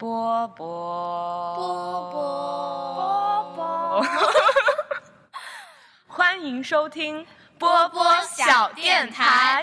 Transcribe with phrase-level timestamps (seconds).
[0.00, 4.06] 波波波波波，
[6.08, 7.26] 欢迎收听
[7.58, 9.62] 波波小电台。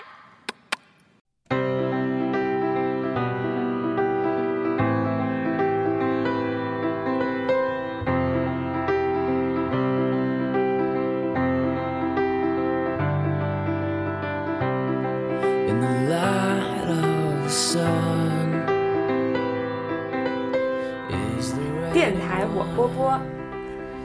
[22.77, 23.19] 波波，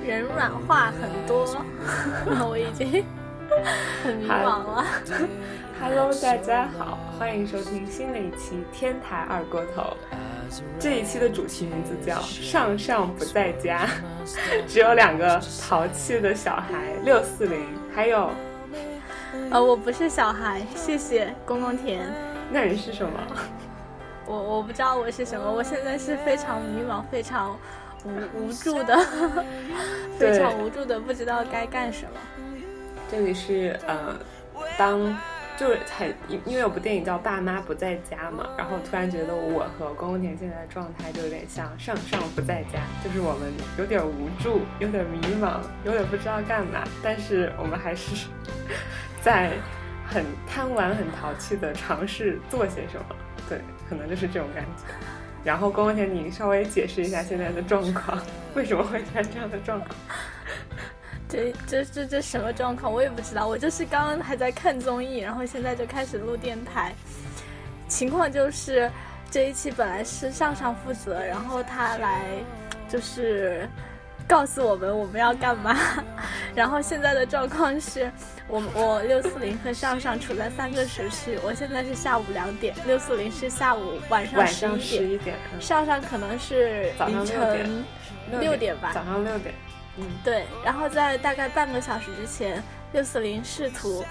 [0.02, 1.46] 人软话很多，
[2.48, 3.04] 我已经
[4.02, 4.82] 很迷茫了。
[5.78, 9.82] Hello，大家好，欢迎收听新的一期《天台二锅头》。
[10.78, 13.86] 这一期的主题名字叫“上上不在家”，
[14.66, 18.30] 只有两个淘气的小孩六四零，还有
[19.50, 22.00] 呃，我不是小孩，谢谢公公田。
[22.50, 23.12] 那你是什么？
[24.24, 27.54] 我我不知道我是什么，我现在是非常迷茫、非常
[28.04, 28.96] 无无助的，
[30.18, 32.20] 非常无助的，不知道该干什么。
[33.10, 34.16] 这里是呃，
[34.78, 35.16] 当
[35.58, 48.26] 就是很因因为有部电影叫《爸妈不在家》嘛，然后突然觉得我和公公田现在的状态就有点像上上不在家，就是我们有点无助，有点迷茫，有点不知道干嘛，但是我们还是
[49.20, 49.52] 在
[50.08, 53.16] 很贪玩、很淘气的尝试做些什么。
[53.48, 54.94] 对，可能就是这种感觉。
[55.44, 58.18] 然后公公田，你稍微解释一下现在的状况，
[58.54, 59.90] 为什么会出现这样的状况？
[61.28, 62.92] 这这这这什么状况？
[62.92, 63.48] 我也不知道。
[63.48, 66.94] 我就是刚刚还在看综艺，然后现在就开始录电台。
[67.88, 68.90] 情况就是
[69.30, 72.24] 这一期本来是上上负责，然后他来
[72.88, 73.68] 就是
[74.32, 75.78] 告诉我们我们要干嘛。
[76.56, 78.10] 然后现在的状况是
[78.48, 87.84] 我我六四零和上上处在三个时区，我现在是下午两点，六四零是下午晚上晚十一点，上上可能是凌晨
[88.40, 88.92] 六点吧。
[88.94, 89.54] 早上六点。
[89.98, 92.62] 嗯，对，然后在大概半个小时之前，
[92.94, 94.02] 六四零试图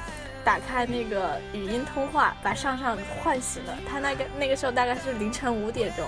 [0.43, 3.73] 打开那个语音通话，把上上唤醒了。
[3.89, 6.05] 他那个那个时候大概是凌晨五点钟，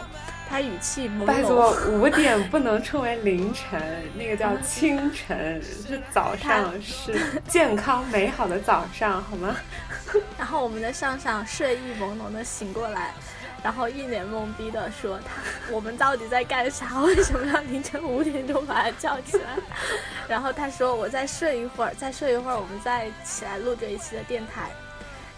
[0.54, 3.82] 他语气朦拜托胧。，五点不能称为凌晨，
[4.16, 9.56] 那个叫清晨， 是早上，是健康美好的早上，好吗？
[10.38, 13.16] 然后我们的上上睡意朦胧的醒过来，
[13.64, 17.02] 然后一脸懵逼的说：“他我们到底在干啥？
[17.02, 19.58] 为什么要凌晨五点钟把他叫起来？”
[20.30, 24.70] 然后他说：“我再睡一会儿，再睡一会儿，我们再起来录这一期的电台。”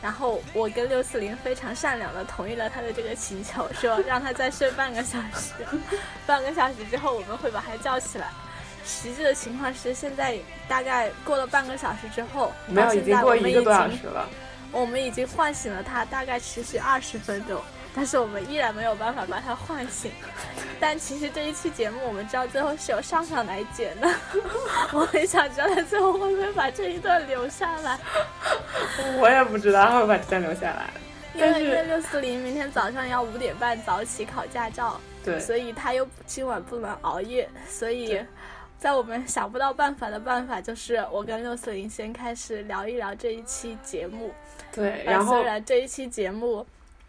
[0.06, 5.66] 然后我跟六四零非常善良的同意了他的这个请求，说让他再睡半个小时，
[6.28, 8.28] 半个小时之后我们会把他叫起来。
[8.86, 14.30] 实际的情况是，现在大概过了半个小时之后，没有，已到现在经过我们已一个多小经时了。
[14.72, 17.60] 我们已经唤醒了他，大概持续二十分钟，
[17.96, 20.12] 但是我们依然没有办法把他唤醒。
[20.80, 24.14] 但其实这一期节目，我们知道最后是由上上来剪的，
[24.92, 27.98] 我很想知道他最后会不会把这一段留下来，
[29.20, 30.90] 我也不知道他会把这段留下来，
[31.34, 38.22] 因为因为六四零明天早上要五点半早起考驾照，对，所以他又今晚不能熬夜，所以。
[38.78, 44.32] 在我们想不到办法的办法，就是我跟六四零先开始聊一聊这一期节目。
[44.72, 46.64] 对，呃然后虽然这一期节目，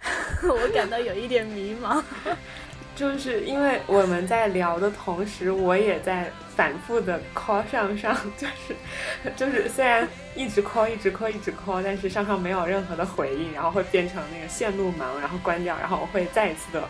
[0.42, 2.02] 我感到有一点迷茫。
[2.96, 8.74] 就是因为我们在聊的同时，我也在反复的 call 上上， 就是
[9.36, 16.88] 就是虽然一直 call 一直 call 一直 call，但是上上没有任何的回应，然后会变成那个线路盲，然后关掉，然后我会再一次的，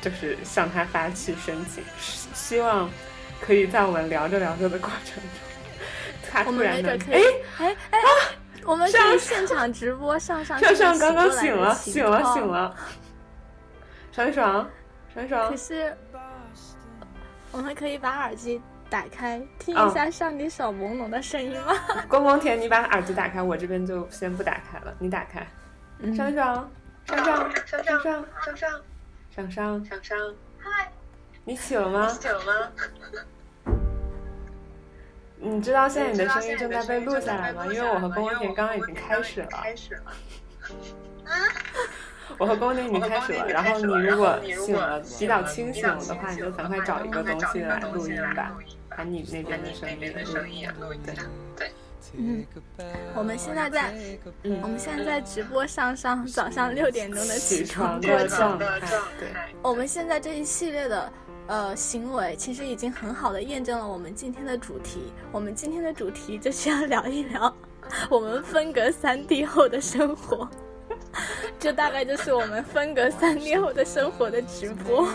[0.00, 2.88] 就是向他发起申请，希希望
[3.40, 7.24] 可以在我们聊着聊着的过程中，他突然能没准可以，
[7.58, 7.98] 哎哎，
[8.68, 12.46] 我们可以上现场直播上上上上刚刚醒醒了，醒了醒。
[12.46, 12.76] 了，
[14.12, 14.70] 爽爽
[15.14, 15.96] 爽爽可，是，
[17.50, 21.72] 我们可以把耳机打开，听嗯一下上帝小朦胧的声音吗？
[22.08, 25.46] 光光甜，你把耳机打开，我这边就先不打开了，你打开。
[26.00, 26.70] 嗯爽爽，
[27.06, 28.82] 爽爽，爽爽爽，上上
[29.34, 30.92] 上爽爽，上上，嗨，
[31.46, 32.06] 你起了吗？
[32.06, 32.52] 起了吗？
[35.40, 37.66] 你知道现在你的声音正在被录下来吗？
[37.66, 40.02] 因为我和公公田刚刚已经开始了，开始了。
[42.38, 43.46] 我和公公田已经开始了。
[43.48, 48.52] 然后你如果醒了，比较清醒的话，你就赶快找一个东西来录音吧，
[48.90, 49.88] 把你那边的声
[50.50, 51.12] 音录一下。
[51.56, 51.70] 对，
[52.16, 52.44] 嗯，
[53.14, 53.92] 我们现在在，
[54.42, 58.38] 嗯我们现在在直播上上早上六点钟的起起床床的过程。
[58.38, 58.88] 状态，
[59.18, 59.28] 对。
[59.62, 61.12] 我们现在这一系列的
[61.48, 65.12] 呃行为，其实已经很好的验证了我们今天的主题。
[65.32, 67.52] 我们今天的主题就是要聊一聊
[68.10, 70.48] 我们分隔三地后的生活。
[71.58, 75.08] 这大概就是我们分隔三地后的生活的直播。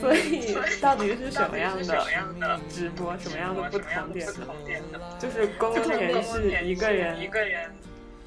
[0.00, 4.26] 所以 到底是什么样的直播，什么样的不同点
[4.90, 4.98] 呢？
[5.20, 7.16] 就是公园是一个人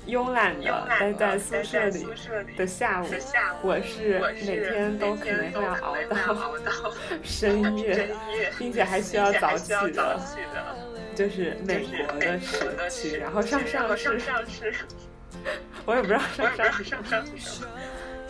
[0.07, 2.05] 慵懒的待在宿舍里
[2.57, 3.07] 的下午，
[3.61, 5.95] 我是每天都可能会要熬
[6.59, 8.09] 到 深夜，
[8.57, 10.19] 并且还需要早起的，
[11.15, 14.21] 就是美国的时区，然后上上市。
[15.85, 17.25] 我也不知道上上上上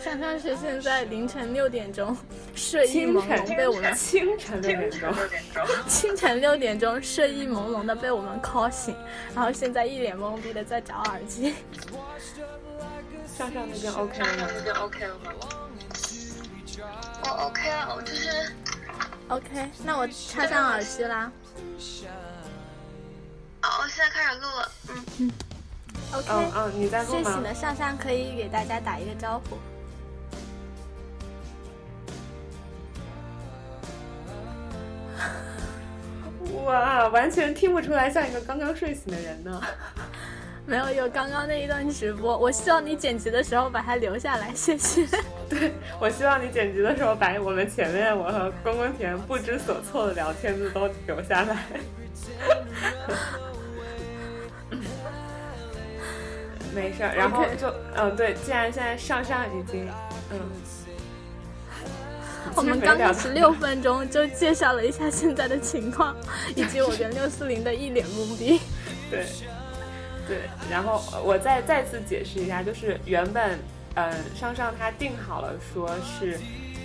[0.04, 2.14] 上上是现在凌晨六点钟，
[2.54, 5.14] 睡意朦胧被我们清晨六点钟，
[5.88, 8.94] 清晨六点钟睡意朦胧的被我们 call 醒，
[9.34, 11.54] 然后现在一脸懵逼的在找耳机。
[13.36, 14.48] 上上那边 OK 了吗？
[14.54, 15.32] 那边 OK 了吗？
[17.24, 18.52] 我 OK 啊，我就是
[19.28, 21.32] OK，那我插上耳机啦。
[23.62, 25.32] 好，我现在开始录了，嗯嗯。
[26.12, 27.22] OK，嗯嗯，你在录吗？
[27.22, 29.56] 睡醒的上上可以给大家打一个招呼。
[36.64, 39.60] 哇，完全听不出来像一个刚刚睡醒的人呢。
[40.66, 42.38] 没有，有刚刚那一段直播。
[42.38, 45.06] 我希望你剪辑的时候把它留下来，谢谢。
[45.46, 51.66] 对，我希望你剪辑的时候把我们前面我和公公田不知所措的聊天子都留下来。
[56.74, 59.86] 没事儿，然后就嗯，对，既然现在上上已经
[60.32, 60.40] 嗯，
[62.56, 66.16] 我们刚开始六分钟就介绍了一下现在的情况，
[66.54, 68.60] 以及我跟六四零的一脸懵逼。
[69.10, 69.26] 对，
[70.26, 70.38] 对，
[70.70, 73.58] 然后我再再次解释一下，就是原本
[73.94, 76.38] 嗯，上上他定好了说是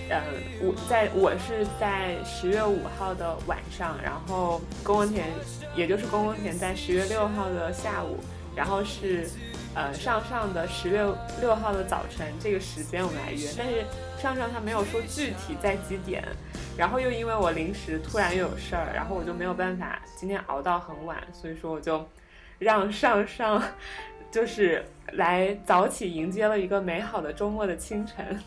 [0.09, 0.21] 嗯，
[0.61, 5.27] 我在我是在十月五号的晚上，然后公公田
[5.75, 8.17] 也就是公公田在十月六号的下午，
[8.55, 9.29] 然后是。
[9.75, 11.05] 呃，上上的十月
[11.39, 13.85] 六号的早晨这个时间我们来约，但是
[14.19, 16.23] 上上他没有说具体在几点，
[16.77, 22.05] 然后又因为我临时突然又有事儿，然后我就没有办法今天熬到很晚，所以说我就
[22.59, 23.63] 让上上
[24.29, 28.39] 就是来早起迎接了一个美好的周末的清晨。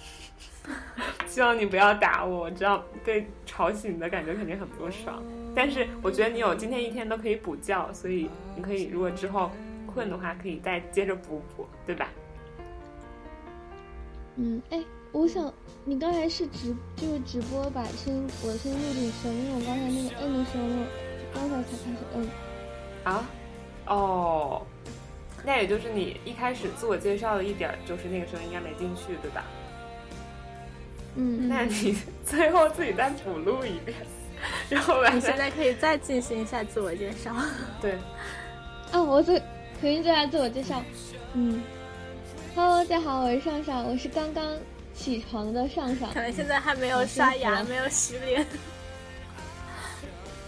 [1.26, 5.20] 希望你不要打我，我知道被吵醒的感觉肯定很不爽，
[5.56, 9.50] 但是我觉得你有今天一天都可以补觉，所以你可以如果之后。
[9.94, 12.08] 困的话可以再接着补补，对吧？
[14.36, 14.82] 嗯，哎，
[15.12, 15.52] 我想
[15.84, 20.64] 你刚才是直就是直播把声我的声音录进声，因为我刚才那个摁的时候，
[21.34, 22.28] 刚才才开始摁。
[23.04, 23.28] 啊？
[23.86, 24.62] 哦，
[25.44, 29.44] 那也就是你一开始自我介绍的一点，就是那个声音应该没进去，对吧？
[31.16, 33.96] 嗯，那你 最后自己再补录一遍，
[34.70, 37.34] 然后你现在可以再进行一下自我介绍。
[37.82, 37.98] 对。
[38.92, 39.40] 啊，我最。
[39.80, 40.80] 可以做下自我介绍，
[41.34, 41.60] 嗯
[42.54, 44.56] ，Hello，大家好，我是上上，我是刚刚
[44.94, 48.46] 起床的上上，可能现在还没有刷牙，没有洗脸，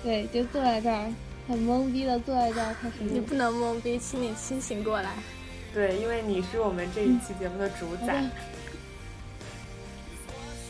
[0.02, 1.12] 对，就坐在这儿，
[1.48, 2.96] 很懵逼的坐在这儿开始。
[3.00, 5.10] 你不能懵逼，请你清醒过来。
[5.72, 8.22] 对，因为你是我们这一期节目的主宰。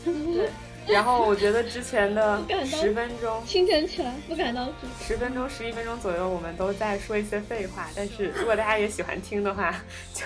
[0.04, 0.50] 对。
[0.86, 4.86] 然后我觉得之前的 十分钟，清晨起来不敢当主。
[5.02, 7.88] 十分钟、十一分钟左右，我们都在说一些废话。
[7.96, 9.74] 但是如果大家也喜欢听的话，
[10.12, 10.24] 就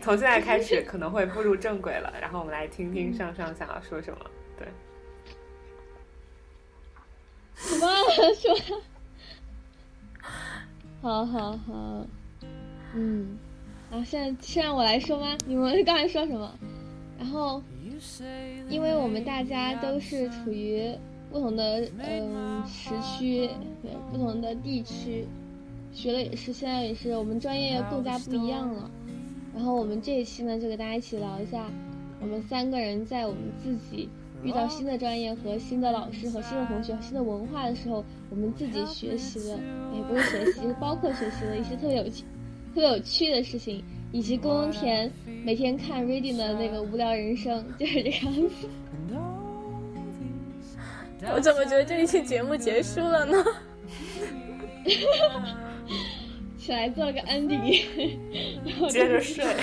[0.02, 2.12] 从现在开始可能会步入正轨了。
[2.20, 4.30] 然后我们来听听上上想要说什么。
[4.58, 4.68] 对，
[7.72, 8.82] 我忘了说。
[11.02, 12.06] 好好好，
[12.94, 13.38] 嗯，
[13.90, 15.36] 啊，现在现在我来说吗？
[15.46, 16.52] 你们刚才说什么？
[17.18, 17.62] 然后。
[18.70, 20.90] 因为我们大家都是处于
[21.30, 23.46] 不同的嗯时区，
[23.82, 25.26] 对不同的地区，
[25.92, 28.90] 学的也是现在也是我们专业更加不一样了。
[29.54, 31.70] 然后我们这一期呢，就给大家一起聊一下，
[32.20, 34.08] 我们三个人在我们自己
[34.42, 42.24] 遇到新的专业和新的老师和新的同学、新的文化的时候，我们自己学习的，哎，不是学习，包括学习的一些特别有趣、
[42.74, 43.82] 特别有趣的事情。
[44.12, 45.08] 以及宫田
[45.44, 48.68] 每天看 reading 的那个无聊人生就是这样子。
[51.32, 53.36] 我怎么觉得这一期节目结束了呢？
[56.70, 57.82] 起来做了个 ending，
[58.90, 59.44] 接着睡。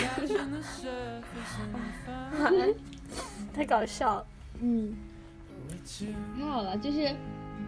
[3.56, 4.26] 太搞笑了。
[4.62, 4.94] 嗯，
[6.38, 7.10] 太好了，就是，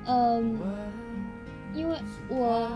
[0.05, 0.59] 嗯，
[1.73, 1.95] 因为
[2.27, 2.69] 我。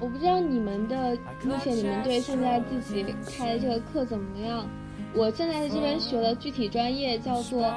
[0.00, 3.06] 我不知道你们的目前你们对现在自己
[3.38, 4.66] 开的这个课怎么样？
[5.14, 7.72] 我现在在这边学的具体专业叫做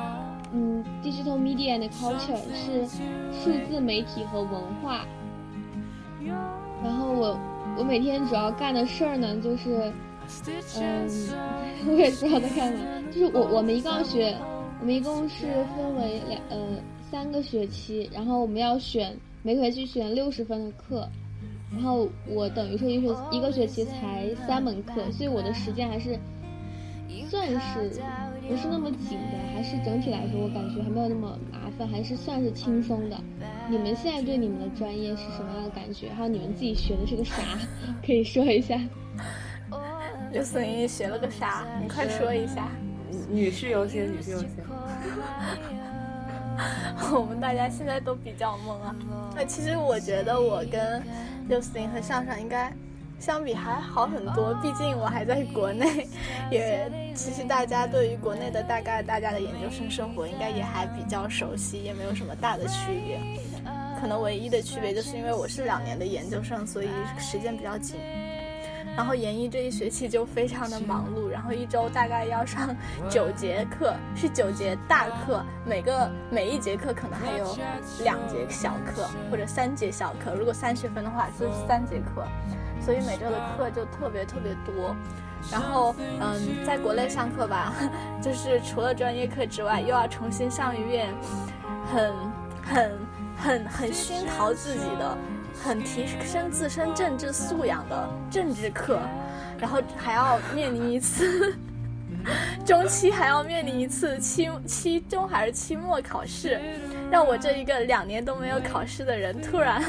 [0.51, 2.83] 嗯，digital media and culture，是
[3.31, 5.05] 数字媒体和文化。
[6.83, 7.39] 然后我
[7.77, 9.91] 我每天主要干的事儿呢，就是
[10.79, 11.08] 嗯，
[11.88, 12.79] 我也不知道在干嘛。
[13.12, 14.36] 就是我我们一共要学，
[14.79, 16.58] 我们一共是分为两呃
[17.12, 21.08] 三个学期，然后我们要选每个学期选六十分的课，
[21.72, 26.17] 然后我等于说一学一个学期才三门课，所以我的时间还是
[27.29, 28.01] 算是
[28.48, 33.17] 不是那么紧的，还是整体来说我感觉还没有那么麻烦，还是算是轻松的。
[33.69, 36.10] 你们现在对你们的专业是什么样的感觉？
[36.10, 37.41] 还有你们自己学的是个啥？
[38.05, 38.79] 可以说一下。
[40.31, 41.65] 刘思颖学了个啥？
[41.81, 42.67] 你快说一下。
[43.29, 44.50] 女士优先，女士优先。
[47.13, 48.95] 我们大家现在都比较懵啊。
[49.36, 51.01] 那其实我觉得我跟
[51.48, 52.72] 刘思颖和向上应该
[53.19, 56.07] 相比还好很多，毕竟我还在国内，
[56.51, 63.19] 也其实大家对于国内的大概大家的研究生生活应该也还比较熟悉，也没有什么大的区别。
[64.00, 67.98] 可能唯一的区别就是因为我是两年的研究生，所以时间比较紧。
[68.95, 72.74] 然后研一这一学期就非常的忙碌，然后一周大概要上
[73.10, 77.57] 九节课，是九节大课，每个每一节课可能还有
[78.03, 82.25] 两节小课或者三节小课，如果三十分的话就是三节课，
[82.82, 84.96] 所以每周的课就特别特别多。
[85.51, 87.74] 然后嗯，在国内上课吧，
[88.22, 91.13] 就是除了专业课之外，又要重新上一遍，
[91.91, 92.13] 很
[92.63, 92.91] 很
[93.38, 95.17] 很很熏陶自己的。
[95.63, 99.00] 很提升自身政治素养的政治课，
[99.58, 101.55] 然后还要面临一次
[102.65, 106.60] 中期，还要面临一次期期中还是期末考试，
[107.12, 109.81] 让我这一个两年都没有考试的人，突然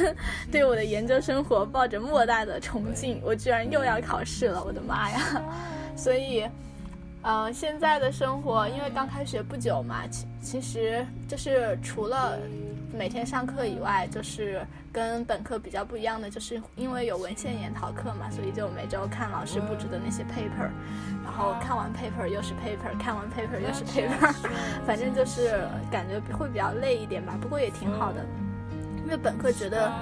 [0.51, 3.21] 对我的研究生活抱着莫大的崇敬。
[3.25, 5.43] 我居然又要考试了，我的妈呀！
[5.97, 6.47] 所以，
[7.23, 12.39] 呃，现在的生活，因为刚开学不久嘛，其其实就是除了。
[12.97, 20.71] 每天上课以外，就是跟本科比较不一样的，就是因为有文献研讨课嘛，所以就每周看老师布置的那些 paper，
[21.23, 24.35] 然后看完 paper 又是 paper，看完 paper 又是 paper，
[24.87, 27.37] 反正就是感觉会比较累一点吧。
[27.41, 28.25] 不过也挺好的，
[29.05, 29.93] 因为本科觉得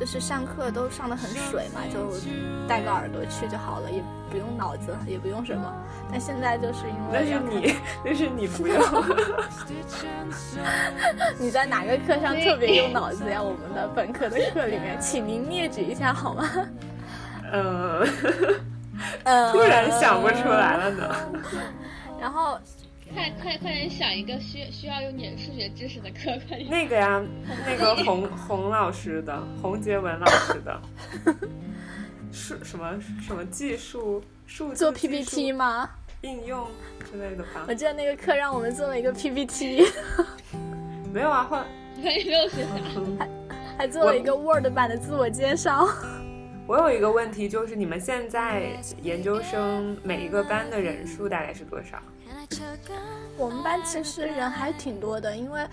[0.00, 2.10] 就是上课都上的很水嘛，就
[2.66, 5.70] 带个耳朵去就好了，也不用脑子，也不用什么。
[6.10, 8.80] 但现在就是因为那是你，那是你不用。
[11.38, 13.42] 你在哪个课上特别用脑子呀？
[13.42, 16.48] 我们的本科的课里面，请您列举一下好吗？
[17.52, 18.02] 呃，
[19.52, 21.14] 突然想不出来了呢。
[22.18, 22.58] 然后，
[23.12, 26.68] 快快快点想一个需需要用点数学知识的课，快点。
[26.68, 27.22] 那个呀，
[27.66, 30.80] 那个洪洪老师的，洪杰文老师的，
[32.32, 35.90] 数什么什么技术数做 PPT 吗？
[36.22, 36.68] 应用
[37.10, 37.64] 之类的吧。
[37.66, 39.86] 我记得那个课让我们做了一个 PPT。
[41.12, 42.64] 没有啊，换没有学
[43.18, 43.28] 还
[43.78, 45.88] 还做了一个 Word 版的自我介绍。
[46.66, 51.98] 我有一个问题，就是你们现在研究生每一个班的人数大概是多少？
[53.36, 55.66] 我们班其实人还挺多的，因为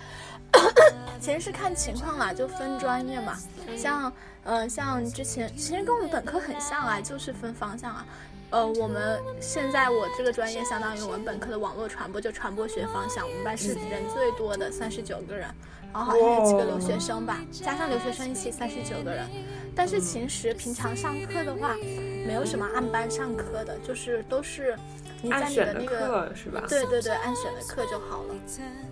[1.20, 3.36] 其实是看情况啦，就分专业嘛。
[3.76, 4.12] 像
[4.44, 8.06] 嗯，像之前其实跟我们本科很像啊，就是分方向啊。
[8.50, 13.28] 呃，我们现在我这个专业相当于我们本科的网络传播，就传播学方向。
[13.28, 15.46] 我们班是人最多的，三十九个人，
[15.92, 19.28] 然后好像有几个留学生吧，加上留学生一起三十九个人。
[19.74, 21.74] 但是其实平常上课的话，
[22.26, 24.76] 没有什么按班上课的，就是都是
[25.22, 26.62] 你在你的那个是吧？
[26.68, 28.34] 对对对，按选的课就好了。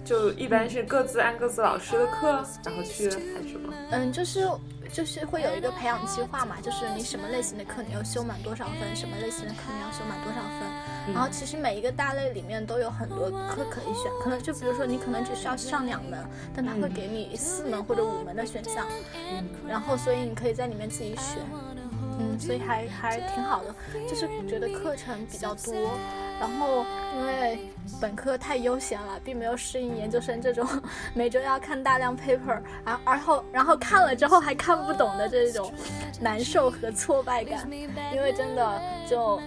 [0.04, 3.72] 就一般是各自按各自老师的课，然后去还是什么？
[3.90, 4.48] 嗯，就是。
[4.92, 10.62] 就是会有一个培养计划嘛，就是你什么类型的课你要修满多少分，什么类型的课你要修满多少分。
[11.12, 16.18] 然后其实每一个大类里面都有很多课可以选，可能就比如说你可能只需要上两门，
[16.54, 18.86] 但他会给你四门或者五门的选项，
[19.66, 21.38] 然后所以你可以在里面自己选。
[22.18, 23.74] 嗯，所以还还挺好的，
[24.08, 25.74] 就是觉得课程比较多。
[26.40, 26.82] 然后，
[27.14, 27.58] 因为
[28.00, 30.66] 本科太悠闲了，并没有适应研究生这种
[31.12, 35.70] 每周要看大量 paper，而而后然后看了之后还看不懂的这种
[36.18, 37.70] 难受和挫败感。
[38.14, 39.38] 因为真的就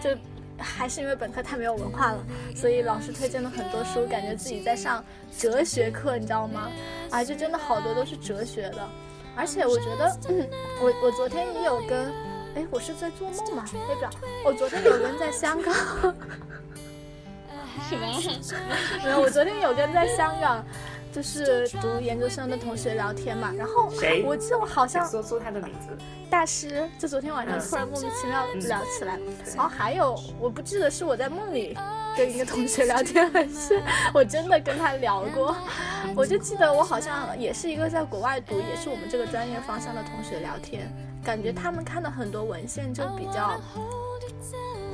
[0.00, 0.10] 就
[0.58, 2.18] 还是因为本科太没有文化了，
[2.54, 5.04] 所以老师推荐了很多书，感觉自己在上
[5.38, 6.68] 哲学课，你知道吗？
[7.10, 8.88] 啊，就真的好多都是哲学的。
[9.34, 10.48] 而且我觉得，嗯，
[10.82, 12.12] 我我昨天也有跟。
[12.54, 13.64] 哎，我是在做梦吗？
[13.88, 14.10] 代表
[14.44, 15.72] 我昨天有跟在香港，
[17.88, 18.06] 什么？
[19.02, 20.62] 没有，我昨天有跟在香港，
[21.12, 23.52] 就是读研究生的同学聊天嘛。
[23.56, 23.92] 然后
[24.24, 25.96] 我记得我好像说出他的名字，
[26.30, 26.88] 大师。
[26.98, 29.18] 就昨天晚上突然莫名其妙聊起来。
[29.54, 31.76] 然后还有，我不记得是我在梦里
[32.16, 33.82] 跟一个同学聊天，还是
[34.14, 35.54] 我真的跟他聊过。
[36.16, 40.90] 我就记得我好像也是一个在国外读，也是我们这个专业方向的同学聊天。
[41.22, 43.60] 感觉他们看的很多文献就比较，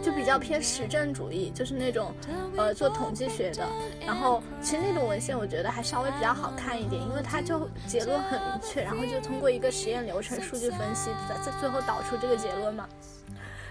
[0.08, 2.14] 就比较偏实证主义，就是那种
[2.56, 3.62] 呃做统计学的。
[4.06, 12.88] 然后其实那种文献我觉得还稍微比较好看一点，因为它就结论很明确，然后就通过一个实验流程、数据分析，在在最后导出这个结论嘛。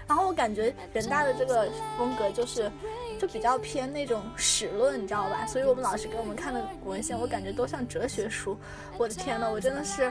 [0.06, 1.68] 然后我感觉人大的这个
[1.98, 2.70] 风格就是，
[3.18, 5.44] 就比较偏那种史论，你知道吧？
[5.44, 8.56] 所以我们老师给我们看的文献，我感觉都像哲学书。
[8.96, 10.10] 我的天呐，我真的是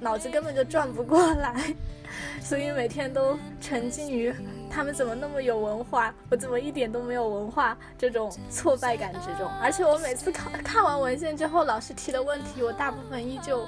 [0.00, 1.74] 脑子根本就转不过来，
[2.40, 4.32] 所以每天都沉浸于
[4.76, 9.50] 他们怎么那么有文化，我怎么一点都没有文化这种挫败感之中。
[9.58, 13.66] 而且我每次考看完文献之后，老师提的问题，我大部分依旧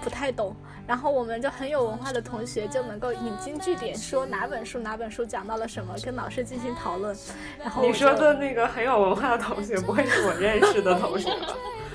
[0.00, 0.54] 不太懂。
[0.86, 7.16] 然后我们就很有文化的同学就能够引经据典，说哪本书哪本书讲到了什么，跟老师进行讨论。
[7.58, 11.48] 然后你说的那个很有文化的同学，不会是我认识的同学吧？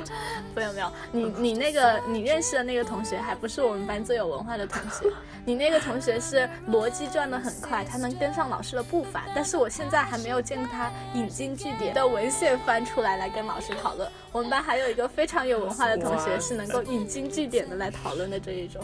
[0.56, 5.12] 没有没有，你你那个你认识的那个同学还不是我们班最有文化的同学，
[5.46, 14.10] 你那个同学是逻辑转得很快，他能跟上老师的步伐，但是我现在还没有见过他引经据典的文献翻出来来跟老师讨论。
[14.32, 18.84] 我们班还有一个非常有文化的同学是能够引经据典的来讨论的这一种。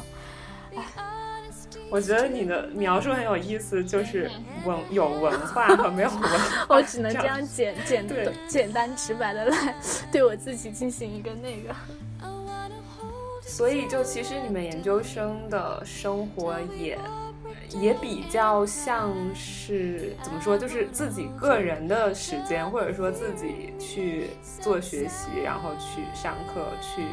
[1.90, 4.30] 我觉得你的描述很有意思，就是
[4.66, 9.76] 文有文化和没有文化， 我只能这样简简对简单直白的来
[10.12, 11.76] 对我自己进行一个那个。
[13.42, 16.98] 所以就其实你们研究生的生活也
[17.70, 27.04] 也比较像是怎么说，就是自己个人的时间，或者说自己去做学习，然后去上课、去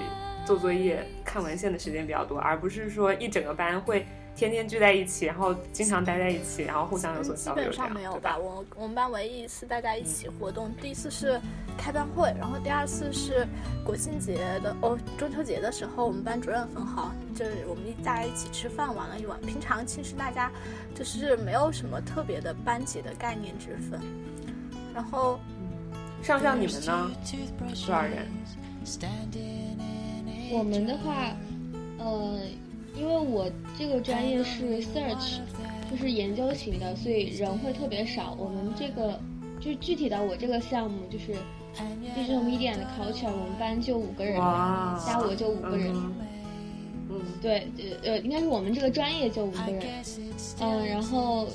[0.45, 7.65] 做作业、看文献的时间比较多，而不是说一整个班会天天聚在一起，然后经常待在一起，然后互相有所基交流。
[7.65, 8.37] 基本上没有吧？
[8.39, 11.41] 我我们班唯一一次大家一起活动，第一次是
[11.77, 13.47] 开班会，然后第二次是
[13.85, 19.41] 国庆节的哦，中秋节的时候，我们班主任很好，就是我们一大家一起吃饭玩了一晚。
[19.43, 20.51] 平常其实大家
[20.95, 24.01] 就是没有什么特别的班级的概念之分，
[24.95, 25.39] 然后
[26.23, 27.11] 上上你们呢？
[27.59, 28.27] 多少人？
[30.53, 31.35] 我们的话，
[31.99, 32.39] 呃，
[32.97, 35.38] 因为我这个专业是 research，
[35.90, 38.37] 就是研究型的，所以人会特别少。
[38.38, 39.19] 我们这个
[39.61, 41.33] 就是具体到我这个项目，就是
[42.16, 45.95] digital media 的 culture，我们班就五个人，加我就五个人。
[45.95, 46.14] 嗯
[47.14, 47.69] 嗯对，
[48.03, 49.83] 呃呃，应该是我们这个专业就五个人，
[50.61, 51.47] 嗯，然后，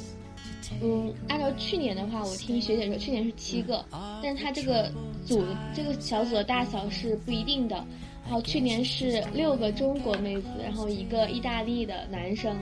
[0.83, 3.83] 嗯，按照去年的话，我听学姐说，去年是七个，
[4.21, 4.91] 但是他这个
[5.25, 7.83] 组这个小组的大小是不一定的。
[8.27, 12.53] 然后去年是六个中国妹子，然后一个意大利的男生，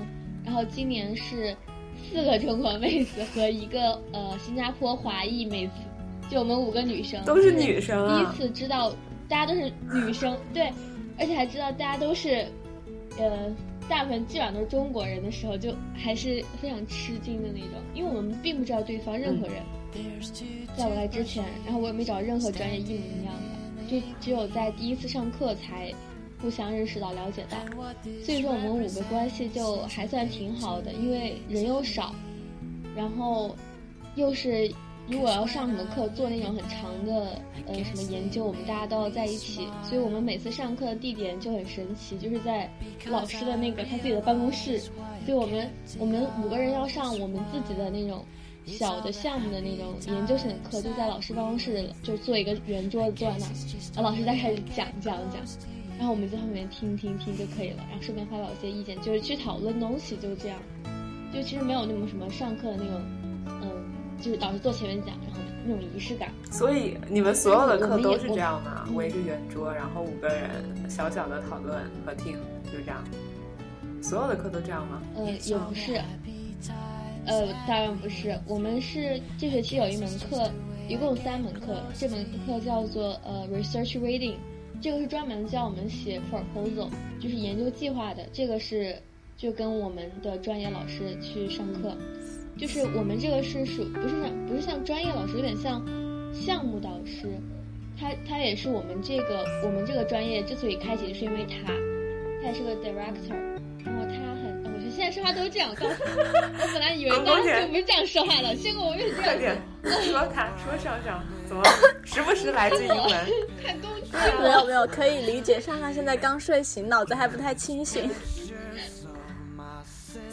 [0.43, 1.57] 然后今年是
[2.07, 5.73] 四个中国妹子和一个呃新加坡华裔妹子，
[6.29, 8.15] 就我们五个女生，都是女生啊。
[8.15, 8.93] 第一次知道
[9.27, 10.71] 大家都是女生，对，
[11.17, 12.45] 而且还知道大家都是，
[13.17, 13.51] 呃，
[13.89, 19.63] 大部分基本上都是中国人的时候，就还是非常吃惊的那种，因为我们并不知道对方任何人，
[20.77, 23.54] 在我来之前，然后我也没找任何专业一模一样的，
[23.85, 25.93] 就只有在第一次上课才
[26.41, 27.57] 互相认识到、了解到，
[28.23, 32.13] 所以说我们五个关系就还算挺好的，因为人又少，
[32.95, 33.55] 然后
[34.15, 34.69] 又是
[35.07, 42.69] 如果要上什么课，做那种很长的呃什么研究，我们大家都要在一起，所以我们每次上课的地点就很神奇，就是在
[43.05, 44.93] 老师的那个他自己的办公室，所
[45.27, 45.69] 以我们
[45.99, 48.25] 我们五个人要上我们自己的那种
[48.65, 53.51] 小的项目的那种研究型的课，就在老师办公室就做一个圆桌子坐在那儿，
[53.95, 55.41] 然后老师再开始讲讲讲。
[55.97, 60.59] 然后我们在后面听听听就可以了，然后顺便发表一些意见，就是去讨论东西，就这样。
[61.33, 63.01] 就其实没有那么什么上课的那种，
[63.45, 63.85] 嗯，
[64.21, 66.31] 就是老师坐前面讲，然后那种仪式感。
[66.51, 68.85] 所以你们所有的课都是这样吗？
[68.93, 70.49] 围着圆桌，然后五个人
[70.89, 72.33] 小小的讨论和听，
[72.65, 73.01] 就这样。
[74.01, 75.01] 所有的课都这样吗？
[75.15, 76.01] 呃，也不是，
[77.25, 78.37] 呃，当然不是。
[78.47, 80.51] 我们是这学期有一门课，
[80.87, 84.35] 一共三门课，这门课叫做呃 research reading，
[84.81, 88.25] 这个是专门教我们写 proposal，就是研究计划的。
[88.31, 88.95] 这个是
[89.37, 91.95] 就跟我们的专业老师去上课，
[92.57, 95.83] 就是我们这个是属不是像不是像专业老师，有点像
[96.33, 97.29] 项目导师。
[97.97, 101.71] 他他也是我们这个我们这个专业之所以开启，是因为他，
[102.41, 103.54] 他也是个 director，
[104.95, 105.69] 现在说话都是这样。
[105.75, 105.95] 告诉你，
[106.61, 111.63] 我本来以为刚刚就不是这样说话的，结果我又是这样快点子，说他说上上，怎么
[112.05, 113.09] 时不时来句英文？
[113.63, 114.49] 太攻击没。
[114.51, 115.59] 有没有，可以理解。
[115.59, 118.09] 上上现在刚睡醒，脑子还不太清醒。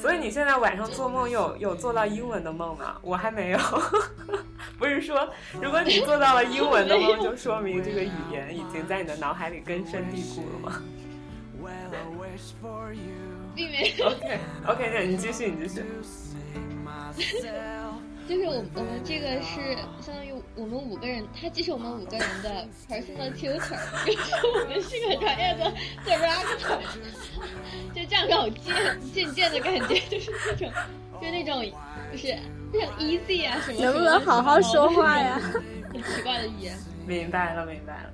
[0.01, 2.97] 所以你现在晚上做梦有有做到英文的梦吗？
[3.03, 3.59] 我还没有。
[4.79, 5.29] 不是说，
[5.61, 10.83] 如果你做到了英文的梦，就说明这个语言已经在你的脑海里根深蒂固了吗
[13.55, 14.07] 并没有。
[14.11, 15.85] OK OK，那你继续，你继续。
[18.29, 25.71] 就是我我们这个是相当于我们五个人，他既是我们五个人的 personal tutor， 又是我们是个专业的
[26.07, 26.79] director，
[27.93, 28.73] 就这样让我渐
[29.13, 30.73] 渐渐的感觉就是那种，
[31.21, 31.65] 就是那种
[32.13, 32.39] 就是
[32.73, 35.41] 非常 easy 啊什么，能不能好好说话呀？
[35.93, 36.79] 很奇怪的语言。
[37.05, 38.13] 明白了，明白了。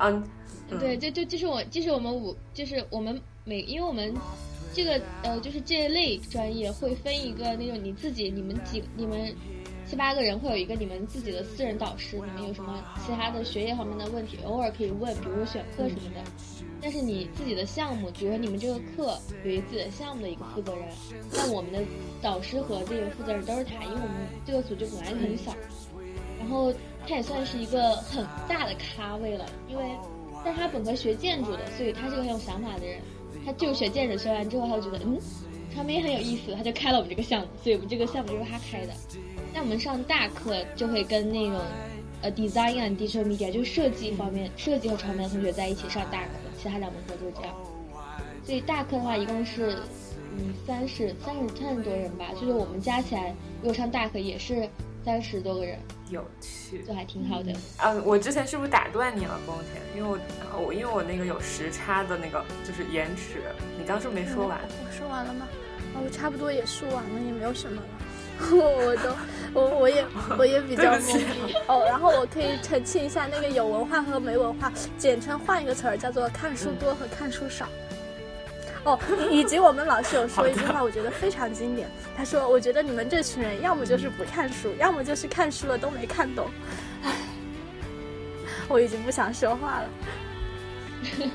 [0.00, 0.22] 嗯，
[0.70, 4.14] 嗯对，就就就是我，就是我们五，就是我们每，因为我们
[4.72, 9.34] 这个呃，就是这类专业会分一个那种你自己，你们几，你们
[9.86, 16.22] 七八个人会有一个你们自己的私人导师，你们有什么其他的学业方面的问题，偶尔可以问，比如选课什么的。
[16.82, 20.88] 但是你自己的项目，比如说你们这个课有一自己的项目的一个负责人，
[21.32, 21.80] 那我们的
[22.22, 25.52] 导师和这个负责人都是他，因为我们这个组就本来很小，
[26.38, 26.72] 然后
[27.06, 29.84] 他也算是一个很大的咖位了，因为
[30.42, 32.98] 但他本科学建筑的，所以他是个很有想法的人。
[33.44, 35.18] 他就学建筑，学完之后他就觉得嗯，
[35.72, 38.92] 传媒很有意思，他就开了我们这个项目，所以我们这个项目就是他开的。
[39.52, 41.60] 那我们上大课就会跟那种
[42.22, 47.54] 呃 design and digital media 就是设计方面，设计和传媒的同学在一起上大课，其他两门课就是这样。
[48.44, 49.76] 所以大课的话一共是
[50.36, 54.68] 嗯三十三十三十多人吧，就是我们加起来如果上大课也是
[55.04, 55.78] 三十多个人，
[56.10, 56.82] 有趣。
[56.86, 57.52] 就还挺好的。
[57.78, 59.96] 嗯，我之前是不是打断你了，宫田？
[59.96, 63.42] 因为我我因为我那个有时差的那个就是延迟，
[63.78, 64.58] 你刚是不是没说完？
[64.84, 65.46] 我说完了吗？
[65.94, 67.88] 啊，我差不多也说完了，也没有什么了。
[68.52, 69.14] 我我都
[69.52, 70.04] 我我也
[70.38, 71.84] 我也比较懵逼哦。
[71.86, 77.68] 然后我可以澄清一下，那个有文化和没文化，简称换一个词儿叫做看书多和看书少。
[78.84, 78.98] 哦，
[79.30, 81.88] 以以及我们老师有说一句话，我觉得非常经典。
[82.16, 86.50] 他说：“我觉得你们这群人要么就是不看书，要么就是看书了都没看懂。”
[87.04, 87.12] 唉，
[88.68, 89.88] 我已经不想说话了。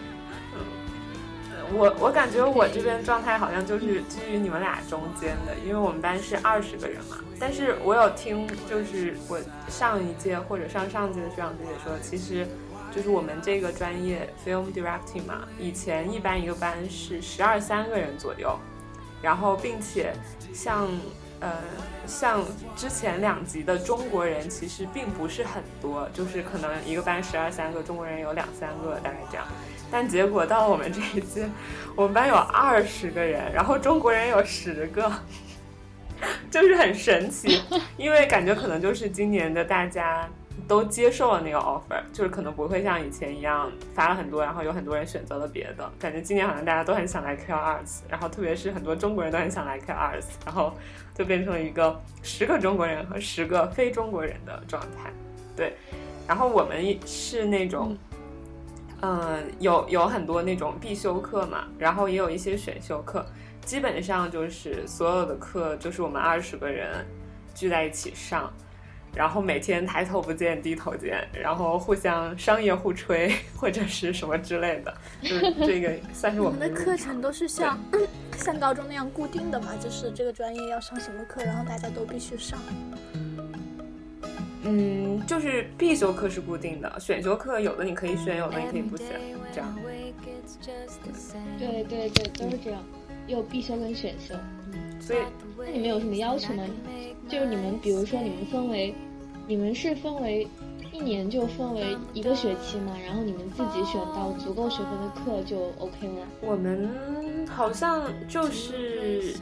[1.74, 7.18] 我我感觉我这边状态好像就是居于你们俩中间的，因为我们班是二十个人嘛。
[7.40, 12.48] 但是我有听，就是我上一届或者上上届的学长姐姐说，其实
[12.96, 18.58] 就是我们这个专业 film directing 嘛，以前一般一个班是十二三个人左右，
[19.22, 20.14] 然后并且
[20.54, 20.88] 像
[21.42, 21.52] 呃
[22.08, 22.42] 像
[22.76, 29.46] 之前两级的中国人其实并不是很多，就是可能一个班十二三个，中国人有两三个，大概这样。
[29.92, 31.50] 但结果到了我们这一届，
[31.96, 35.12] 我们班有二十个人，然后中国人有十个，
[36.50, 37.62] 就是很神奇。
[37.98, 40.28] 因为感觉可能就是今年的大家
[40.68, 45.92] 都接受了那个 offer，就是可能不会像以前一样发了很多，然后有很多人选择了别的。
[46.00, 50.74] 感觉今年好像大家都很想来 Q Arts，然后特别是很多中国人都很想来 Q Arts，然后
[51.14, 55.12] 就变成了一个十个中国人和十个非中国人的状态。
[55.56, 55.76] 对，
[56.28, 57.98] 然后我们是那种。
[59.02, 63.24] 嗯，有有很多那种必修课嘛，然后也有一些选修课，
[63.62, 67.06] 基本上就是所有的课就是我们二十个人
[67.54, 68.52] 聚在一起上，
[69.16, 77.80] 然后每天抬头不见低头见，然后互相商业互吹或者是什么之类的，就是这个算是我我们们的课程都是像
[78.38, 82.60] 像高中那样固定的嘛，就是这个专业要上什么课，然后大家都必须上。
[84.68, 89.08] 嗯，就是必修课是固定的，选修课有的你可以选，有的你可以不选，
[89.54, 89.76] 这样。
[91.60, 92.84] 对对对，都是这样，
[93.28, 94.34] 有必修跟选修。
[95.06, 95.20] 所以
[95.56, 96.64] 那你们有什么要求吗？
[97.30, 98.96] 就是你们，比如说你们分为，
[99.46, 100.48] 你们是分为
[100.92, 106.22] 一年就分为一个学期嘛，然后你们自己选到足够学分的课就 OK 吗。
[106.42, 106.90] 我们
[107.48, 109.36] 好像就是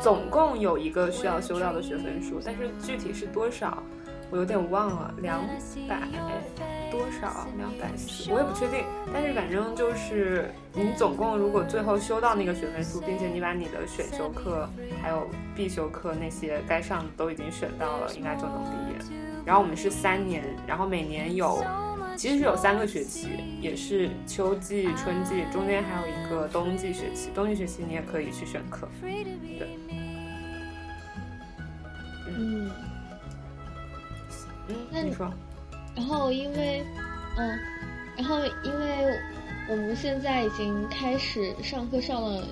[0.00, 3.82] 总共有一个需要修到的学分数，但是具体是多少，
[4.30, 5.40] 我有点忘了，两
[5.88, 6.00] 百
[6.90, 8.84] 多少，两百四，我也不确定。
[9.12, 14.68] 但是反正就是你总共如果最后修到那个学分数，并且你把你的选修课
[15.02, 18.96] 还有必修课那些该上的都已经选到了，应该就能毕业。
[19.44, 21.64] 然后我们是三年，然后每年有。
[22.16, 23.28] 其实是有三个学期，
[23.62, 27.30] 也是秋季、春季，中间还有一个冬季学期。
[27.34, 28.86] 冬季学期你也可以去选课。
[29.00, 29.78] 对，
[32.28, 32.70] 嗯，
[34.70, 35.30] 嗯，那你说，
[35.96, 36.82] 然后因为，
[37.36, 37.58] 嗯，
[38.16, 39.18] 然后因为
[39.68, 42.42] 我们现在已经开始上课上了，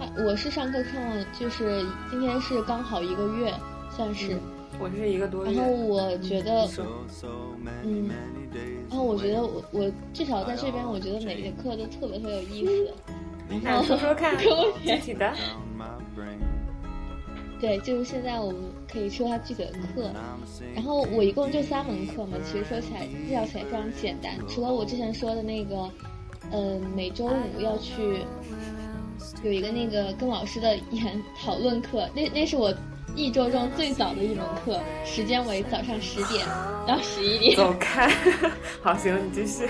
[0.00, 3.52] 啊我是上课上了，就是今天是刚好一个月，
[3.90, 4.38] 算是。
[4.80, 5.52] 我是一个多月。
[5.52, 6.66] 然后我觉得
[7.84, 8.10] 嗯，
[8.88, 12.94] 然后我觉得我我至少在这边，我觉得每节课都特别特别有意思。
[13.62, 15.32] 那说说看跟我具体的。
[17.60, 18.60] 对，就是现在我们
[18.92, 20.10] 可以说他自己的课。
[20.74, 24.34] 然后我一共就三门课嘛，其实说起来介绍起来非常简单。
[24.48, 25.90] 除了我之前说的那个，
[26.52, 28.18] 嗯、每周五要去
[29.42, 32.74] 有一个那个跟老师的研讨论课， 那那是我
[33.16, 36.46] 一周中最早的一门课，时间为早上十点
[36.86, 37.56] 到十一点。
[37.56, 38.10] 走开。
[38.82, 39.68] 好，行，你继续。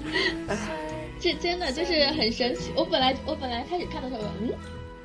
[1.20, 2.70] 这真的就是很神奇。
[2.74, 4.50] 我本来我本来开始看的时候，嗯，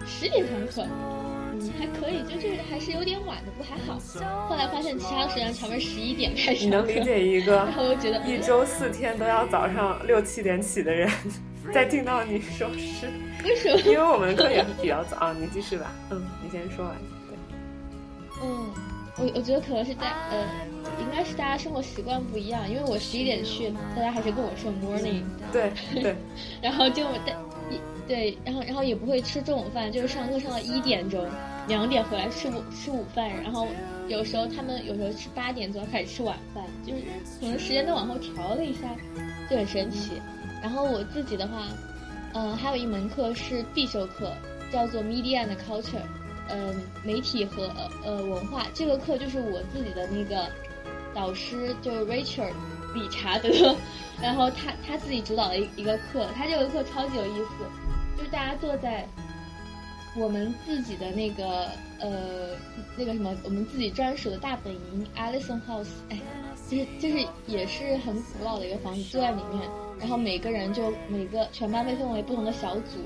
[0.06, 1.25] 十点上课，嗯，
[1.78, 4.00] 还可以，就就是还是有点晚的，不还好。
[4.50, 6.72] 后来发现其他的时间全部十一点开始你。
[6.72, 11.10] 能理解一个 然后我觉得一周四天都要早上六七点起的人，
[11.74, 13.08] 在听到你说是，
[13.44, 13.80] 为什么？
[13.82, 15.36] 因为我们的课也是比较早啊。
[15.40, 16.96] 你继续吧，嗯，你先说完。
[17.28, 17.38] 对，
[18.44, 18.70] 嗯，
[19.18, 20.46] 我我觉得可能是在呃，
[21.00, 26.16] 应该是大家生活习惯不一样，因为我十一点去，大家还是跟我说 morning，对对，
[26.62, 27.36] 然后就带
[27.70, 31.26] 一对，然后然后也不会吃中午饭，就是上课上到一点钟，
[31.68, 33.68] 两点回来吃午吃午饭，然后
[34.08, 37.02] 有时候他们有时候是八点钟开始吃晚饭，就是
[37.40, 38.96] 可能时间都往后调了一下，
[39.50, 40.22] 就很神奇。
[40.62, 41.68] 然后我自己的话，
[42.34, 44.32] 嗯、还有一门课是必修课，
[44.72, 46.02] 叫做 Media and Culture，
[46.50, 47.72] 嗯、媒体和
[48.04, 48.68] 呃文化。
[48.74, 50.48] 这个课就是我自己的那个
[51.14, 52.52] 导师，就是 Rachel
[52.96, 53.76] 理查德，
[54.20, 59.08] 然后他他自己主导的一一个课，他这个课超级有意思，就是大家坐在
[60.18, 62.56] 我们自己的那个呃
[62.98, 66.18] 那个什么，我们自己专属的大本营 Allison House，哎，
[66.70, 73.00] 就是就是也是很古老的一个房子，坐在里面，然后每个人就每个全班被分为不同的小组，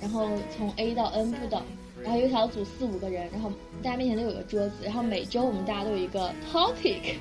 [0.00, 1.60] 然后从 A 到 N 不等，
[2.04, 3.50] 然后一个小组四五个人，然后
[3.82, 7.16] 大家面前都有个桌子，然后每周我们大家都有一个 topic，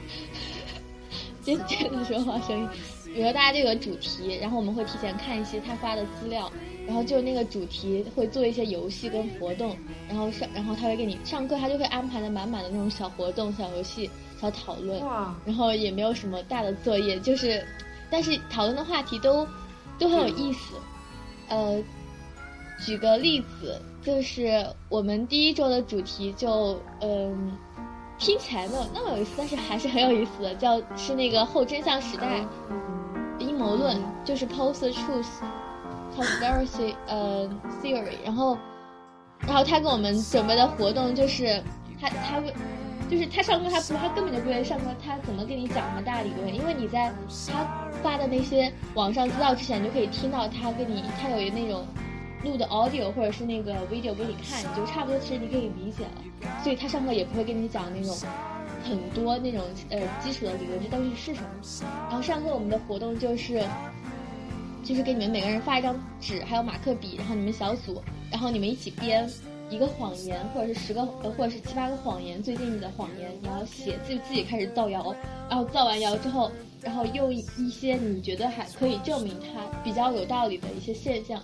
[1.48, 2.70] 尖尖的说话声音，
[3.06, 6.52] 比如说大家都有个主题，然后我们会提前看一些他发的资料，
[6.86, 9.74] 然后就那个主题会做一些游戏跟活动，
[10.10, 14.10] 然后上然后他会给你上课，他就会安排的满满的那种小活动、小游戏、
[14.42, 15.00] 小讨论，
[15.46, 17.66] 然后也没有什么大的作业，就是，
[18.10, 19.48] 但是讨论的话题都
[19.98, 20.76] 都很有意思。
[21.48, 21.82] 呃，
[22.86, 27.58] 举个例子，就是我们第一周的主题就嗯、
[28.18, 32.46] 听起来没有那么有意思，但是还是很有意思的，叫是那个后真相时代
[33.40, 35.26] 阴谋论，就是 post truth
[36.18, 37.50] conspiracy 呃
[37.82, 38.58] theory，然后
[39.40, 41.62] 然后他给我们准备的活动就是
[42.00, 42.54] 他他会。
[43.10, 46.54] 就是他上课，他不，他根本就不愿意上课，他怎么跟你讲什么大理论？
[46.54, 47.10] 因为你在
[47.50, 47.66] 他
[48.04, 51.88] 发的那些网上资料之前，你就可以听到他跟你，他有一那种
[52.44, 56.52] 录的 audio 或者是那个 video 给你看，你就差不多其实你可以理解了。
[56.64, 58.16] 所以他上课也不会跟你讲那种
[58.84, 61.50] 很多那种呃基础的理论，这东西是什么。
[62.10, 63.64] 然后上课我们的活动就是
[64.84, 69.30] 就是给你们每个人发一张纸，还有马克笔，然后你们小组，然后你们一起编。
[69.70, 75.14] 一个谎言，或者是十个，或者是七八个谎言，最近你的谎言，你要写，自自己开始造谣，
[75.50, 76.50] 然后造完谣之后，
[76.82, 81.44] 然后用一些你觉得还可以证明它比较有道理的一些现象，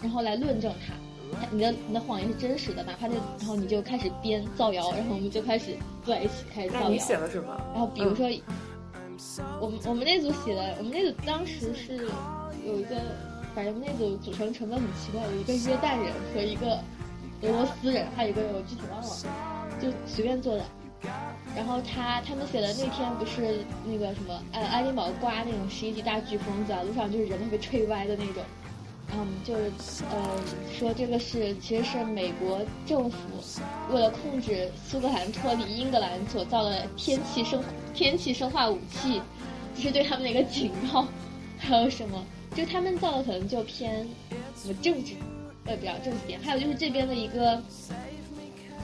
[0.00, 0.94] 然后来论证它，
[1.40, 7.54] 它你的你的谎言是真实的，哪怕那，然后你就开始编造谣，然后我们就开始坐在一起开始造那你写谣，了什么？
[7.72, 8.26] 然后比如说，
[9.60, 12.08] 我们我们那组写的，我们那组当时是
[12.66, 12.96] 有一个，
[13.54, 16.82] 反正那组组成成分很奇怪，有一个约旦人和一个
[17.42, 19.08] 俄罗斯人，还有一个我具体忘了，
[19.80, 20.64] 就随便做的。
[21.56, 28.42] 然后他他们写的那天不是那个什么呃爱丁堡刮那种十一级大飓风，走在路上就是人都被吹歪的那种。
[29.12, 30.40] 嗯，就是呃
[30.78, 33.16] 说这个是其实是美国政府
[33.92, 39.20] 为了控制苏格兰脱离英格兰所造的天气生天气生化武器，
[39.74, 41.06] 这是对他们的一个警告。
[41.58, 42.24] 还有什么？
[42.54, 44.08] 就他们造的可能就偏
[44.56, 45.14] 什么政治，
[45.66, 46.40] 呃比较政治点。
[46.40, 47.62] 还有就是这边的一个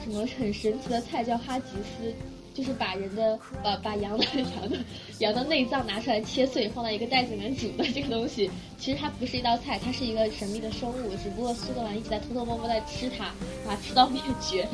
[0.03, 2.13] 什么很神奇的菜叫哈吉斯，
[2.57, 4.77] 就是把人的把把羊的 羊的
[5.19, 13.25] 羊的内脏拿出来切碎，放在一个袋子里面煮的这个东西，其实它不是一道菜，它是一个神秘的生物，只不过苏格兰一直在偷偷摸摸在吃它，
[13.63, 14.67] 把它吃到灭绝。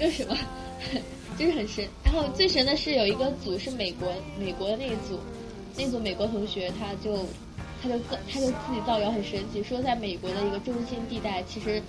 [0.00, 0.36] 为 什么？
[1.38, 1.86] 就是很神。
[2.04, 5.20] 然后最神的是有一个组是美国美国的那一组，
[5.76, 7.24] 那组美国同学他就
[7.82, 11.82] 他就自他就自己造谣很神奇，说在美国的一个中心地带，其实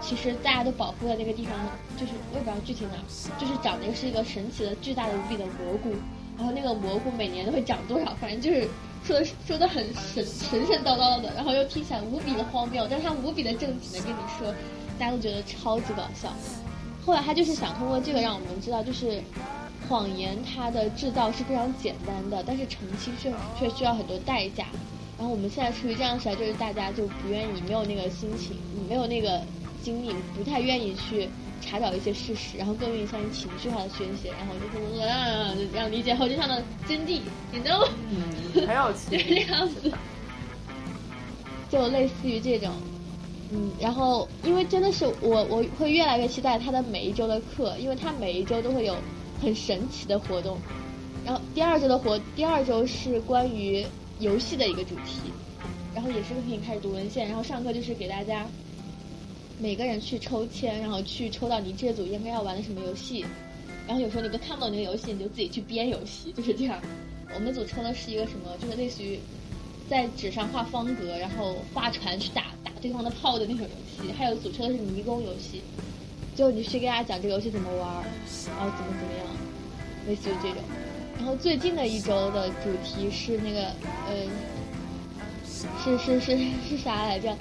[0.00, 1.54] 其实大家都保护的那个地方，
[1.96, 2.96] 就是我也不知道具体哪，
[3.38, 5.90] 就是长的是一个神奇的巨大的无比的蘑菇，
[6.36, 8.68] 然后那个蘑菇每年都会长多少，反正就是
[9.02, 14.52] 说的说的很神神神叨叨的，然后又听起来无比的荒谬，但是他无比的正经的跟你说，
[14.98, 16.30] 大家都觉得超级搞笑。
[17.04, 19.22] 后来他就是想通过这个让我们知道，就是
[19.88, 24.66] 谎言它的制造是非常简单的，但是澄清却却需要很多代价。
[25.20, 28.56] 然后我们现在处于这样的时代，就是大家就不愿意，没有那个心情，
[28.88, 29.42] 没有那个
[29.82, 31.28] 精力，不太愿意去
[31.60, 37.20] 查找一些事实，然后更愿意相信情绪化的宣泄，然后就是啊，让理解后真相的真谛
[37.52, 39.18] ，you know，嗯， 很有就趣。
[39.18, 39.92] 是这样子，
[41.70, 42.70] 就类似于这种。
[43.52, 48.96] 嗯，然后因为真的是我我会越来越期待他的每一周的课，因为他每一周都会有
[49.42, 50.56] 很神奇的活动。
[51.26, 53.84] 然后第二周的活，第二周是关于
[54.20, 55.32] 游戏的一个主题，
[55.94, 58.46] 然后也是可以开始读文献，然后上课就是给大家
[59.58, 63.24] 每个人去抽签，然后去抽到你这组应该要玩的什么游戏。
[63.88, 66.78] 然后有时候你都看不懂那个游戏，你就自己去编游戏，就是这样。
[67.34, 69.18] 我们组抽的是一个什么，就是类似于
[69.88, 74.12] 在纸上画方格，然后划船去打打对方的炮的那种游戏。
[74.12, 75.62] 还有组抽的是迷宫游戏，
[76.36, 78.04] 就你去给大家讲这个游戏怎么玩，
[78.46, 79.26] 然后怎么怎么样，
[80.06, 80.58] 类似于这种。
[81.20, 83.60] 然后最近的一周的主题是那个，
[84.08, 84.24] 呃，
[85.84, 87.36] 是是是是啥来着？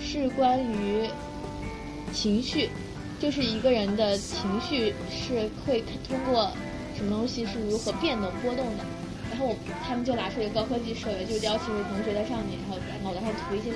[0.00, 1.06] 是关于
[2.14, 2.70] 情绪，
[3.20, 6.50] 就是一个人的情绪是会通过
[6.96, 8.84] 什么东西是如何变动波动的。
[9.30, 9.54] 然后
[9.86, 13.68] 他们就拿出一个高科技设备，就邀请位同学在上面，然后在脑袋上涂一些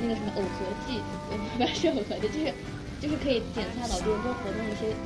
[0.00, 2.54] 那个什么耦合剂， 不是耦合剂，就是
[3.02, 4.96] 就是可以检测脑中中活动一些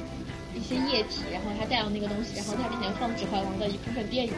[0.55, 4.33] 一些液体，然后他带上那个东西，然后他面前放《指环王》的一部分电影，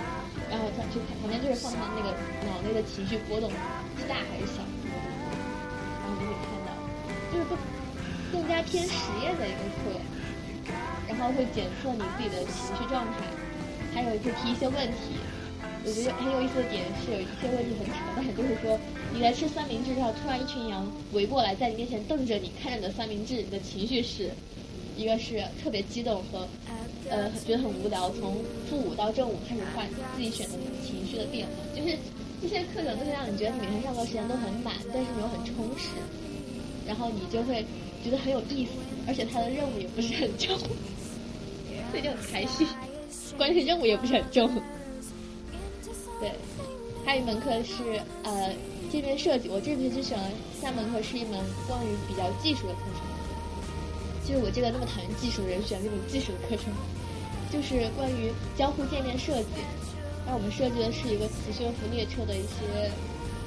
[0.51, 2.15] 然后他就旁边就是放他那个
[2.47, 3.51] 脑内的情绪波动
[3.99, 4.63] 是大还是小，
[6.01, 6.71] 然后就会看到，
[7.33, 7.59] 就是更
[8.33, 9.99] 更加偏实验的一个课，
[11.09, 13.27] 然后会检测你自己的情绪状态，
[13.93, 15.19] 还有就提一些问题。
[15.87, 18.79] 我觉得很有意思的点是有一些问题很扯淡，就是说
[19.13, 24.31] 你在吃三明治，然后突然一群羊围过来，在你面前瞪着你，看着你的三明治，你的情绪是。
[24.97, 26.47] 一个是特别激动和，
[27.09, 28.37] 呃，觉得很无聊，从
[28.69, 30.55] 负五到正五开始换自己选择
[30.87, 31.97] 情绪的变化，就是
[32.41, 35.91] 这些课程都是让你觉得你每天上课时间都很满，但是你又很充实，
[36.87, 37.65] 然后你就会
[38.05, 38.73] 觉得很有意思，
[39.07, 40.57] 而且它的任务也不是很重，
[41.91, 42.67] 所以就很开心。
[43.37, 44.49] 关键是任务也不是很重。
[46.21, 46.31] 对，
[47.05, 48.53] 还有一门课是呃
[48.93, 50.31] 界面设计，我这学期选了
[50.61, 53.04] 三门课，是一门关于比较技术的课程。
[54.27, 56.73] 就是我这个那么讨厌技术人选这种技术的课程，
[57.53, 59.61] 就是关于交互界面设计。
[60.27, 62.89] 那我们设计的是一个磁悬浮列车的一些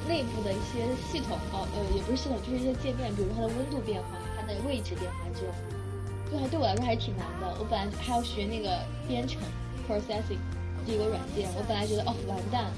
[0.08, 5.50] 内部的一些系统，哦，呃，也不是系统，就是一些界面，比如它的温度变化、它的位置变化这种，
[6.32, 7.50] 就还对我来说还是挺难的。
[7.58, 9.42] 我本来还要学那个编程
[9.90, 10.38] （processing）
[10.86, 12.70] 这个软件，我本来觉得哦完蛋，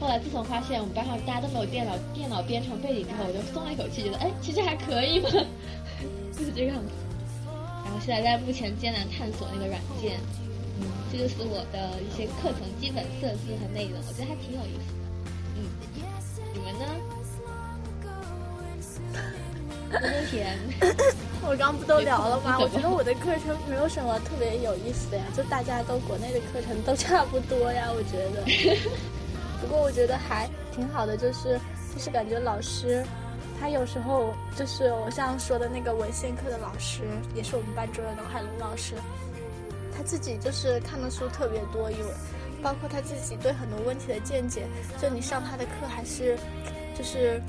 [0.00, 5.28] 后来自从发现我们班上大家都没有电脑电脑编程背景之后，我就松了一口气，觉得哎，其实还可以嘛，
[6.32, 6.90] 就是这个样子。
[7.96, 10.20] 然后现在在目前艰难探索那个软件，
[10.78, 15.08] 嗯，这就是我的一些课程基本设置和内容，我觉得还挺有意思的。
[15.56, 15.64] 嗯，
[16.52, 16.84] 你们呢？
[19.88, 20.58] 多多甜。
[21.48, 22.58] 我刚不都聊了吗？
[22.60, 28.44] 我觉得我的课程没有什么特别有意思的呀，就大家都国内的课程都差不多呀，我觉得。
[29.62, 31.58] 不过我觉得还挺好的，就是
[31.94, 33.02] 就是感觉老师。
[33.58, 37.02] 他有时候就是我像说的那个文献课的老师，
[37.34, 38.94] 也是我们班主任的海龙老师。
[39.96, 42.04] 他自己就是看的书特别多，因为
[42.62, 44.66] 包括他自己对很多问题的见解，
[45.00, 46.36] 就你上他的课还是
[46.94, 47.40] 就是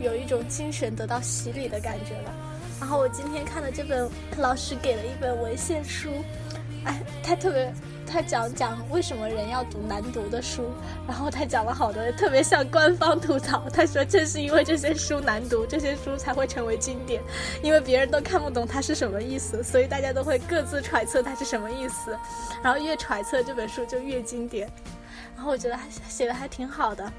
[0.00, 2.34] 有一种精神得到洗礼的感觉了。
[2.80, 6.10] 然后我今天看的这本老师给了一本文献书，
[6.84, 7.72] 哎， 他特别。
[8.10, 10.70] 他讲讲为什么人要读难读的书，
[11.06, 13.68] 然后他讲了好多，特别像官方吐槽。
[13.68, 17.22] 他说正是因为这些书难读，这些书才会成为经典，
[17.62, 22.16] 因为别人都看不懂它是什么意思，所以大家都会各自揣测它是什么意思，
[22.62, 24.66] 然后越揣测这本书就越经典。
[25.36, 27.12] 然后我觉得还写的还挺好的，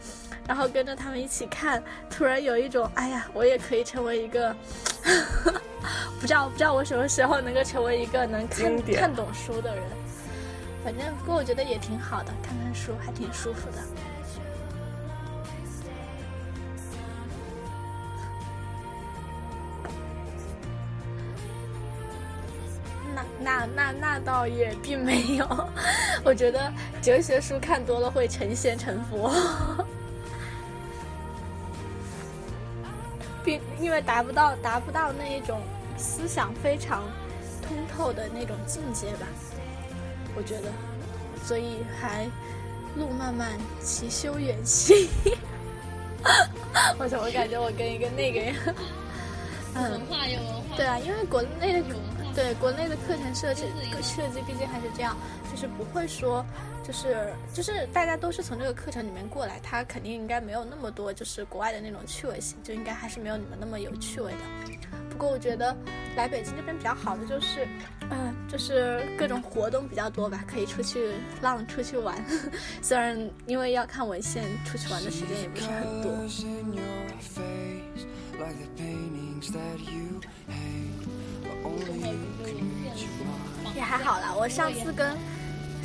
[0.47, 4.55] 然后跟着他们一起看，突然有一种哎呀，我也可以成为一个，
[6.29, 9.83] 知道不知道我什么时候能够成为一个能看看懂书的人。
[10.83, 13.77] 反正不过我觉得也挺好的，看看书还挺舒服的。
[23.15, 25.47] 那那那那倒也并没有，
[26.23, 29.31] 我觉得哲学书看多了会成仙成佛，
[33.43, 35.59] 并因为达不到达不到那一种
[35.99, 37.03] 思想非常
[37.61, 39.27] 通透的那种境界吧。
[40.35, 40.71] 我觉得，
[41.45, 42.25] 所以还
[42.95, 43.49] 路漫漫
[43.83, 45.09] 其修远兮。
[46.97, 48.53] 我怎么感觉我跟一个那个呀？
[49.75, 50.75] 文化有文化。
[50.75, 51.95] 对啊，因为国内的
[52.35, 53.63] 对国内的课程设计
[54.01, 55.15] 设计毕竟还是这样，
[55.51, 56.45] 就是不会说，
[56.83, 64.98] 就是就是大家都是从这个课程里面过来，他肯定应该没有那么多就是国外的那种趣味性，就应该还是没有你们那么有趣味的。
[65.19, 65.75] 不过我觉得
[66.15, 67.67] 来北京这边比较好的就是。
[68.11, 71.11] 嗯，就是各种活动比较多吧，可以出去
[71.43, 72.15] 浪、出去玩。
[72.81, 73.15] 虽然
[73.45, 76.11] 因为要看文献，出去玩的时间也不是很多。
[78.39, 81.05] like the paintings that you hate,
[81.43, 82.55] but only you can
[82.95, 83.75] reach mind.
[83.75, 84.33] 也还好啦。
[84.35, 85.15] 我上次跟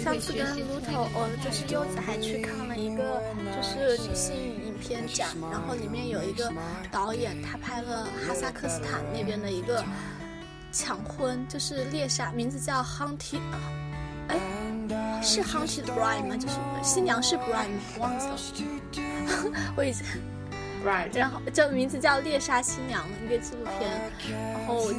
[0.04, 3.22] 上次跟 Luto，哦，就是柚子还去看了一个
[3.56, 6.52] 就是女性影片展，然后里面有一个
[6.90, 9.82] 导演，他拍了哈萨克斯坦那边的一个
[10.70, 13.40] 抢婚，就是猎杀，名字叫 Hunting，
[14.28, 14.38] 哎，
[15.22, 16.36] 是 Hunted Bride 吗？
[16.36, 18.36] 就是新娘是 Bride 忘记了，
[19.74, 20.04] 我已经。
[20.84, 23.90] right， 然后就名字叫《猎杀新娘》一个纪录片，
[24.52, 24.92] 然后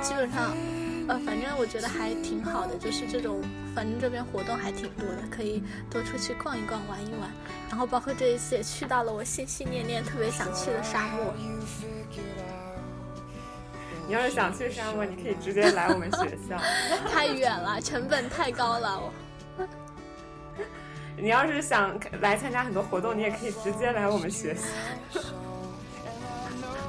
[0.00, 0.56] 基本上，
[1.08, 3.42] 呃，反正我觉得还挺好的，就是这种，
[3.74, 7.28] 反正这边活动还挺多的，可以多出去逛一逛、玩一玩。
[7.68, 11.34] 然后包括这一次也去到了我心心念念特别想去的沙漠，
[14.06, 16.56] 你要是想去沙漠，你可以直接来我们学校。
[17.10, 19.00] 太远了，成本太高了。
[19.00, 19.12] 我
[21.16, 25.20] 你要是想来参加很多活动，你也可以直接来我们学校。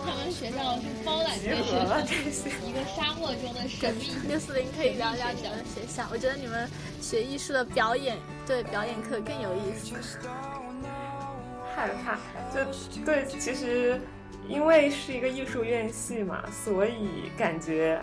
[0.06, 2.50] 他们学校是包揽集这合了些这些。
[2.66, 4.12] 一个沙漠中的神秘。
[4.28, 6.70] 六四零可以聊聊你们学校，我觉得你们
[7.02, 9.96] 学艺术的表演，对表演课更有意思。
[11.76, 12.18] 害怕，
[12.54, 12.64] 就
[13.04, 14.00] 对，其实
[14.48, 18.00] 因为是一个艺术院系嘛，所以感觉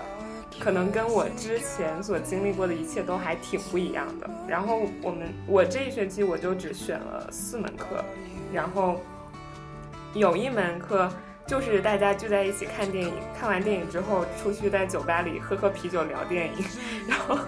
[0.61, 4.29] 可能跟我之前所经历过的一切都还挺不一样的。
[4.47, 8.05] 然后我们我这一学期我就只选了四门课，
[8.53, 9.01] 然后
[10.13, 11.11] 有一门课
[11.47, 16.65] 就是大家聚在一起看电影，看完电影之后出去在酒吧里喝喝啤酒聊电影，
[17.09, 17.39] 然后。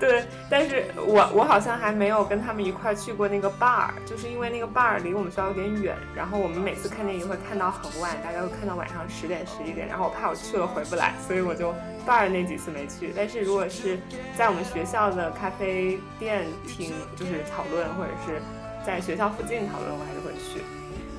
[0.00, 11.72] 对，但是我我好像还没有跟他们一块儿去过那个 bar，就是因为那个 bar 离我们学校有点远，然后我们每次看电影会看到很晚，大概会看到晚上十点十一点，然后我怕我去了回不来，所以我就
[12.04, 13.12] bar 那几次没去。
[13.16, 13.96] 但是如果是
[14.36, 18.42] 在我们学校的咖啡店听，就是讨论，或者是
[18.84, 20.60] 在学校附近讨论，我还是会去。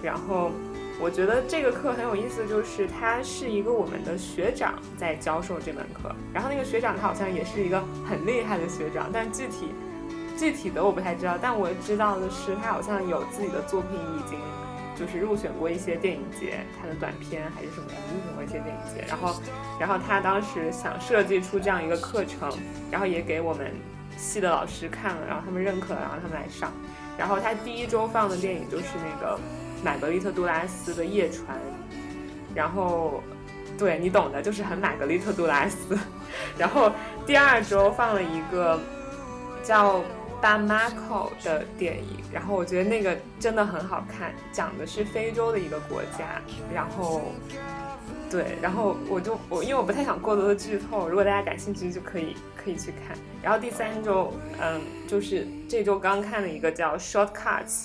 [0.03, 0.51] 然后
[0.97, 9.75] 我觉得这个课很有意思，就是他是一个我们的学长在教授这门课，然后那个学长他好像也是一个很厉害的学长，但具体
[10.37, 14.39] 具体的我不太知道，但我知道的是他好像有自己的作品已经
[14.95, 19.41] 就是入选过一些电影节，他的短片还是什么入选过一些电影节，然后
[19.77, 22.49] 然后他当时想设计出这样一个课程，
[22.89, 23.73] 然后也给我们
[24.15, 26.71] 系的老师看了，然后他们认可了，然后他们来上，
[27.17, 29.37] 然后他第一周放的电影就是那个。
[29.85, 31.55] 玛格丽特·杜拉斯的《夜船》，
[32.55, 33.21] 然后，
[33.77, 35.95] 对你懂的，就是很玛格丽特·杜拉斯。
[36.57, 36.91] 然后
[37.23, 38.79] 第二周放了一个
[39.61, 39.99] 叫
[40.41, 46.41] 《巴马口》的电影，然后我觉得那个真的很好看，讲的是非洲的一个国家。
[46.73, 47.21] 然后，
[48.27, 53.15] 对，然后我就我因为我不太想过多的剧透，如果大家感兴趣就可以可以去看。
[53.43, 57.83] 然后第三周，嗯，就是这周刚看了一个叫《Shortcuts》。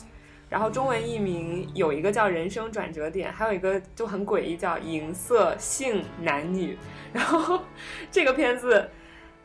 [0.51, 6.73] 然后中文译名有一个叫《人生转折点》，还有一个就很诡异叫《银色性男女》。
[7.13, 7.63] 然后
[8.11, 8.91] 这个片子，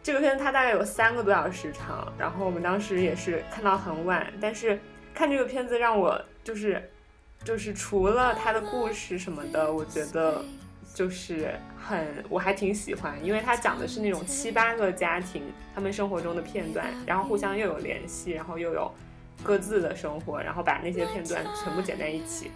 [0.01, 2.11] 这个片子它大概有三个多小时长。
[2.17, 4.79] 然后我们当时也是看到很晚，但是
[5.13, 6.89] 看这个片子让我就是
[7.43, 10.43] 就是除了它的故事什么的，我觉得
[10.95, 15.43] 就是很我还挺喜欢，因为它讲的是那种七八个家庭
[15.75, 18.91] 他们生活中的片段，然后互相又有联系，然后又有。
[19.43, 22.51] 各自的生活，然后把那些片段全部剪在一起，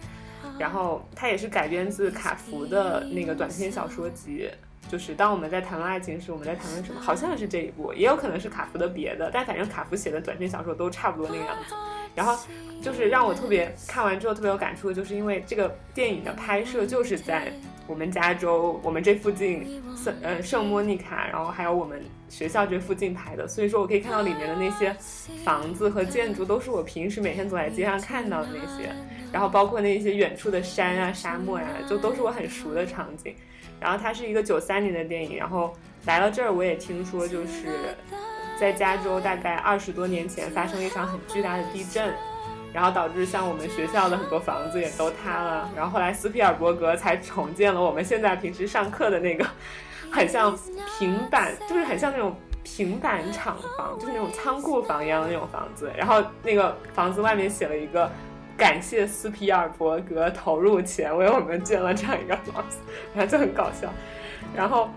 [0.58, 4.50] 然后它也是改编自卡福的那个短篇小说集。
[4.88, 7.00] 就是当我们在谈论爱情时，我们在谈论什么？
[7.00, 11.76] 好像是这一部，也有可能是卡福的别的，但反正卡福写的短篇小说都差不多那个样子。
[12.12, 12.36] 然后
[12.82, 17.52] 就是让我特别看完之后特别有感触，就是因为这个电影的拍摄就是在
[17.90, 24.94] 我们加州，我们这附近圣呃圣莫妮卡，然后还有我们学校这附近拍的，所以说我可以看到里面的那些
[25.44, 28.94] 房子和建筑都是我平时每天走在街上看到的那些，
[29.32, 33.34] 然后包括那些远处的山啊、沙漠呀、就都是我很熟的场景。
[33.80, 35.74] 然后它是一个九三年的电影，然后
[36.06, 37.96] 来了这儿我也听说就是
[38.56, 42.14] 在加州大概二十多年前发生了一场很巨大的地震。
[42.72, 49.46] 然后导致像我们学校的很多房子也都塌了，然后后来斯皮尔伯格才重建了我们现在平时上课的那个，
[50.10, 50.56] 很像
[50.98, 55.90] 平板，就是很像那种平板厂房，就是那种仓库房一样的那种房子。
[55.96, 58.10] 然后那个房子外面写了一个
[58.56, 62.78] 感谢斯皮尔伯格投入钱为我们建了这样一个房子，
[63.14, 63.88] 然 后就很搞笑。
[64.54, 64.88] 然后。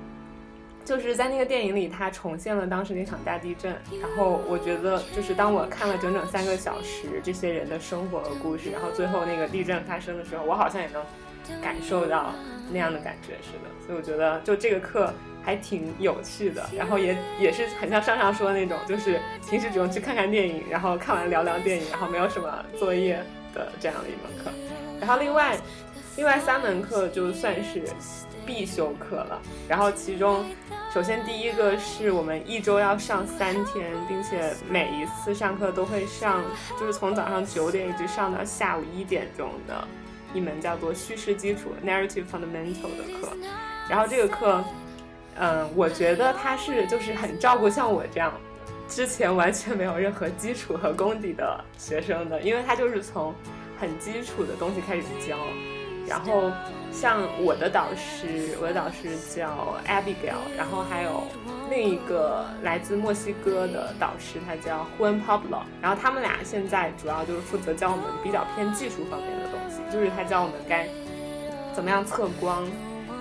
[0.85, 3.71] 就是在那个电影里，他重现了当时那场大地震。
[4.01, 11.01] 然后我觉得，就是当我看了整整三个小时这些人的生活和故事，然后最后那个地震发生的时候，我好像也能
[11.61, 12.33] 感受到
[12.71, 13.85] 那样的感觉似的。
[13.85, 19.19] 所以我觉得，就这个课还挺有趣的，然后也也是很像上上说的那种，就是
[19.49, 23.23] 平时只用去看看电影，然后看完聊聊电影，然后没有什么作业
[23.53, 24.51] 的这样的一门课。
[24.99, 25.57] 然后另外。
[26.15, 27.83] 另外三门课就算是
[28.45, 29.41] 必修课了。
[29.67, 30.45] 然后其中，
[30.93, 36.43] 首先第一个是我们一周要上三天，并且每一次上课都会上，
[36.79, 39.87] 就是从早上九点一直上到下午一点钟的
[40.33, 43.29] 一门叫做叙事基础 （Narrative Fundamental） 的课。
[43.89, 44.63] 然后这个课，
[45.35, 48.31] 嗯，我觉得它是就是很照顾像我这样。
[48.87, 53.33] 之前完全没有任何基础和功底的学生的，因为他就是从
[53.79, 55.37] 很基础的东西开始教。
[56.07, 56.51] 然后
[56.91, 61.23] 像我的导师，我的导师叫 Abigail，然后还有
[61.69, 65.61] 另一个来自墨西哥的导师，他叫 Juan Pablo。
[65.81, 70.87] 然后他们俩现在主要就是负责教我们比较偏技术方面的东西，就是他教我们该
[71.73, 72.65] 怎么样测光，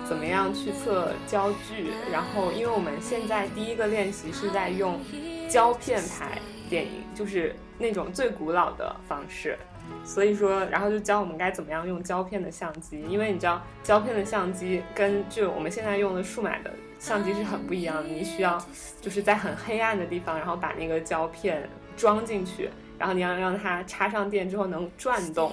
[0.08, 1.92] 怎么样去测焦距。
[2.10, 5.00] 然后因为我们现在第一个练习是在用。
[5.48, 6.38] 胶片拍
[6.70, 9.58] 电影就是那种最古老的方式，
[10.04, 18.58] 所以说，然后就教我们该怎么样用胶片的相机，因为你知道胶片的相机跟就我们现在用的数码的相机是很不一样的，你需要
[19.00, 25.52] 就是在很黑暗的地方，然后把那个胶片装进去，然后你要让它插上电之后能转动，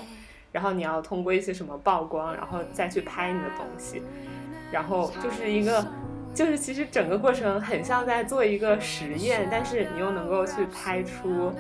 [0.52, 4.02] 然后你要通过一些什么曝光，然后再去拍你的东西，
[4.72, 5.86] 然后就是一个。
[6.32, 11.52] 就是其实整个过程很像在做一个实验，但是你又能够去拍出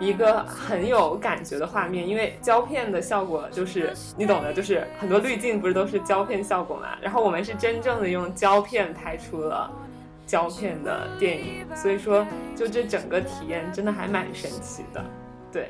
[0.00, 6.88] 一个很有感觉的画面，因为胶片的效果就是你懂的，就是很多滤镜不是都是胶片效果嘛。
[7.00, 9.70] 然后我们是真正的用胶片拍出了
[10.26, 12.26] 胶片的电影，所以说
[12.56, 15.04] 就这整个体验真的还蛮神奇的，
[15.52, 15.68] 对。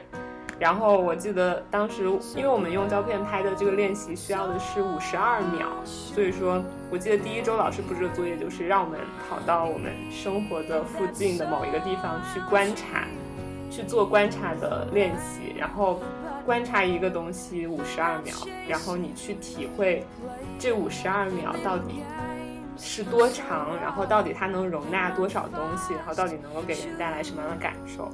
[0.57, 2.05] 然后我记得当时，
[2.37, 6.63] 因为我们用胶片拍的这个练习需要的是五十二秒，所以说
[6.93, 13.05] 我记得第一周老师布置的作业就是让我们跑到我们生活的附近的某一个地方去观察，
[13.75, 16.01] 去做观察的练习，然后
[16.47, 18.33] 观察一个东西五十二秒，
[18.69, 20.05] 然后你去体会
[20.61, 22.01] 这五十二秒到底
[22.79, 28.09] 是多长，然后到底它能容纳多少东西，然后到底能够给人带来什么样的感受。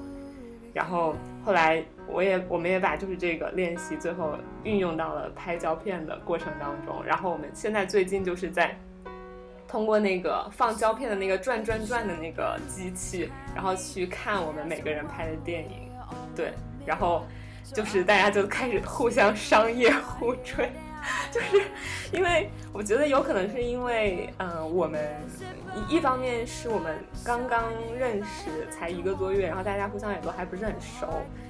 [0.72, 4.32] 然后后来，我也我们也把就是这个练习最后
[4.64, 7.04] 运用到了拍胶片的过程当中。
[7.04, 8.74] 然后我们现在最近就是在
[9.70, 15.88] 通过那个放胶片的那个转转转的那个机器，然后去看我们每个人拍的电影。
[16.34, 16.52] 对，
[16.84, 17.24] 然后
[17.72, 20.68] 就是大家就开始互相商业互吹。
[21.30, 21.62] 就是
[22.12, 25.00] 因为我觉得有可能是因为，嗯，我们
[25.88, 27.62] 一一方面是我们刚刚
[27.96, 31.06] 认识才一个多月，然后大家互相也都还不是很熟，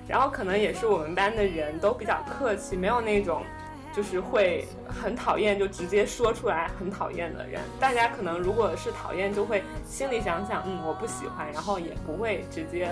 [0.06, 3.42] 然后可能也是我们班的人都比较客气，没有那种
[4.00, 7.60] 就是会很讨厌就直接说出来很讨厌的人。
[7.78, 12.88] 大家可能如果是讨厌，就会心里想想，嗯，我不喜欢，然后也不会直接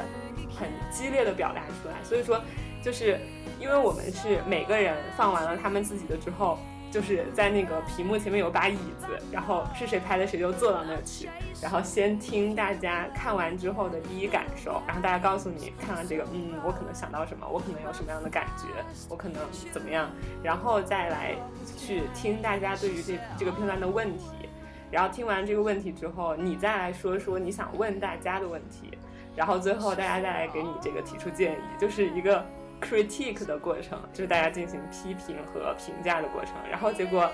[0.55, 1.95] 很激烈的表达出来。
[2.05, 2.39] 所以说，
[2.85, 3.19] 就是。
[3.61, 6.61] 因为我们是每个人放完了他们自己的之后，
[6.91, 11.29] 就是在那个屏幕前面有把椅子，然后是谁拍的谁就坐到那儿去，
[11.61, 18.65] 然后先听大家看完之后的第一感受，然后大家告诉你看完这个，嗯，我可能想到什么，我可能有什么样的感觉，
[19.09, 20.11] 我可能怎么样，
[20.43, 21.35] 然后再来
[21.77, 24.49] 去听大家对于这这个片段的问题，
[24.91, 28.97] 然后听完这个问题之后，你再来说说你想问大家的问题，
[29.37, 32.45] 然后最后大家再来给你这个提出建议，就是一个。
[32.81, 37.31] Critique 的过程就是大家进行批评和评价的过程，然后结果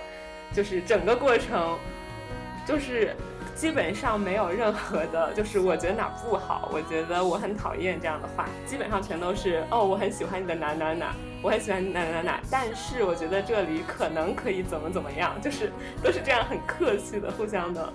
[0.53, 1.79] 就是整个过程
[2.67, 3.15] 就是
[3.55, 15.71] 基本上没有任何的，就是我觉得哪不好，我觉得我很讨厌这样的话，基本上全都是哦，我很喜欢你的哪哪哪，我很喜欢哪哪哪，但是我觉得这里可能可以怎么怎么样，就是
[16.03, 17.93] 都是这样很客气的互相的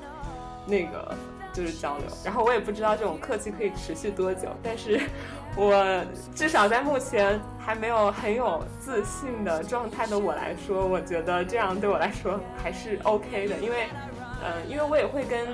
[0.68, 1.16] 那个
[1.54, 5.00] 就是交流，然后我也不知道这种客气可以持续多久，但是。
[5.58, 13.88] 我至少在目前还没有很有自信的状态的我来说，我觉得这样对我来说还是 OK 的，因为，
[14.44, 15.48] 嗯，因为我也会跟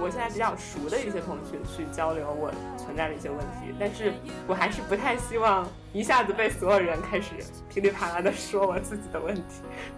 [0.00, 4.12] 我现在比较熟的一些同学去交流我存在的一些问题，但是
[4.46, 7.32] 我还是不太希望一下子被所有人开始
[7.68, 9.42] 噼里啪啦的说我自己的问题，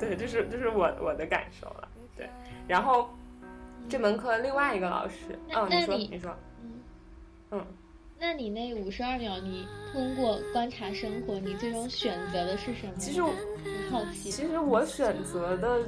[0.01, 2.29] 对，这是这是我我的感受了，对，
[2.67, 3.11] 然后
[3.89, 6.81] 这门课另外一个老师，嗯，你说你说，嗯
[7.53, 7.67] 嗯。
[8.21, 12.93] 那你那五十二秒，你通过观察生活，你最终选择的是什么？
[12.99, 13.33] 其实很
[13.91, 14.29] 好奇。
[14.29, 15.79] 其实我选择的，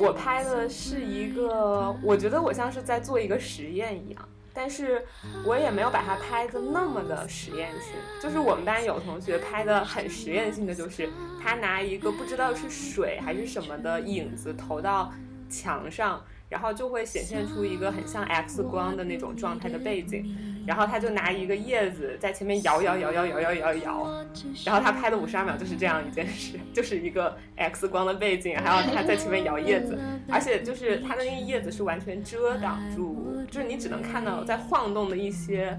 [0.00, 5.04] 我拍的是一个，我觉得我像是在做一个实验一样，但是
[5.44, 7.92] 我也没有把它拍的那么的实验性。
[8.20, 11.08] 就是我们班有同学拍的很实验性的，就是
[11.40, 15.12] 他拿一个不知道是水还是什么的影子投到
[15.48, 20.24] 墙上，然后就会显现出一个很像 X 光的那种状态的背景，
[20.66, 24.24] 然后他就拿一个叶子在前面摇摇摇摇摇摇摇摇，
[24.64, 35.78] 然后他拍的五十二秒就是这样一件事，就是一个 X 光的背景，还有他在前面摇叶子，而且就是他的那个叶子是完全遮挡住，就是你只能看到在晃动的一些。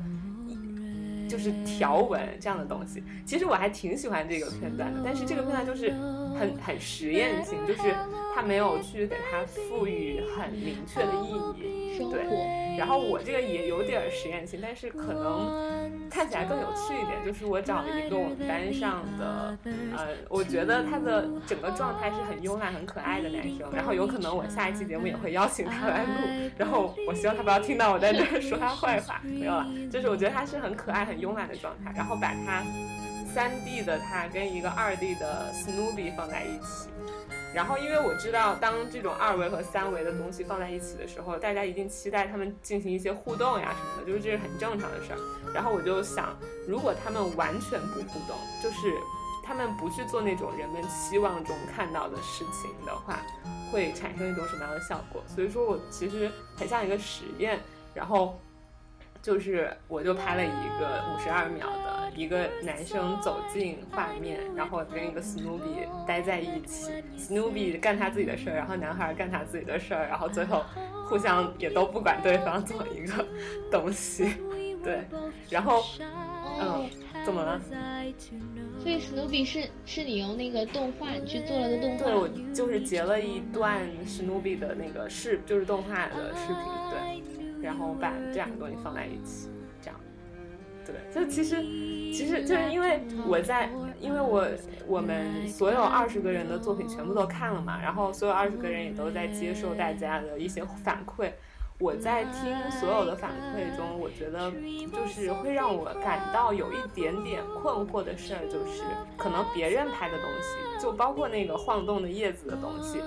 [1.27, 5.91] 就是条纹这样的东西，其实我还挺喜欢这个片段的，但是这个片段就是
[6.39, 7.93] 很很实验性，就是
[8.35, 12.67] 他没有去给它赋予很明确的意义，对。
[12.77, 32.63] 然后我这个也有点实验性，但是可能看起来更有趣一点，就是我找了一个我们班上的，呃，我觉得他的整个状态是很慵懒、很可爱的男生，然后有可能我下一期节目也会邀请他来录，然后我希望他不要听到我在这说他坏话，没有了，就是我觉得他是很可爱、很慵懒的状态，然后把他
[33.33, 36.89] 三 D 的他跟一个二 D 的 Snoopy 放在一起。
[37.53, 45.19] 然后，因为我知道，当这种二维和三维的东西放在一起的时候，大家一定期待他们进行一些互动呀什么的，就是这是很正常的事儿。
[45.53, 46.37] 然后我就想，
[46.67, 48.93] 如果他们完全不互动，就是
[49.43, 53.21] 他们不去做那种人们期望中看到的事情的话，
[53.71, 55.23] 会产生一种什么样的效果？
[55.25, 57.59] 所以说我其实很像一个实验，
[57.95, 58.39] 然后。
[59.21, 70.63] 就是我就拍了一个五十二秒的一个男生走进画面，然后跟一个 Snoopy 待在一起，Snoopy 干他自己的事儿，然后男孩干他自己的事儿，然后最后
[71.09, 73.25] 互相也都不管对方做一个
[73.71, 74.33] 东西，
[74.83, 75.05] 对，
[75.49, 75.83] 然后
[76.59, 76.89] 嗯，
[77.25, 77.59] 怎么了？
[78.79, 82.05] 所以 Snoopy 是是你用那个动画你去做了个动画？
[82.05, 86.96] 对，我就是截了一段 Snoopy 的那个视，就是动画的视频，对。
[87.67, 89.49] 然后把这两个东西放在一起，
[89.81, 89.99] 这样，
[90.85, 91.61] 对，就其实，
[92.13, 94.47] 其实就是因为我在，因为我
[94.87, 101.29] 我们所有二十个人的作品全部都看了嘛，然后所有二十个人也都在接受大家的一些反馈。
[101.79, 104.49] 我在听所有的反馈中，我觉得
[104.93, 108.81] 就是会让我感到有一点点困惑的事儿，就是
[109.17, 112.99] 可能别人拍的东西，就包括那个晃动的叶子的东西。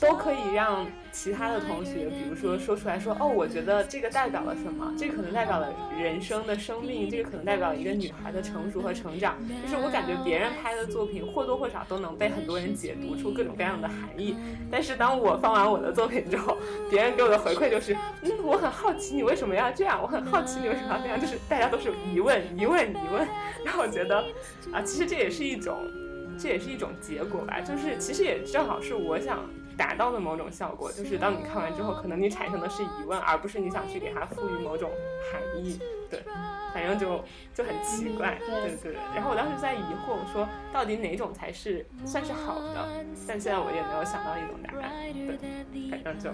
[0.00, 4.94] 都可以让其他的同学，比如说说出来说，哦，我觉得这个代表了什么？
[4.96, 9.36] 这可能代表了人生的生命，这个可能代表一个女孩的成熟和成长。
[9.62, 14.36] 就是我感觉别人拍的作品或多或少都能被很多人解读出各种各样的含义。
[14.70, 16.56] 但是当我放完我的作品之后，
[16.90, 23.26] 别人给我的回馈就是，嗯，我很好奇你为什么要这样，我很好奇你为什么要这样，就是大家都是疑问，疑问，疑问。
[23.64, 24.24] 让我觉得，
[24.72, 25.76] 啊，其实这也是一种，
[26.38, 29.40] 这也是一种结果吧，就是其实也正好是我想。
[29.78, 34.90] 达到的某种效果，就是当你看完之后，可能你产生的是疑问，而不是你想去给它赋予某种
[35.30, 35.78] 含义。
[36.10, 36.20] 对，
[36.74, 37.22] 反正就
[37.54, 38.40] 就很奇怪。
[38.40, 38.94] 对对对。
[39.14, 42.88] 然后我当时在疑惑，我说到底哪种才是算是好的？
[43.28, 44.90] 但现在我也没有想到一种答案。
[45.14, 46.30] 对，反正就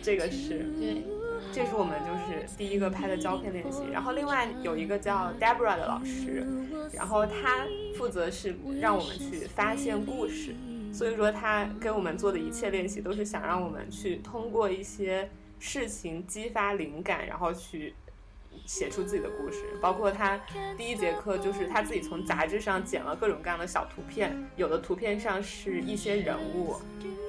[0.00, 1.04] 这个是，对，
[1.52, 3.82] 这是我们就是第一个拍的胶片练习。
[3.92, 6.46] 然后另外有一个叫 Deborah 的老师，
[6.92, 7.66] 然后他
[7.96, 10.54] 负责是让我们去发现故事。
[10.92, 15.28] 所以说，他给我们做的一切练习，都是想让我们去通过一些
[15.58, 17.94] 事情激发灵感，然后去
[18.66, 19.64] 写出自己的故事。
[19.80, 20.36] 包括他
[20.76, 26.76] 第一节课，就是他自己从杂志上剪了各种各样的小图片，有的图片上是一些人物，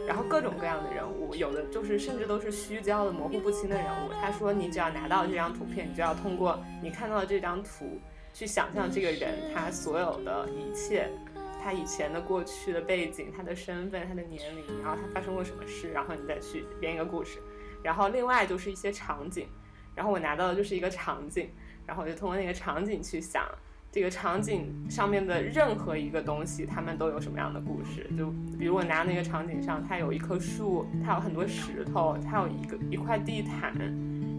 [0.07, 4.11] 然后各种各样的人物，有的就是甚至都是虚焦的、模糊不清的人物。
[4.19, 7.99] 他说，你只要拿到这张图片，你就要通过你看到的这张图，
[8.33, 11.09] 去想象这个人他所有的一切。
[11.59, 17.39] 他以前的过去的背景，他的身份，他的年龄，然后他发生过什么事，然后你再去编一个故事。
[17.83, 19.49] 然后另外就是一些场景，
[19.97, 21.49] 然后我拿到的就是一个场景，
[21.85, 23.43] 然后我就通过那个场景去想
[23.91, 28.07] 这个场景上面的任何一个东西，他们都有什么样的故事。
[28.15, 33.73] 就比如我拿那个场景上，它有一棵树，它有很多石头，它有一个一块地毯。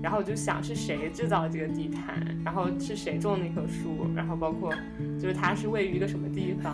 [0.00, 4.72] 然后我就想是谁制造这个地毯，然后是谁种那棵树，然后包括
[5.20, 6.72] 就是它是位于一个什么地方，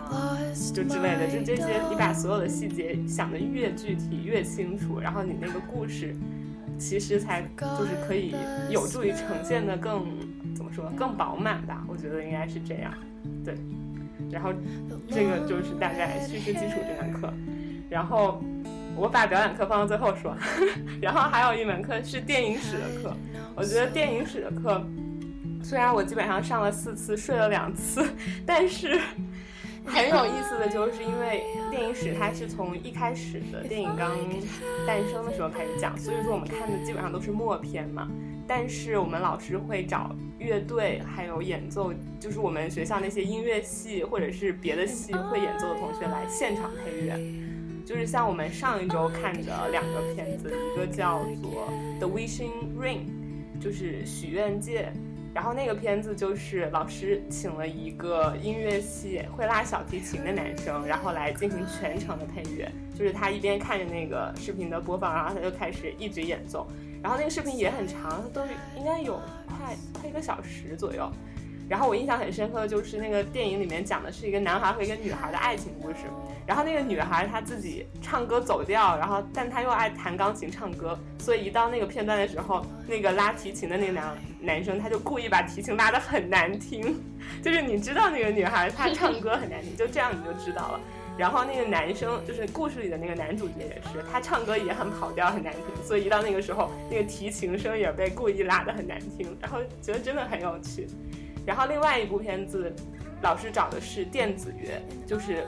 [0.74, 1.80] 就之类的，就这些。
[1.89, 6.14] 你把所有的细节想的越具体越清楚，然后你那个故事
[6.79, 8.35] 其实才就是可以
[8.70, 10.05] 有助于呈现的更
[10.55, 11.85] 怎么说更饱满吧？
[11.89, 12.93] 我觉得应该是这样。
[13.45, 13.57] 对，
[14.31, 14.53] 然后
[15.09, 17.33] 这个就是大概叙事基础这门课，
[17.89, 18.43] 然后。
[18.97, 20.37] 我把表演课放到最后说，
[21.03, 23.12] 然后还有一门课是电影史的课。
[23.57, 24.81] 我觉得电影史的课，
[25.64, 28.09] 虽然我基本上上了四次，睡了两次，
[28.47, 29.01] 但是
[29.85, 34.11] 很有意思的就是，因为电影史它是从一开始的电影刚
[34.87, 38.11] 诞生的时候开始讲，所以说我们看的基本上都是默片嘛。
[38.47, 47.18] 但是我们老师会找乐队，还有演奏，就是我们学校那些音乐系或者是别的系会演奏的同学来现场配乐。
[47.87, 51.68] 就是像我们上一周看的两个片子，一个叫做
[51.99, 53.07] 《The Wishing Ring》，
[53.62, 54.93] 就是许愿戒。
[55.35, 62.70] 然后那个片子就是老师请了一个音乐系会拉小提琴的男生，然后来进行全程的配乐。
[62.97, 66.68] 就是他一边看着那个视频的播放，然后他就开始一直演奏。
[67.03, 68.43] 然后那个视频也很长，都
[68.78, 71.11] 应该有快快一个小时左右。
[71.68, 76.00] 然后我印象很深刻的就是那个电影里面讲的是一个男孩和一个女孩的爱情故事。
[76.46, 87.00] 然后那个女孩她自己唱歌走调，然后但她又爱弹钢琴唱歌，所以一到那个片段的时候，那个拉提琴的那个男男生他就故意把提琴拉得很难听，
[87.42, 90.80] 就是你知道那个女孩她唱歌很难听，就这样你就知道了。
[91.16, 100.88] 然后那个男生就是故事里的那个男主角也是，他唱歌也很跑调很难听，所以一到那个时候，那个提琴声也被故意拉得很难听，然后觉得真的很有趣。
[101.47, 102.74] 然后另外一部片子，
[103.22, 105.47] 老师找的是电子乐，就是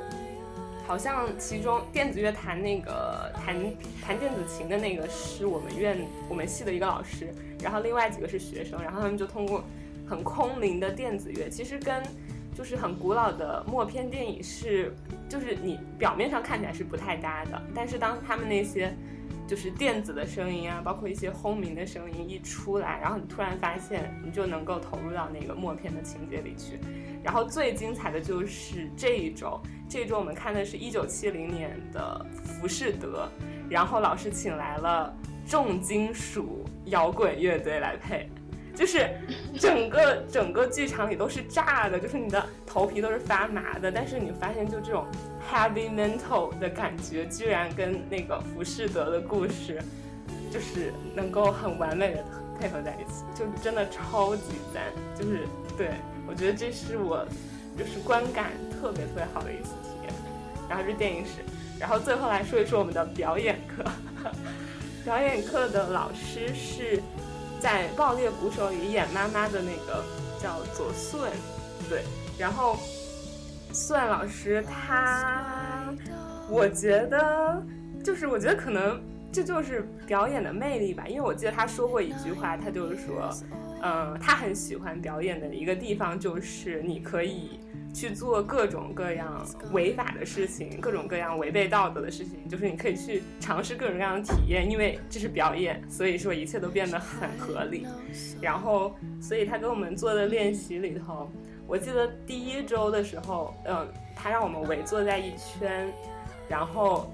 [0.87, 3.57] 好像其中电子乐弹那个弹
[4.05, 7.33] 弹电子琴的那个是我们院我们系的一个老师，
[7.63, 9.65] 然后另外几个是学生，然后他们就通过
[10.09, 12.03] 很空灵的电子乐，其实跟
[12.55, 14.95] 就是很古老的默片电影是，
[15.29, 18.95] 就是你表面上看起来是不太搭的，但是当他们那些。
[19.47, 26.81] 就是电子的声音啊，包括一些轰鸣的声音一出来，然后你突然发现，你就能够投入到那个默片的情节里去。
[27.23, 33.29] 然后最精彩的就是这一周，这一周我们看的是一九七零年的《浮士德》，
[33.71, 35.15] 然后老师请来了
[35.47, 38.29] 重金属摇滚乐队来配。
[38.77, 39.09] 就是
[39.59, 43.91] 整个整个剧场里都是炸的，就是你的头皮都是发麻的。
[43.91, 45.07] 但是你发现，就这种
[45.51, 49.83] heavy mental 的感觉，居然跟那个浮士德的故事，
[50.51, 52.25] 就是能够很完美的
[52.61, 54.43] 配合在一起，就真的超级
[54.75, 54.83] 赞。
[55.19, 55.49] 就是
[55.79, 55.89] 对
[56.29, 57.27] 我觉得这是我
[57.79, 60.13] 就是观感特别特别好的一次体验。
[60.69, 61.41] 然后是电影史，
[61.81, 63.83] 然后最后来说一说我们的表演课。
[65.03, 67.03] 表演课的老师是。
[67.61, 70.05] 在《爆裂鼓手》里演妈妈的那个
[70.43, 71.31] 叫左顺，
[71.89, 72.05] 对，
[72.39, 72.77] 然后
[73.73, 75.95] 顺老师他，
[76.49, 77.63] 我觉得
[78.05, 79.01] 就是我觉得可能
[79.33, 83.31] 这就是表演的魅力吧，因为我记得他说过一句话，他就是说，
[83.83, 87.61] 嗯，他很喜欢表演的一个地方就是你可以。
[87.95, 97.87] 去做各种各样违法的事情，各种各样违背道德的事情，就是你可以去尝试各种各样的体验，因为这是表演，所以说一切都变得很合理。
[98.39, 101.31] 然后，所以他给我们做的练习里头，
[101.67, 105.91] 我记得第一周的时候，嗯，他让我们围坐在一圈，
[106.51, 107.11] 然后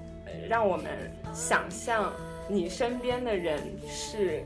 [0.49, 2.11] 让我们想象
[2.49, 4.43] 你身边的人是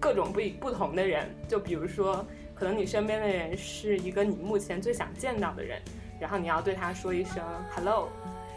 [0.00, 2.24] 各种不不同的人，就比如说。
[2.56, 5.82] 可能你身边的人是一个你目前最想见到的人，
[6.20, 7.42] 然后你要对他说一声
[7.74, 8.08] hello，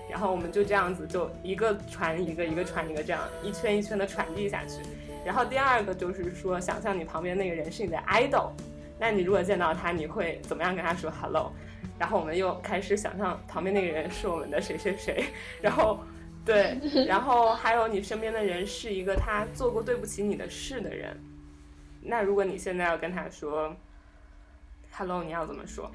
[0.08, 4.84] 然后我们就这样子就一个传一个，一个传一个，这样一圈一圈的传递下去。
[5.26, 8.52] 然后第二个就是说，想象你旁边那个人是你的 idol，
[9.00, 11.52] 那你如果见到他，你会怎么样跟他说 hello？
[11.98, 15.26] 然后我们又开始想象旁边那个人是我们的谁谁谁，
[15.60, 16.00] 然后
[16.48, 21.16] 对， 然后还有你身边的人是一个他做过对不起你的事的人，
[22.02, 23.76] 那如果你现在要跟他说。
[25.00, 25.92] Hello，你要怎么说？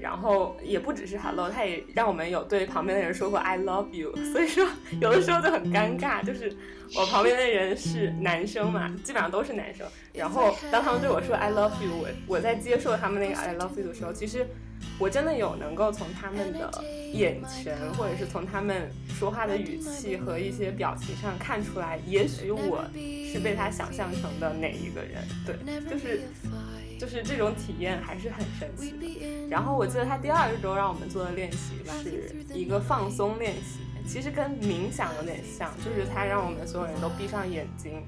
[0.00, 4.14] 然后也不只是 Hello，他也让我们有对旁边的人说过 I love you。
[4.32, 4.66] 所以说，
[5.00, 6.54] 有的时候就很尴尬，就是
[6.94, 9.86] 我旁边的人是男生嘛，基本上都是男生。
[10.12, 14.46] 然后当他们对我说 I love you，我我在接受他们那个 I love you 的时候，其实
[14.98, 16.70] 我真的有能够从他们的
[17.12, 22.84] 眼神，或者是从他们说话的语气和一些表情上看出来，也许我
[23.32, 25.24] 是被他想象成的哪一个人。
[25.46, 25.56] 对，
[25.90, 26.20] 就是。
[27.04, 29.48] 就是这种体验还是很神奇的。
[29.50, 38.02] 然后我记得他第二周让我们做的练习是一个放松练习，其实跟冥想有点像，就是他让我们所有人都闭上眼睛，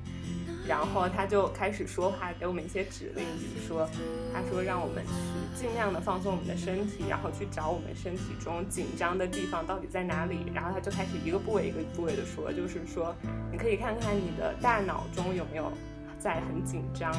[0.66, 3.86] 然后他就开始说话，给我们一些指令，比如说
[4.32, 13.14] 他说让我们去尽量的放松我们的身体，然后去找我们身体中紧张的地方到底在哪里，然后他就开始一个部位一个部位的说，就是说
[13.52, 15.70] 你可以看看你的大脑中有没有
[16.18, 17.14] 在很紧张。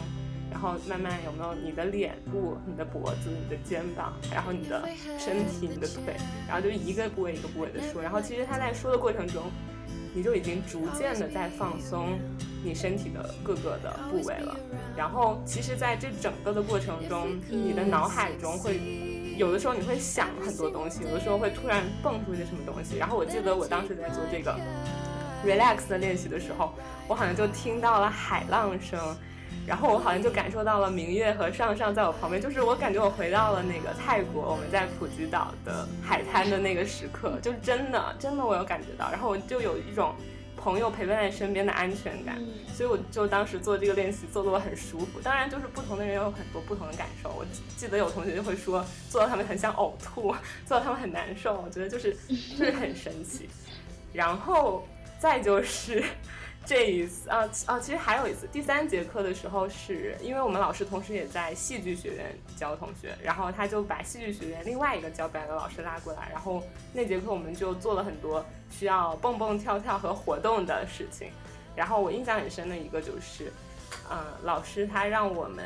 [0.57, 4.89] 然后慢慢有没有你的脸部、你的脖子、你的肩膀，然后你的
[5.19, 6.15] 身体、你的腿，
[6.47, 8.01] 然后就一个部位一个部位的说。
[8.01, 9.51] 然后其实他在说的过程中，
[10.15, 12.17] 你就已经逐渐的在放松
[12.63, 14.57] 你身体的各个的部位了。
[14.95, 18.81] 然后其实在这整个的过程中，你的脑海中会
[19.37, 22.97] 有的时候你会想很多东西，有的时候会突然蹦出一些什么东西。
[22.97, 24.59] 然后我记得我当时在做这个
[25.45, 26.73] relax 的练习的时候，
[27.07, 29.15] 我好像就听到了海浪声。
[29.68, 40.15] 然后我好像就感受到了明月和上上在我旁边，就是我感觉我回到了那个泰国，我们在普吉岛的海滩的那个时刻，就是真的真的我有感觉到，然后我就有一种
[40.55, 42.41] 朋友陪伴在身边的安全感，
[42.74, 45.20] 所以我就当时做这个练习做的我很舒服。
[45.22, 47.45] 当然，就是不同的人有很多不同的感受，我
[47.76, 50.34] 记得有同学就会说做到他们很想呕吐，
[50.65, 52.15] 做到他们很难 受，我觉得就是
[52.57, 53.49] 就是很神奇。
[54.13, 54.88] 然后
[55.20, 56.03] 再就是
[56.68, 66.61] 这一次啊啊，其实还有一次，第三节课的时候，是因为我们老师同时也在戏剧学院教同学，然后他就把戏剧学院另外一个教表演的老师拉过来，然后
[66.91, 71.32] 那节课我们就做了很多需要蹦蹦跳跳和活动的事情。
[71.74, 73.49] 然后我印象很深的一个就是，
[74.11, 75.63] 嗯，老师他让我们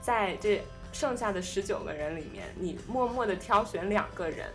[0.00, 0.62] 在这
[0.92, 4.46] 剩下的十九个人里面，你默默的挑选两个人。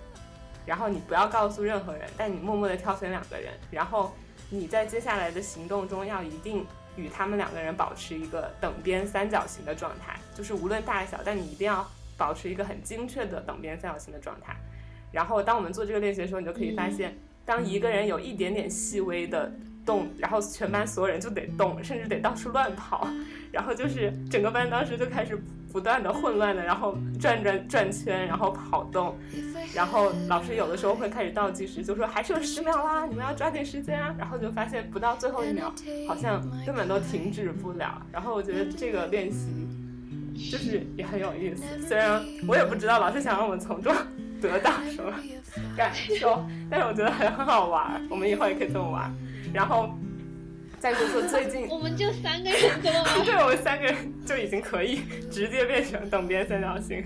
[0.65, 4.13] 然后你不要告诉任何人，但你默默的挑选两个人，然后
[4.49, 11.85] 你在接下来的行动中要一定与他们两个人保持一个等边三角形的状态，就是无论大小，但你一定要
[12.17, 14.55] 保持一个很精确的等边三角形的状态。
[15.11, 19.51] 然后当我们做这个练习的时候，你就可以发现，当一个人有一点点细微的
[19.87, 23.07] 动，然后全班所有人就得动，甚至得到处乱跑，
[23.51, 25.41] 然后就是整个班当时就开始。
[25.69, 29.15] 不断的混乱的，然后转转转圈，然后跑动，
[29.75, 34.15] 然后老师有的时候会开始倒计时，就说还剩十秒啦，你们要抓紧时间啊。
[34.17, 35.71] 然后就发现不到最后一秒，
[36.07, 38.01] 好像根本都停止不了。
[38.11, 39.67] 然后我觉得这个练习
[40.49, 43.93] 就是也很有意思，虽然我也不知道老师想让我们从中
[44.41, 45.13] 得到什么
[45.75, 49.13] 感受，但是我觉得很很好玩，我们以后也可以这么玩。
[49.53, 49.89] 然后。
[50.79, 53.03] 再就是最近， 我们就三个人对吗？
[53.25, 57.03] 对，我们三个人就已经可以 直接变成等边三角形，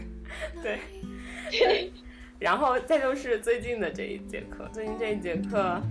[0.61, 1.89] 对。
[2.37, 5.81] 然后再就是最近的这一节课，最近这一节课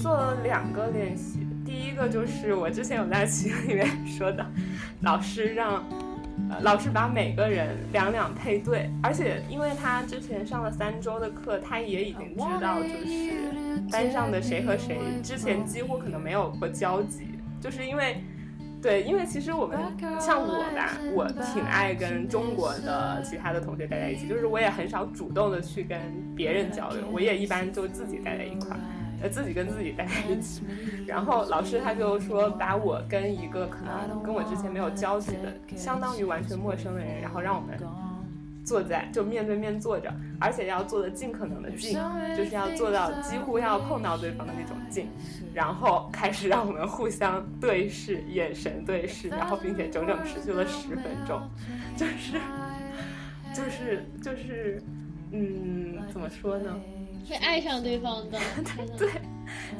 [0.00, 1.46] 做了两个练习。
[1.64, 4.44] 第一个就是我之前有在群里面说的，
[5.02, 5.74] 老师让，
[6.50, 13.67] 呃，老师把每个人两两配对，而且因为他之前上了三周的课，他也已经知道就是。
[13.90, 17.28] 班上的谁和谁之前几乎可能没有过交集，
[17.60, 18.22] 就是因为，
[18.80, 19.78] 对，因为其实我们
[20.20, 25.98] 像我吧，我挺爱跟中国的其他的同学待在一起，就是我也很少主动的去跟
[26.36, 28.80] 别人交流，我也一般就自己待在一块儿，
[29.22, 30.62] 呃，自己跟自己待在一起。
[31.06, 37.78] 然后老师他就说，把我跟一个可能跟我之前没有交集的，相当于完全陌生的人，然后让我们。
[38.68, 41.98] 坐在就面对面坐着，而且要坐的尽可能的近，
[42.36, 45.08] 就是要做到几乎要碰到对方的那种近，
[45.54, 51.40] 然后开始让我们互相对视，眼神对视，然后并且整整持续了十分钟，
[51.96, 52.38] 就是
[53.54, 54.82] 就是就是，
[55.32, 56.78] 嗯，怎么说呢？
[57.26, 58.38] 会爱上对方的。
[58.98, 59.08] 对，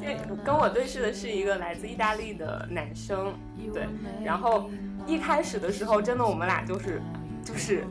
[0.01, 3.35] 因为跟我对视的是一个来自意大利的男生，
[3.71, 3.83] 对，
[4.25, 4.67] 然后
[5.05, 6.99] 一开始的时候，真的我们俩就是
[7.45, 7.83] 就是。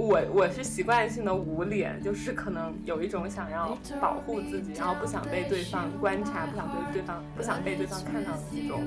[0.00, 8.80] 我我是习惯性的捂脸，就是可能有一种想要保护自己，然后不想被对方观察，不想被对方不想被对方看到的那种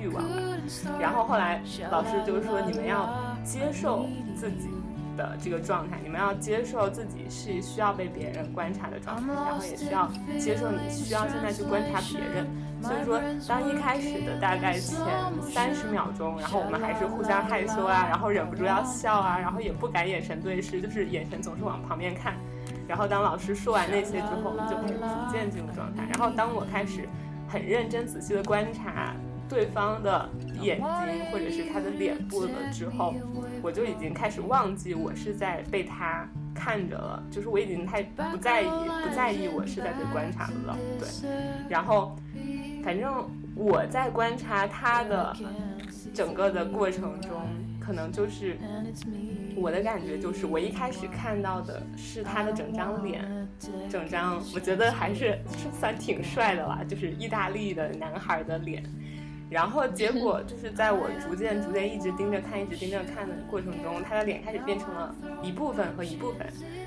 [0.00, 0.36] 欲望吧。
[1.00, 1.60] 然后后来
[1.90, 3.10] 老师就是说，你们要
[3.44, 4.06] 接受
[4.36, 4.68] 自己
[5.16, 12.46] 的这个状态，你们要接受自己是需要被别人观察的状态，然后也需要接受你需要现在去观察别人。
[12.82, 14.96] 所以说，当一开始的大概前
[15.42, 22.34] 三十秒钟，然后我们还是互相害羞啊，然后忍不住要笑啊，然后也不敢眼神对视，就是眼神总是往旁边看。
[22.88, 26.08] 然后当老师说完那些之后，我们就开始逐渐进入状态。
[26.10, 27.06] 然后当我开始
[27.46, 29.14] 很认真仔细的观察
[29.50, 30.26] 对方的
[30.62, 30.86] 眼睛
[31.30, 33.14] 或者是他的脸部了之后，
[33.60, 38.68] 我就已经开始忘记我是在被他看着了，就是我已经太不在意
[39.04, 40.78] 不在意我是在被观察了。
[40.98, 41.08] 对，
[41.68, 42.16] 然后。
[42.82, 45.36] 反正我在观察他的
[46.14, 47.42] 整个的过程中，
[47.78, 48.56] 可能就是
[49.54, 53.46] 我的感觉就是，我一开始看到的是他的整张脸，
[53.90, 55.38] 整张我觉得还是
[55.78, 58.82] 算挺帅的啦，就是意大利的男孩的脸。
[59.50, 66.46] 然后结果就是在我逐渐逐渐一直盯着看，一直盯着看的过程中，他的脸开始变成了一部分和一部分，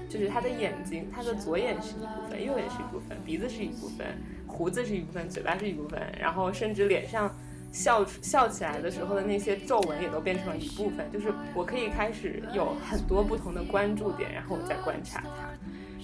[0.09, 4.07] 就是他的眼睛，他的左眼是一部分，右眼是一部分，鼻子是一部分。
[4.47, 7.36] 胡子是一部分，嘴巴是一部分，然后甚至脸上
[7.72, 11.11] 笑笑起来的时候的那些皱纹也都变成了一部分。
[11.11, 15.49] 就是我可以开始有很多不同的关注点，然后我再观察他，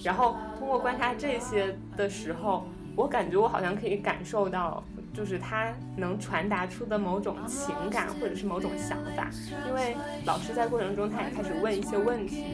[0.04, 4.84] 然后通过观察这些的时候，我感觉我好像可以感受到，
[5.20, 9.28] 就是他能传达出的某种情感或者是某种想法。
[9.68, 9.94] 因为
[10.24, 12.46] 老师在过程中他也开始问一些问题。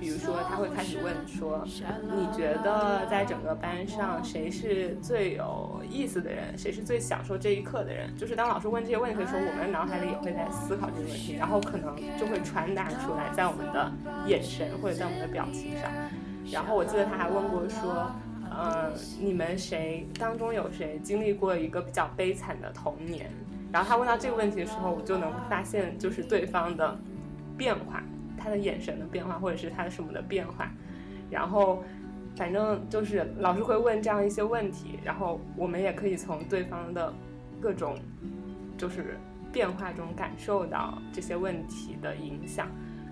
[0.00, 8.12] 比如说他会开始问说，你觉得在整个班上谁是最有意思的人，谁是最享受这一刻的人？
[8.16, 13.92] 就是当老师问这些问题的时候，我们脑海里也会在思考这个问题，然后可能就会传达出来，在我们的
[14.26, 15.90] 眼神或者在我们的表情上。
[16.50, 18.08] 然后我记得他还问过说，
[18.58, 23.30] 呃，你们谁当中有谁经历过一个比较悲惨的童年？
[23.70, 26.98] 然后他问到这个问题的时候，我就能发现就是对方的
[27.56, 28.02] 变化，
[28.36, 30.68] 他的眼神的变化，或者是他的什么的变化。
[31.30, 31.84] 然后
[32.34, 37.14] 反正就是老师会问这样一些问题，然后我们也可以从对方的
[37.60, 37.96] 各种
[38.76, 39.16] 就是
[39.52, 42.66] 变化中感受到这些问题的影响。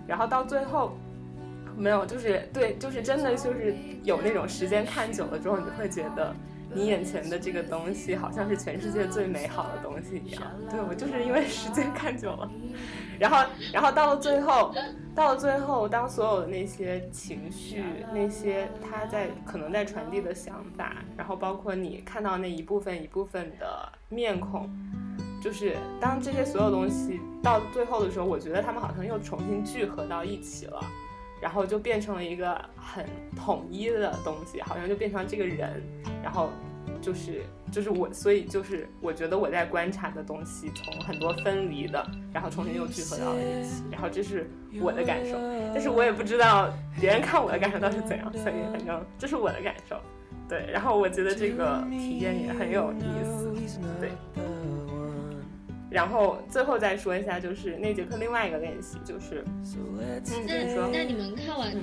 [0.05, 0.97] 然后到最后。
[1.77, 6.35] 没有，就是对，就是真的，就是有那种时间看久了之后，你会觉得
[6.73, 10.41] 你眼前的这个东西好像是全世界最美好的东西一样。
[10.71, 12.49] 对我就是因为时间看久了，
[13.19, 14.73] 然后，然后到了最后，
[15.13, 24.69] 到了最后，当所有的那些情绪，那些他在可能在传递的想法，然后包括你看到那一部分一部分的面孔，
[25.41, 30.83] 就是当这些所有东西到最后的时候，我觉得他们好像又重新聚合到一起了。
[31.41, 35.81] 然后就变成了一个很统一的东西，好像就变成这个人，
[36.23, 36.49] 然后
[37.01, 44.49] 就是就是我，所以就是我觉得我在观察的东西从很多分离的，然后重新又聚合到了一起，然后这是
[44.81, 45.37] 我的感受，
[45.73, 49.99] 但是我也不知道别人看我的感受到底是怎样，所以反正这是我的感受，
[50.49, 54.11] 对，然后我觉得这个体验也很有意思，对。
[55.89, 59.43] 然后最后再说一下，就是那节课另外一个练习，就是
[59.75, 61.73] 嗯，那那你们看完，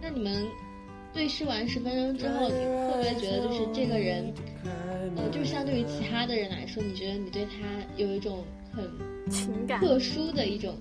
[0.00, 0.46] 那你们
[1.12, 4.32] 对视完十分钟之后，你会不会觉得就是这个人，
[5.16, 7.50] 呃，就是相对于其他的人来说，你觉得你对他
[7.96, 8.88] 有一种很
[9.28, 10.76] 情感特殊的一种？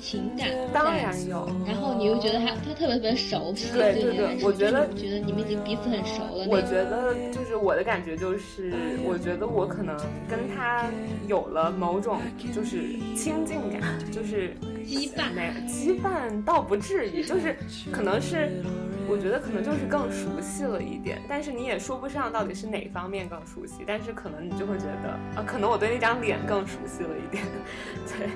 [0.00, 6.46] 情感当然有，然后你又觉得他他特别特别熟悉，对对对，我觉得觉得你们已经彼此很熟了。
[6.48, 8.72] 我觉得就是我的感觉就是，
[9.04, 9.96] 我觉得我可能
[10.28, 10.86] 跟他
[11.26, 12.20] 有了某种
[12.54, 15.32] 就是亲近感，就是羁绊，
[15.66, 17.56] 羁绊倒不至于，就是
[17.90, 18.62] 可能是。
[19.08, 27.44] 我觉得可能就是更熟悉了一点，但是你也说不上到底是哪方面更熟悉，但是可能你就会觉得啊，可能我对那张脸更熟悉了一点，
[28.06, 28.28] 对，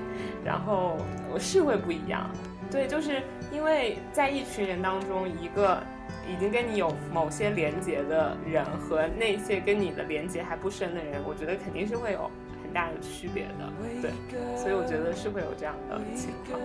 [0.45, 0.97] 然后
[1.31, 2.29] 我是会不一样，
[2.71, 5.83] 对，就是因为在一群人当中，一个
[6.31, 12.31] 已经跟你有某些连接的人和那些跟你的连接还不深的人，我觉得肯定是会有
[12.63, 14.11] 很大的区别的，对，
[14.57, 16.59] 所以我觉得是会有这样的情况，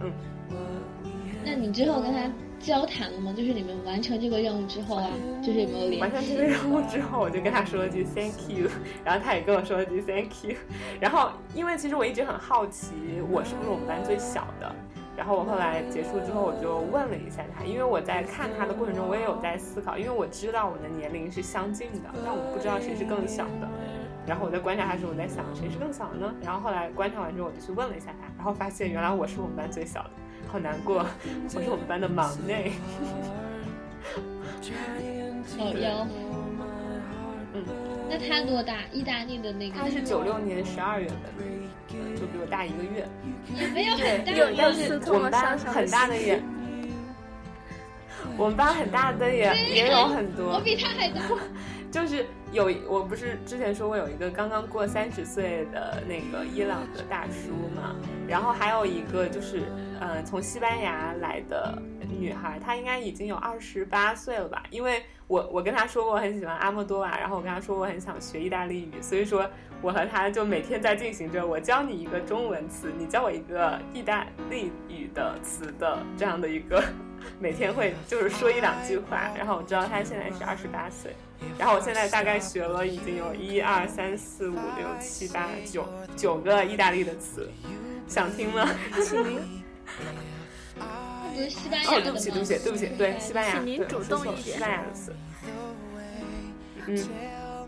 [0.00, 0.12] 嗯，
[1.44, 2.30] 那你之后跟他。
[2.64, 3.32] 交谈了吗？
[3.36, 5.10] 就是你们完成这个任务之后啊，
[5.42, 6.00] 就是有没有联系？
[6.00, 8.70] 完成这个任务之后，我就跟他说了句 Thank you，
[9.04, 10.56] 然后他也跟我说了句 Thank you。
[10.98, 12.94] 然后，因为其实我一直很好奇，
[13.30, 14.74] 我是不是我们班最小的。
[15.16, 23.68] 然后我后来结束之后，我就问了一下他，因为我在看他的过程中，我也有在思考，因为我知道我们的年龄是相近的，但我不知道谁是更小的。
[24.26, 26.34] 然后我在观察他时，我在想谁是更小的呢？
[26.42, 30.10] 然后后来观察完之后，我就去问了一下他，然后发现原来我是我们班最小的。
[30.54, 31.04] 好难过，
[31.52, 32.70] 我是我们班的忙内。
[35.58, 36.06] 老幺，
[37.54, 37.64] 嗯，
[38.08, 38.82] 那他多大？
[38.92, 39.76] 意大利的那个？
[39.76, 41.18] 他是九六年十二月份，
[42.14, 43.04] 就比我大一个月。
[43.58, 46.40] 也没有很大，但是我们班很大的也，
[48.38, 50.52] 我们班很大的也也有很多。
[50.52, 51.20] 我比他还大。
[51.94, 57.94] 就是有，我不是之前说过有一个刚刚过三十岁的那个伊朗的大叔嘛，
[58.26, 59.62] 然后还有一个就是，
[60.00, 61.80] 嗯，从西班牙来的
[62.18, 64.64] 女孩，她应该已经有二十八岁了吧？
[64.70, 69.48] 因为我我跟她说过我很喜欢阿莫多瓦，然后我跟她说我很想学意大利语，所以说
[69.80, 76.82] 我和她就每天在进行着我教你一个中文词，你教我一个意大利语的词的这样的一个。
[77.40, 81.16] 每天会就是说一两句话，然后我知道他现在是二十八岁，
[81.58, 87.50] 然后我现在大概学了已经有一二三四五六七八九九个意大利的词，
[88.08, 88.68] 想听吗？
[91.34, 94.56] 不是西班牙哦，对不起，对不起，对不起，对西班牙，请您主动一点。
[94.56, 95.12] 西班牙的词。
[96.86, 96.96] 嗯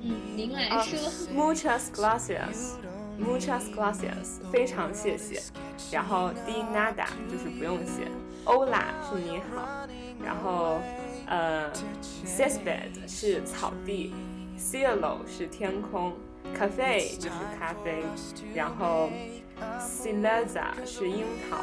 [0.03, 0.99] 嗯，您来说。
[1.35, 5.43] Muchas gracias，muchas gracias，非常谢谢。
[5.91, 8.07] 然后 di nada 就是不用谢。
[8.45, 9.87] Ola 是你好，
[10.25, 10.81] 然后
[11.27, 11.72] 呃
[12.24, 14.14] ，cessped 是草地
[14.57, 16.12] ，cielo 是天空
[16.57, 18.05] ，cafe 就是咖啡，
[18.55, 19.11] 然后
[19.81, 21.57] cileza 是樱桃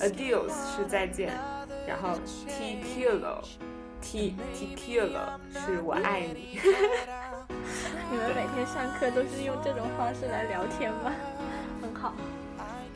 [0.00, 1.32] ，adios 是再见，
[1.86, 3.38] 然后 tequila
[4.00, 6.58] t tequila 是我爱你。
[8.10, 11.12] 你们每天上课都是用这种方式来聊天吗？
[11.80, 12.12] 很好。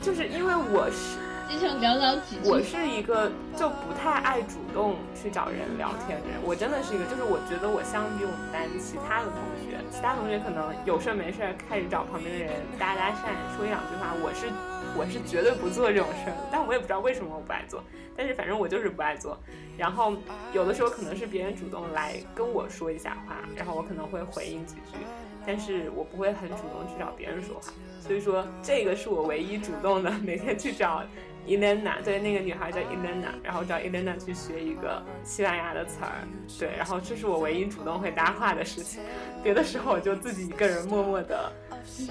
[0.01, 1.19] 就是因为我是
[1.51, 2.49] 经常寥寥几句。
[2.49, 14.47] 我是一个就不太爱主动去找人聊天的人，我真的是一个，就是我觉得我相比我们班其他的同学，其他同学可能有事儿没事儿开始找旁边的人搭搭讪，说一两句话，我是
[14.95, 17.83] 我是绝对不做这种事儿，但我也不知道为什么我不爱做，
[18.15, 19.37] 但是反正我就是不爱做。
[19.77, 20.15] 然后
[20.53, 24.97] 有的时候可能是别人主动来跟我说一下话，然后我可能会回应几句，
[25.45, 27.73] 但是我不会很主动去找别人说话。
[27.99, 31.03] 所以说这个是我唯一主动的每天去找。
[31.47, 36.27] Elena，对，那个女孩叫 Elena，然后找 Elena 去学一个西班牙的词儿，
[36.59, 39.01] 对，然后这是我唯一主动会搭话的事情，
[39.43, 41.51] 别的时候我就自己一个人默默的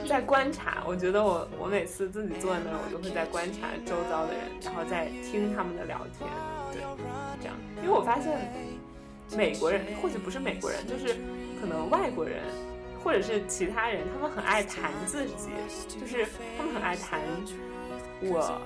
[0.08, 0.82] 在观察。
[0.84, 6.28] 我觉得我我每次自己坐在那儿，我都会在观察周遭的人，然后在听他们的聊天，
[6.72, 6.82] 对，
[7.40, 8.52] 这样，因为我发现
[9.36, 11.14] 美国人或许不是美国人，就是
[11.60, 12.42] 可能外国人
[13.02, 15.50] 或者是其他人，他们很爱谈自己，
[16.00, 16.26] 就是
[16.58, 17.20] 他们很爱谈
[18.22, 18.60] 我。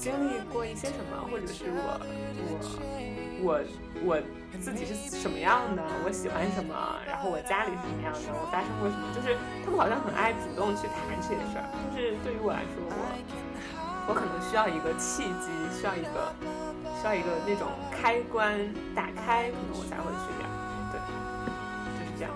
[0.00, 2.00] 经历过一些什么，或者是我
[3.44, 3.52] 我我
[4.08, 4.16] 我
[4.56, 6.72] 自己是什么样的，我喜欢什么，
[7.04, 11.68] 然后我家里是什么样的，我发生过什么，就是他们好像很爱主动去谈这些事儿。
[11.92, 12.96] 就是对于我来说，我
[14.08, 16.32] 我可能需要一个契机，需要一个
[16.96, 18.56] 需要一个那种开关
[18.96, 20.48] 打开，可能我才会去聊。
[20.88, 20.96] 对，
[21.92, 22.32] 就是这样。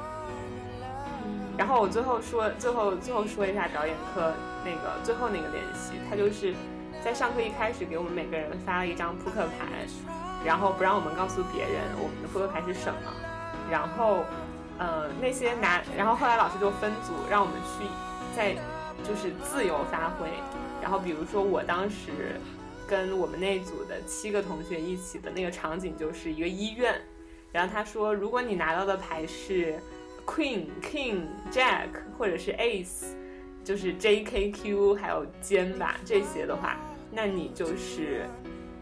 [1.56, 4.36] 然后我最后说，最后最后说一下表演课
[4.68, 6.52] 那个最后那个练习，它就是。
[7.04, 9.86] 在上课一开始，给我们每个人发了一张扑克牌，
[10.42, 12.98] 然后不让我们告诉别人我们的扑克牌是什么。
[13.70, 14.24] 然后，
[14.78, 17.84] 呃，那些拿，然后后来老师就分组，让我们去
[18.34, 18.54] 在
[19.06, 20.30] 就是自由发挥。
[20.80, 22.40] 然后，比如说我当时
[22.88, 26.98] 跟我们那组的七个同学一起的那个场景就是一个医院。
[27.52, 29.78] 然后他说，如果你拿到的牌是
[30.24, 33.08] Queen、King、Jack 或者是 Ace，
[33.62, 36.78] 就是 J、K、Q 还有尖吧这些的话。
[37.14, 38.26] 那你就是，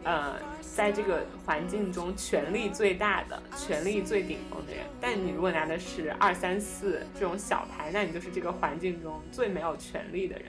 [0.05, 4.87] 呃，在这个环境中权力最大的、权力最顶峰的人。
[5.01, 10.47] 但你如果拿的是二三四这种小牌，那你就是这个环境中最没有权力的人。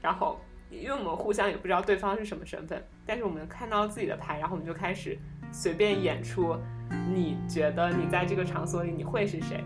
[0.00, 5.18] 然后，因为我们互相也不知道对方是什么身份，但是我们看到自己的牌，然后我们就开始
[5.50, 6.56] 随便演出。
[7.12, 9.64] 你觉得你在这个场所里你会是谁？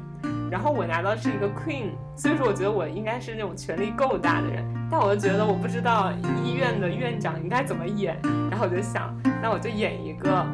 [0.51, 4.65] 然后我拿到是一个 queen，所以说我觉得我应该是那种权力够大的人。
[4.91, 6.13] 但我就觉得我不知道
[6.45, 8.19] 医院的院长应该怎么演，
[8.51, 10.45] 然后我就想，那我就演一个，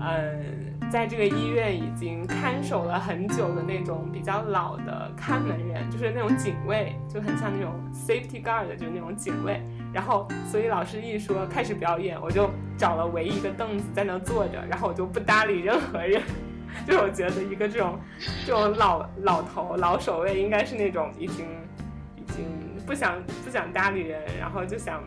[0.00, 9.62] 嗯，在这个医院已经看守了很久的那种比较老的看门人，就是那种警卫，就很像那种 safety guard，就是那种警卫。
[9.94, 16.20] 然后，所以老师一说开始表演，我就找了唯一一个凳子在那坐着，然后我就不搭理任何人。
[16.88, 17.96] 就我觉得一个这种
[18.44, 21.46] 这种老老头老守卫应该是那种已经
[22.16, 22.44] 已经
[22.84, 25.00] 不想不想搭理人，然后就想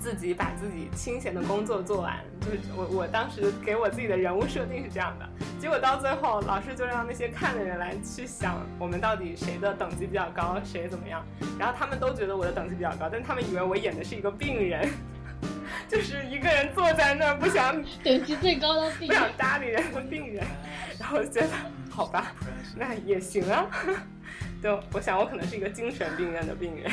[0.00, 2.16] 自己把自己清闲的工作做完。
[2.40, 5.28] 就是我我当时给我自己的人物设定是这样的，
[5.60, 11.24] 结果到最后老师就让那些看的人来去想我们到底谁的等级比较高，谁怎么样。
[11.58, 14.88] 然后他们都觉得我的等级比较高，但他们以为我演的是一个病人。
[15.86, 20.44] 就是一个人坐在那儿，不想 等级最高的病 人，不想搭理人的病人，
[20.98, 21.48] 然后我觉得
[21.88, 22.32] 好吧，
[22.76, 23.66] 那也行啊。
[24.60, 26.90] 就我想，我可能是一个精神病院的病人。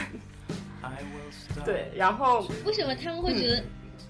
[1.65, 3.63] 对，然后为什么他们会觉得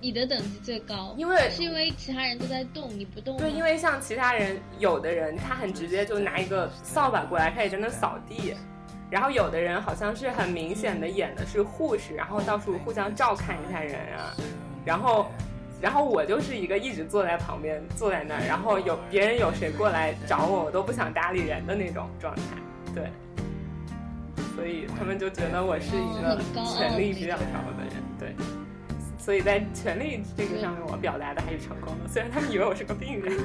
[0.05, 1.15] 你的等级最高？
[1.17, 3.35] 因为是因为其他人都在动，你不动。
[3.37, 8.53] 对，因为像其他人，有的人他很直接就拿一个扫把过来，开始在那扫地。
[9.09, 14.35] 然后有的人好像是很明显的演的是护士，然后到处互相照看一下人啊，
[14.85, 15.25] 然后，
[15.81, 22.41] 然后我就是一个一直坐在旁边坐在那儿，然后有别人有谁过来找我，我都不想搭理人的那种状态，
[22.93, 23.09] 对，
[24.55, 26.39] 所以他们就觉得我是一个
[26.77, 28.35] 权力比较高的人，对，
[29.25, 33.35] 所以在权力这个上面我表达的还是成功的，虽然他们以为我是个病人，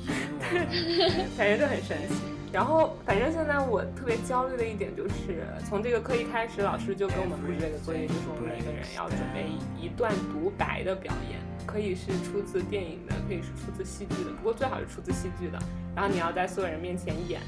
[1.36, 2.14] 反正就很神奇。
[2.50, 9.44] 然后，反正现在我特别焦虑的一点就是，从这个课一开始，老师就给我们布置这个作业，就是我们每个人要准备
[9.78, 15.58] 一段独白的表演，可以是出自电影的，可以是出自戏剧的，不过最好是出自戏剧的。
[15.94, 17.38] 然后你要在所有人面前演。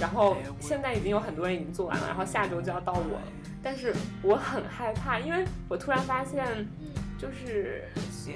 [0.00, 3.22] 然后现在已经有很多人已经做完了，然后下周就要到我了。
[3.62, 6.44] 但是我很害怕，因为我突然发现，
[7.18, 7.84] 就是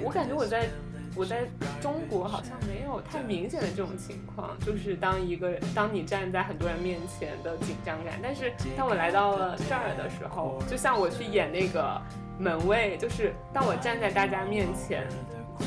[0.03, 0.67] 我感觉我在。
[1.15, 1.47] 我在
[1.81, 8.19] 中国好像没有太明显的这种情况，就是当一个当你站在很多人面前的紧张感。
[8.21, 11.99] 但是当我来到了这儿的时候，就像我去演那个
[12.37, 15.07] 门卫，就是当我站在大家面前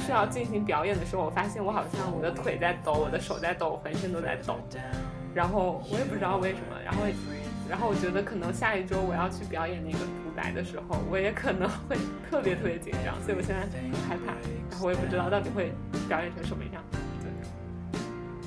[0.07, 4.55] 需要进行表演的时候，我发现我好像我的腿在抖，我的手在抖，浑身都在抖。
[5.35, 7.03] 然后我也不知道为什么，然后
[7.71, 11.97] 然后我觉得可能下一周我要去表演那个独白的时候，我也可能会
[12.29, 14.35] 特别特别紧张，所以我现在很害怕，
[14.69, 15.73] 然后我也不知道到底会
[16.09, 16.83] 表演成什么样。
[17.23, 17.31] 对，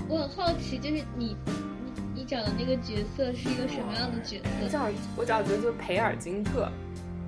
[0.10, 4.50] 我很好奇，就是你你你找的那个角色是一个什么样的角色？
[4.62, 6.70] 我找我找的就是培尔金特，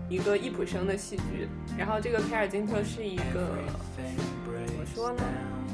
[0.09, 1.47] 一个易卜生的戏剧，
[1.77, 3.55] 然后这个培尔金特是一个
[4.67, 5.23] 怎么说呢？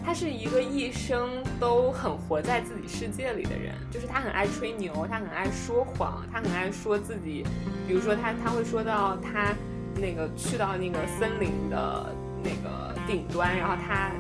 [0.04, 7.46] 他是一个一生都很活在自己世界里的人，就是他很爱吹牛，他很爱说谎，他很爱说自己，
[7.88, 9.54] 比如说他他会说到他
[9.96, 12.14] 那个去到那个森林的
[12.44, 14.12] 那个顶端，然后他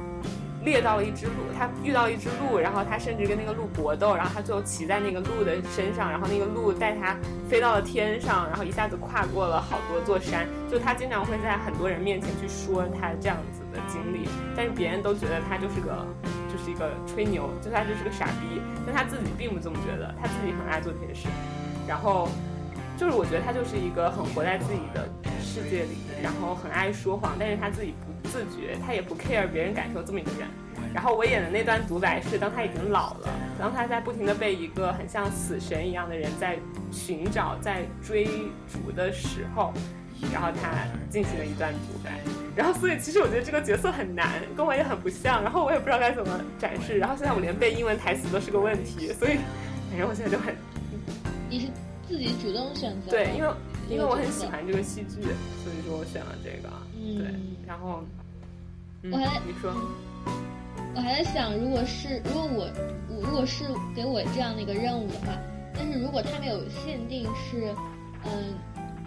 [0.63, 7.17] 猎到了一只鹿，他遇到一只鹿，然后他甚至跟那个鹿搏斗，然后他最后骑在那个鹿的身上，然后那个鹿带他
[7.49, 13.60] 飞到了天上，然后一下子跨过了好多座山，就他经常会在很多人面前去说他这样子
[13.91, 16.07] 经历，但是别人都觉得他就是个
[16.51, 21.27] 就是一个吹牛，就他就是个傻逼，但他自己并不这么觉得，他自己很爱做这些事，
[21.87, 22.29] 然后
[22.97, 25.09] 就是我觉得他就是一个很活在自己的
[25.41, 30.47] 世界里，然后很爱说谎，但是他自己不自觉，他也不 care 别人感受这么一个人。
[30.93, 36.59] 然后我演的那段独白是当他已经老了，当他在不停的被一个很像死神一样的人在
[36.91, 38.25] 寻找、在追
[38.67, 39.71] 逐的时候，
[40.33, 40.69] 然后他
[41.09, 42.19] 进行了一段独白。
[42.55, 46.97] 然后所以其实我觉得这个角色很难，跟我也很不像，然后我也不知道该怎么展示。
[46.97, 49.37] 然后现在我连背英文台词都是个问题，所以
[49.89, 50.55] 反正我现在就很
[51.49, 51.67] 你是
[52.07, 53.11] 自己主动选择？
[53.11, 53.49] 对，因为
[53.89, 55.21] 因为我很喜欢这个戏剧，
[55.63, 56.69] 所以说我选了这个。
[57.03, 58.03] 嗯对嗯，然后，
[59.01, 59.73] 嗯我还，你说，
[60.95, 62.69] 我还在想，如果是如果我
[63.09, 63.63] 我如果是
[63.95, 65.35] 给我这样的一个任务的话，
[65.73, 67.73] 但是如果他没有限定是，
[68.23, 68.53] 嗯，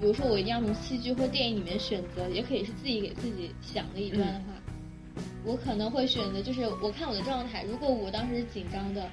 [0.01, 9.09] 比如说我一定要从戏剧或电影里面选择，也可以是自己给自己想的一段的话，我可能会选择就是我看我的状态，如果我当时是紧张的，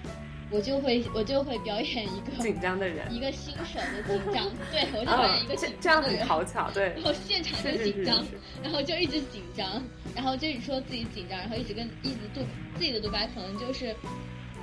[0.49, 6.27] 我就会 我就会表演一个紧张的人，一个新手的紧张， 对我就表演一个这紧这样很张的人。
[6.27, 8.37] 讨巧，对 然，后现场就紧张，是是是。
[8.63, 9.81] 然后就一直紧张，
[10.15, 12.41] 然后就一直说自己紧张，然后一直跟一直独
[12.77, 13.95] 自己的独白可能就是，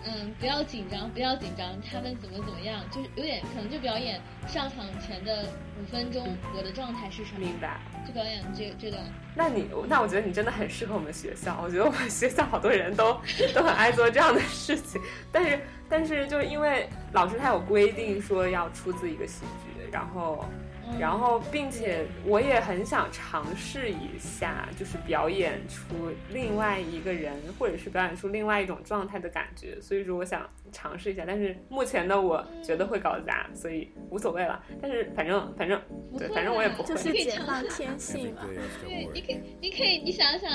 [0.04, 5.46] 嗯，不要紧张，不要紧张，他们怎么怎么样，就是有点可能就表演上场前的
[5.80, 7.78] 五分钟我的状态是什么，明白。
[8.06, 9.02] 就表演这这段。
[9.34, 11.60] 那你，那我觉得你真的很适合我们学校。
[11.62, 13.12] 我觉得我们学校好多人都
[13.54, 14.98] 都很爱做这样的事情，
[15.30, 15.60] 但是
[15.90, 20.67] 但是就是因为老师他有规定说要出自一个喜剧，然后嗯
[20.98, 25.84] 然后并且我也很想尝试一下，就是表演出
[26.32, 29.80] 另外一个人，或者是表演出另外一种状态的感觉。
[29.80, 34.62] 所以说我想尝试一下，但是目前的我觉得会搞砸，所以无所谓了。
[34.80, 35.80] 但是反正反正
[36.16, 36.88] 对，反正我也不会。
[36.88, 38.42] 就是解放天性嘛。
[38.82, 40.50] 对，你可以，你可以，你想想，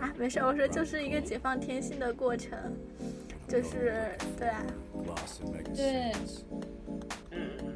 [0.00, 2.56] 啊，没事，我说就是一个解放天性的过程，
[3.46, 4.62] 就是对啊，
[5.74, 6.12] 对，
[7.32, 7.67] 嗯。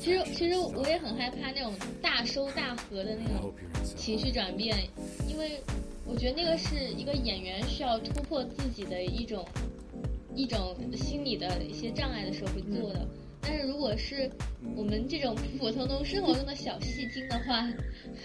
[0.00, 3.52] 其实其实我也很害怕那种大收大合的那种
[3.96, 4.76] 情绪转变，
[5.28, 5.60] 因为
[6.04, 9.44] 我觉得那个是一个演员需要突破自己的一种
[10.34, 13.06] 一种心理的一些障碍的时候会做的。
[13.42, 14.30] 但是如果是
[14.76, 17.66] 我们这种普普通通生活中的小戏精的话，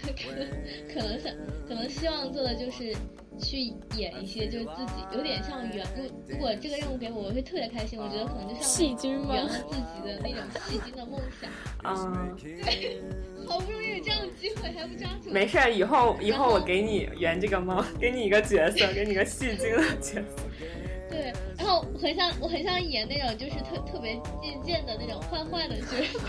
[0.02, 0.48] 可能
[0.92, 1.32] 可能想
[1.68, 2.94] 可能希望做的就是
[3.40, 5.86] 去演一些就是自己有点像圆。
[5.96, 7.98] 如如果这个任务给我，我会特别开心。
[7.98, 11.50] 我觉得可能就像戏精吗圆了自己的那种戏精的梦想。
[11.82, 12.36] 啊。
[12.64, 13.00] 对，
[13.46, 15.30] 好不容易有这样的机会，还不抓住？
[15.30, 20.44] 没事儿，以后以后我给你圆这个梦，给你一个角色，给你一个戏精的角色。
[21.08, 21.32] 对，
[21.64, 26.20] 然后我很想，我很想演那种就是特特别贱贱的那种坏坏的角色。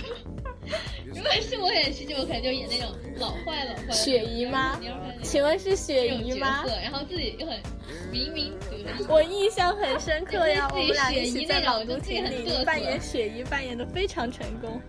[1.05, 6.63] 如果是我演戏剧，我可能就演那种老坏老坏的雪姨吗蔫儿坏的请问是雪姨吗？？
[6.81, 7.59] 然后自己又很
[8.09, 8.53] 明明。
[9.09, 14.81] 我印象很深刻呀，我对们俩一雪姨那起在朗读种就自己很嘚瑟扮演雪姨，扮演的非常成功。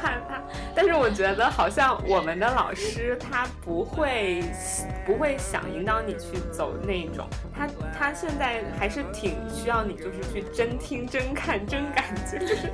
[0.00, 0.40] 害怕，
[0.74, 4.42] 但是我觉得好像我们的老师他不会
[5.04, 7.68] 不会想引导你去走那一种，他
[7.98, 12.72] 他现在还是挺需要你就是去真听真看真感觉， 就是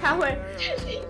[0.00, 0.36] 他会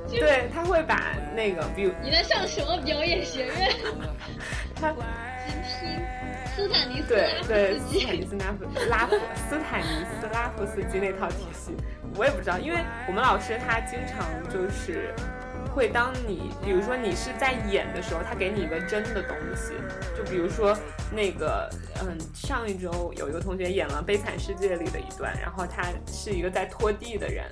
[0.09, 3.71] 对他会把那个比如你在上什么表演学院？
[4.85, 4.93] 他
[5.47, 6.05] 金拼
[6.55, 8.27] 斯坦尼斯对拉对斯坦尼。
[8.27, 9.17] 斯拉夫拉夫
[9.49, 11.73] 斯坦尼斯拉夫斯基那套体系，
[12.17, 12.79] 我也不知道，因为
[13.09, 15.15] 我们老师他经常就是
[15.75, 19.73] 会当你，比如说你是在演的时候，他给你一个真的东西，
[20.17, 20.77] 就比如说
[21.11, 21.69] 那个，
[22.03, 27.45] 嗯，上一周有一个同学演了《悲惨世界》里的一段，然后他是一个在拖地的人，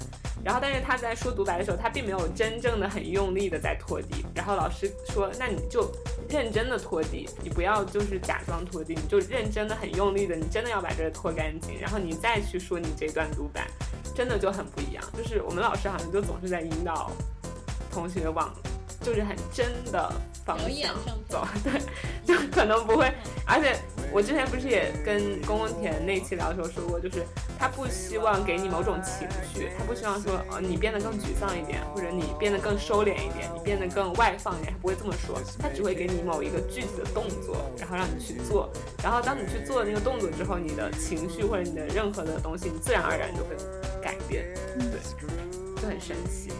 [0.44, 4.24] 然后但是他在说独白的时候，他并没有真正的很用力的在拖地。
[4.34, 5.90] 然后老师说，那你就
[6.28, 13.68] 认真的拖地，你不要就是假装拖地，你就认真的很用力的，你真的要把这个拖干净，然后你再去说你这段独白，
[14.14, 15.04] 真的就很不一样。
[15.16, 17.10] 就是我们老师好像就总是在引导
[17.92, 18.52] 同学往
[19.02, 20.12] 就是很真的
[20.44, 20.94] 方向
[21.28, 21.80] 走， 对，
[22.24, 23.12] 就可能不会。
[23.46, 23.76] 而且
[24.12, 27.24] 我之前不是也跟公公田那期聊的时候说过，就是
[27.58, 38.70] 他不希望给你某种情绪，他不希望说呃你变得更沮丧一点，或者你变得更收敛一点，你变得更外放一点，他不会这么说，他只会给你某一个具体的动作，然后让你去做。
[39.02, 43.56] 然后当你去做那个动作之后，你的情绪或者你的任何的东西，你自然而然就会
[44.02, 44.44] 改变，
[44.78, 46.50] 对，就很神奇。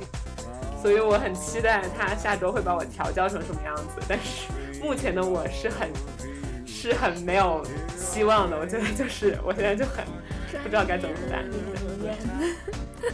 [0.83, 4.49] 所以我很期待他下周会把我调教成什么样子，但是
[4.83, 5.89] 目前的我是很
[6.67, 7.65] 是很没有
[7.97, 8.59] 希望的。
[8.59, 10.05] 我觉得就是我现在就很
[10.63, 11.45] 不知道该怎么办。
[12.03, 12.19] 演员，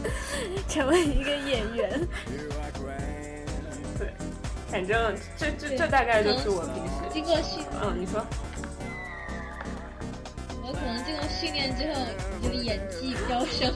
[0.67, 2.07] 成为一个演员。
[3.99, 4.11] 对，
[4.67, 7.13] 反正这这这大概就是我平时。
[7.13, 8.25] 经过训，嗯，你说。
[10.63, 12.01] 我可能经过训练之后，
[12.41, 13.73] 你的演技飙升，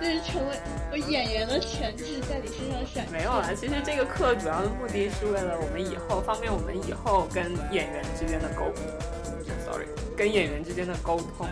[0.00, 0.56] 就是成为
[0.92, 3.06] 我演员的潜质在你身上闪。
[3.10, 8.72] 没有啊，其实这个课主要的目的是为了我们以后方便我们以后跟演员之间的沟
[9.64, 11.46] ，sorry，跟演员之间的沟通。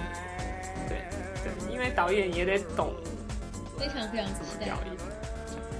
[0.88, 0.98] 对
[1.42, 2.94] 对，因为导演也得懂
[3.78, 4.66] 非常非常期待。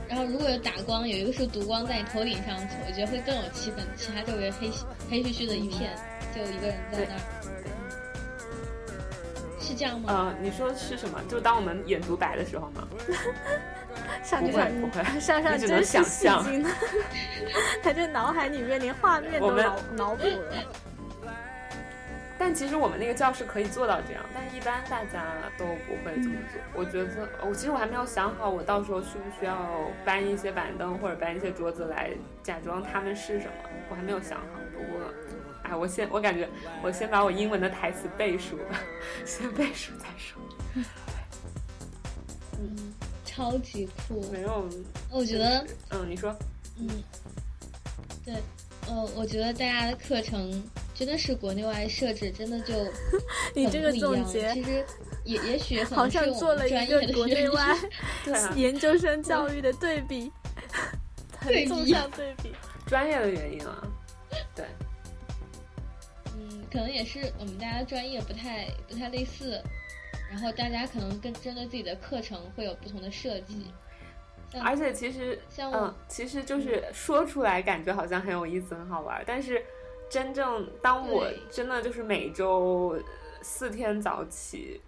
[0.09, 2.57] 然后如果有打光，有一个是毒光在你头顶上，
[2.87, 3.83] 我觉得会更有气氛。
[3.97, 4.71] 其他周围黑
[5.11, 5.91] 黑黢黢的一片，
[6.35, 7.21] 就一个人在那儿，
[9.67, 10.07] 是这样吗？
[10.09, 11.21] 呃，你说是什么？
[11.29, 12.87] 就当我们演独白的时候吗？
[12.97, 12.99] 不
[14.23, 16.45] 上去上会不会 上上你只能想象，
[17.83, 20.53] 他这脑海里面连画面都脑脑补了。
[22.39, 25.25] 但其实我们那个教室可以做到这样，但一般大家
[25.57, 26.61] 都不会这么做。
[26.75, 27.09] 我觉得，
[27.41, 29.57] 我其实我还没有想好，我到时候需不需要
[30.05, 32.11] 搬一些板凳或者搬一些桌子来
[32.43, 33.53] 假装他们是什么，
[33.89, 34.61] 我还没有想好。
[34.75, 35.01] 不过，
[35.69, 36.49] 哎，我先我感觉
[36.83, 38.81] 我先把我英文的台词背熟吧，
[39.27, 40.41] 先背熟再说。
[42.59, 42.95] 嗯，
[43.25, 44.23] 超级酷。
[44.31, 44.69] 没有，
[45.11, 46.35] 我觉得，嗯，你说，
[46.79, 46.89] 嗯，
[48.25, 48.35] 对，
[48.89, 50.63] 呃，我觉得大家的课程
[50.95, 52.73] 真的是国内外设置，真的就
[53.55, 54.85] 你这个总结其实
[55.25, 57.77] 也也许可好像做了一个国内外
[58.25, 60.31] 对啊，研究生教育的对比，
[61.45, 62.53] 对纵比向对比。
[62.87, 63.83] 专业的原因啊，
[66.71, 69.63] 可能也是我们大家专业不太不太类似，
[70.31, 73.67] 然后大家可能跟针对自己的课程会有不同的设计。
[74.53, 79.61] 像而且其实，嗯，其实就是说出来感觉好像很有意思、很好玩，但是
[80.09, 82.97] 真正当我真的就是每周
[83.43, 84.81] 四天早起，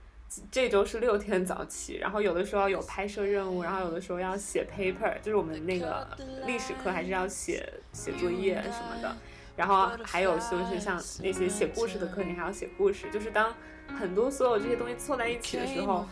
[0.50, 6.06] 这周是六天早起，然后有的时候有拍摄任务，然后有的时候要写 paper，就是我们那个
[6.46, 9.16] 历史课还是要写写作业什么的。
[9.58, 13.10] 然后还有就是像那些写故事的课，你还要写故事。
[13.10, 13.52] 就是当
[13.98, 16.06] 很多所有这些东西凑在一起的时候，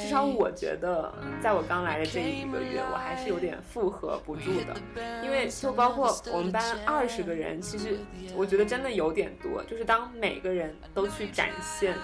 [0.00, 1.12] 至少我觉得，
[1.42, 4.76] 在我刚来的这一个月，我还是有点负荷不住的。
[5.24, 7.98] 因为就包括我们班二十个人，其实
[8.36, 9.64] 我觉得真的有点多。
[9.64, 11.96] 就是当每个人都去展现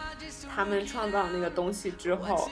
[0.52, 2.50] 他们创造的那个东西之后，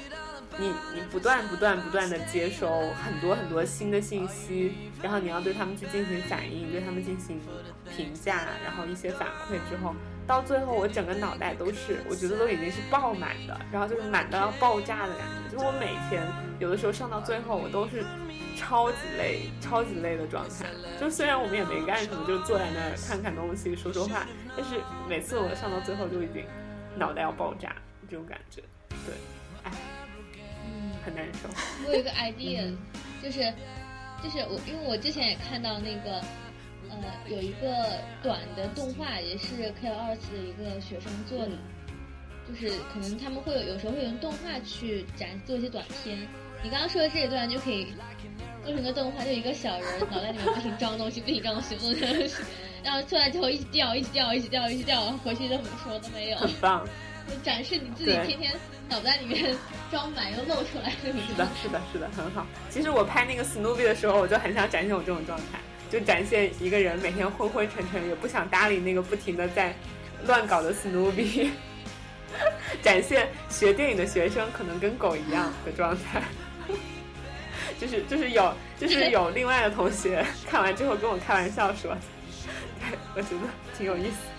[0.59, 2.69] 你你不断不断不断的接收
[3.05, 7.41] 很多很多新的信息，然后你要对他们去进行反应，对他们进行
[7.95, 9.95] 评价，然后一些反馈之后，
[10.27, 15.57] 到最后我整个脑袋都是，我觉得都已经是爆满的，然后就是满到要爆炸的感觉。
[15.57, 16.27] 就我每天
[16.59, 18.05] 有的时候上到最后，我都是
[18.57, 20.67] 超级累、超级累的状态。
[20.99, 26.45] 就虽然我们也没干什么，就坐在那儿看看东西、说说话，但是每次我上到最后就已经
[26.97, 27.77] 脑袋要爆炸
[28.09, 28.63] 这种感觉。
[28.89, 29.15] 对，
[29.65, 29.71] 哎，
[31.07, 31.49] 很难受。
[31.87, 32.77] 我有一个 idea，
[33.23, 33.53] 就是
[34.23, 36.21] 就是我，因为我之前也看到那个，
[36.91, 36.97] 呃，
[37.29, 41.53] 有一个短的动画，也是 K 二次的一个学生做的，
[42.49, 46.19] 就是可能他们会有有时候会用动画去展做一些短片。
[46.65, 47.87] 你刚刚说的这一段就可以
[48.65, 52.43] 做成个动画，就一个小人脑袋里面不停装东西，不停装东西，不停装东西，
[52.83, 56.91] 然后出来之后一直掉，一直掉，一直掉，一直掉，回去就什么说都没有，很棒，就
[57.43, 58.53] 展示你自己天天
[58.89, 59.57] 脑袋里面
[59.91, 62.47] 装满又露出来是的，是的，是的，很好。
[62.71, 65.59] 其实我拍那个 Snoopy 的时候，我就很想展现我这种状态，
[65.91, 69.75] 就展现一个人每天昏昏沉沉，也不想搭理那个不停的在
[70.25, 71.49] 乱搞的 Snoopy，
[72.83, 76.23] 展现学电影的学生可能跟狗一样的状态。
[77.81, 81.95] 就是就是有就是有另外的同学看完之后跟我开玩笑说，
[82.81, 83.43] 对我觉得
[83.77, 84.36] 挺有意思的。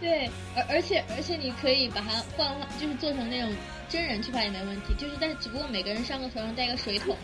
[0.00, 3.50] 对，而而且而且你可以把它换，就是做成那种
[3.88, 7.16] 真人去拍也没问题，就是但是只不过每个人上个头上带个水桶，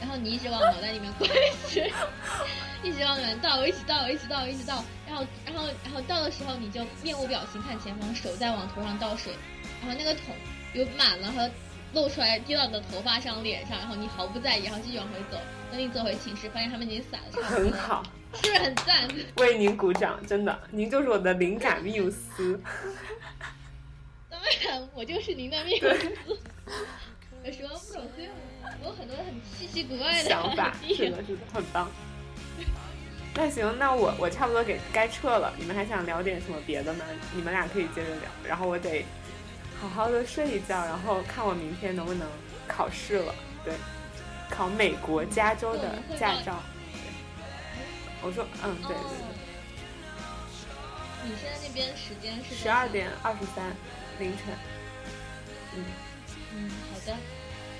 [0.00, 1.28] 然后你一直往脑袋里面灌
[1.68, 1.92] 水，
[2.84, 9.32] 一直往里面倒，一直倒，一直倒，一直倒，然后然后然后倒的时候你就面无表情看前方，手在往头上倒水，
[9.80, 10.34] 然后那个桶
[10.72, 11.50] 有满了和
[11.92, 15.36] 露出来滴到你的头发上、脸上，然后你毫不在意，然后继续往回走。
[15.72, 18.02] 等你走回寝室，发现他们已经洒的差不多了，很好，
[18.34, 19.08] 是不是很赞？
[19.36, 22.60] 为您鼓掌，真的，您就是我的灵感缪斯。
[24.28, 26.12] 当然，我就是您的缪斯。
[27.42, 28.28] 有什么不懂对
[28.82, 31.90] 我有很多很稀奇古怪的想法，是的，是的，很棒。
[33.34, 35.52] 那行，那我我差不多给该撤了。
[35.56, 37.04] 你们还想聊点什么别的吗？
[37.34, 38.30] 你们俩可以接着聊。
[38.46, 39.04] 然后我得
[39.80, 42.28] 好好的睡一觉，然后看我明天能不能
[42.68, 43.34] 考试了。
[43.64, 43.74] 对，
[44.50, 46.62] 考美国加州的驾照。
[48.20, 49.26] 对，我说，嗯，对对对。
[51.24, 53.72] 你现在那边时间是十二点二十三
[54.18, 54.54] 凌晨。
[55.76, 55.84] 嗯
[56.54, 57.16] 嗯，好的。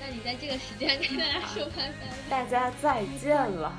[0.00, 1.94] 那你在这个时间跟大家说拜拜。
[2.28, 3.72] 大家再见了。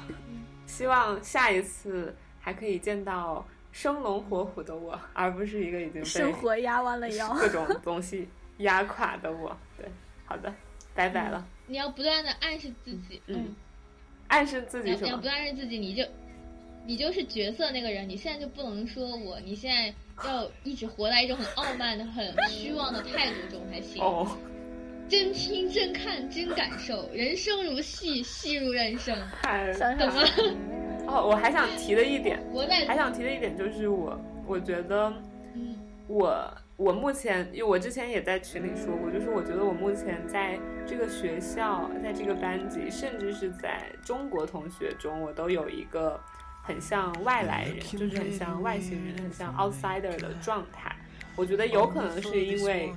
[0.68, 9.56] 希望下一次还可以见到生龙活虎的我，而不是一个已经被生活压弯了腰、各种东西压垮的我。
[9.78, 9.90] 对，
[10.26, 10.54] 好的，
[10.94, 11.46] 拜拜了。
[11.68, 13.56] 你要不断的暗示自己，嗯，
[14.28, 15.06] 暗示自己什么？
[15.06, 16.04] 你要不断暗示自己，你就
[16.86, 19.94] 你就是角色那个人，你现在就不能说我，你现在
[20.28, 24.04] 要一直活在一种很傲慢的、很虚妄的态度中才行。
[24.04, 24.38] 哦。
[25.10, 29.14] 真听真看真感受，人生如戏，戏如人生。
[29.44, 30.24] 太懂吗？
[31.06, 34.18] 哦，我还想提的一点，我在还想提的一点就是我，
[34.48, 35.12] 我觉得，
[35.54, 35.76] 嗯，
[36.08, 46.18] 我我目前，因为我之前也在群里说过，就是我觉得我目前在这个学校，在这个班级，甚至是在中国同学中，我都有一个
[46.62, 50.96] 很像外来人，就是很像外星人，很像 outsider 的状态。
[51.36, 52.94] 我觉得有可能是因为。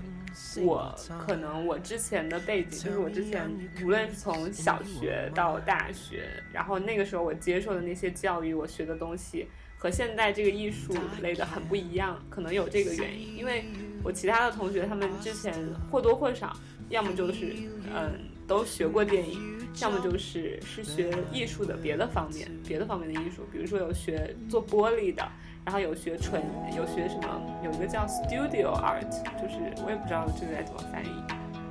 [0.64, 0.92] 我
[1.24, 3.48] 可能我之前的背景就是我之前
[3.84, 9.46] 无论是从小学到大学，然后那个时候我接受的那些教育，我学的东西
[9.78, 10.92] 和现在这个艺术
[11.22, 13.36] 类的很不一样，可能有这个原因。
[13.36, 13.66] 因为
[14.02, 15.54] 我其他的同学他们之前
[15.88, 16.52] 或多或少，
[16.88, 17.54] 要么就是
[17.94, 25.26] 嗯都学过电影，要么就是是学艺术的别的方面，别的方面的艺术，比如说有学做玻璃的。
[25.66, 26.42] 然后有学纯，
[26.76, 27.40] 有学什么？
[27.64, 29.10] 有一个叫 studio art，
[29.40, 31.08] 就是我也不知道这个该怎么翻译，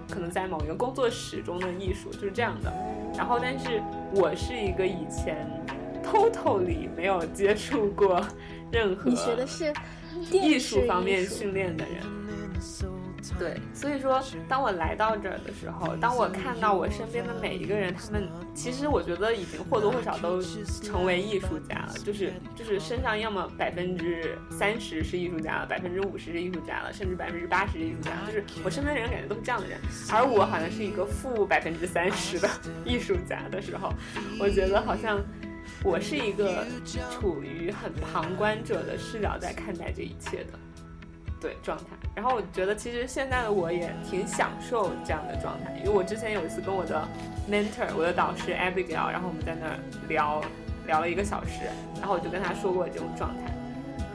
[0.10, 2.74] 可能在某一个工作室中的艺术就是这样的。
[3.16, 3.84] 然后，但是
[4.16, 5.48] 我是一个以前
[6.04, 8.20] totally 没有接触过
[8.72, 9.72] 任何你学的是
[10.32, 12.02] 艺术方面训练的人。
[13.40, 20.42] 对，所以说，当我来到这儿的时候，当我看到我身边的每一个人，他们其实我觉得已经或多或少都
[20.82, 29.80] 成为艺术家了，就是就是身上要么百分之三十是艺术家了，百分之五十是艺术家了，甚至百分之八十是艺术家，就是我身边的人感觉都是这样的人，
[30.12, 32.50] 而我好像是一个负百分之三十的
[32.86, 33.94] 艺术家的时候，
[34.40, 35.22] 我觉得好像
[35.84, 36.66] 我是一个
[37.12, 40.60] 处于很旁观者的视角在看待这一切的。
[41.44, 41.84] 对状态，
[42.16, 47.06] 然后我觉得其实现在的我也挺享受这样的状态，因为我之前有一次跟我的
[47.52, 50.42] mentor，我的导师 Abigail，然后我们在那儿聊
[50.88, 51.66] 聊了一个小时，
[52.00, 53.54] 然后我就跟他说过这种状态，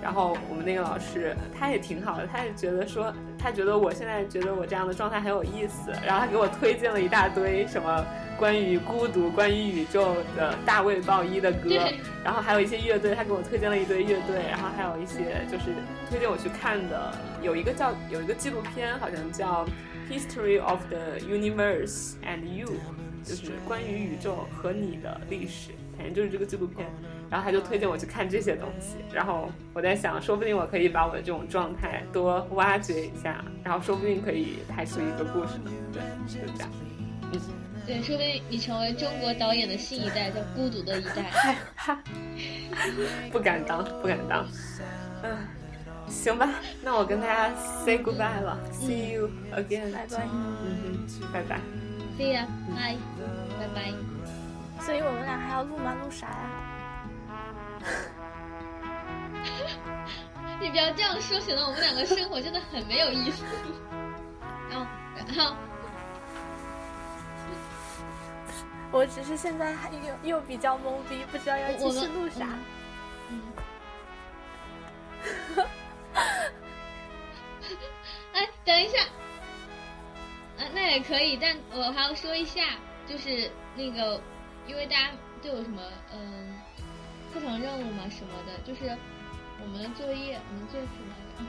[0.08, 8.02] 然后我们那个老师他也挺好的，他也觉得说他觉得我现在觉得我这样的状态很有意思，然后他给我推荐了一大堆什么。
[8.38, 11.92] 关于孤独、关于宇宙的大卫鲍伊的歌，
[12.24, 15.74] 然后还有一些乐队，他给我推荐了一堆乐队，然后还有一些就是
[16.08, 17.12] 推荐我去看的，
[17.42, 19.66] 有一个叫有一个纪录片，好像叫
[20.08, 22.68] 《History of the Universe and You》，
[23.28, 26.86] 就是关于宇宙和你的历史，反正就是这个纪录片。
[27.30, 35.70] 然后他就推荐我去看这些东西，然后我在想，说不定我可以把我的这种状态多挖掘一下，然后说不定可以拍出一个故事呢。
[35.92, 36.70] 对，就这样。
[37.32, 37.40] 嗯。
[37.86, 41.56] 对，说不定你成为中国导演的新一代，叫孤独的一代。
[41.74, 41.98] 哈，
[43.32, 44.46] 不敢当，不敢当。
[45.22, 45.34] 嗯，
[46.06, 46.50] 行吧，
[46.84, 47.50] 那我跟大家
[47.82, 50.28] say goodbye 了，see you again，拜拜。
[50.30, 51.60] 嗯哼，拜拜。
[52.18, 52.44] See ya，
[52.76, 52.94] 拜，
[53.58, 53.92] 拜拜。
[54.80, 55.94] 所以我们俩还要录吗？
[56.04, 56.67] 录啥呀？
[60.60, 63.44] 你不要这样说，显得我们两个生活真的很没有意思。
[64.70, 64.86] 然 后，
[65.16, 65.56] 然后。
[68.90, 69.98] 我只是现在还又
[70.36, 72.46] 又比较懵逼，不知道要继续录啥。
[73.28, 73.42] 嗯。
[78.32, 78.98] 哎，等一下。
[80.58, 82.62] 啊，那也可以，但我还要说一下，
[83.06, 84.20] 就是那个，
[84.66, 85.10] 因为大家
[85.42, 85.82] 都有什么
[86.12, 86.47] 嗯
[87.38, 88.90] 课程任务嘛什么的，就是
[89.62, 91.46] 我们的作业，我们作业什么？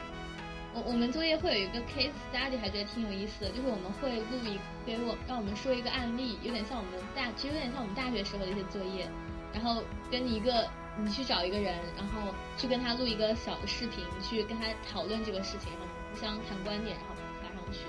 [0.71, 9.09] 我我们作业会有一个 case study，还觉得挺有意思的，就是我们会录一给我让我们说一个案例，有点像我们大，其实有点像我们大学时候的一些作业，
[9.51, 17.79] 然后跟一个你去找一个人，然后去跟他录一个小的视频，去跟他讨论这个事情，然后互相谈观点，然后发上去，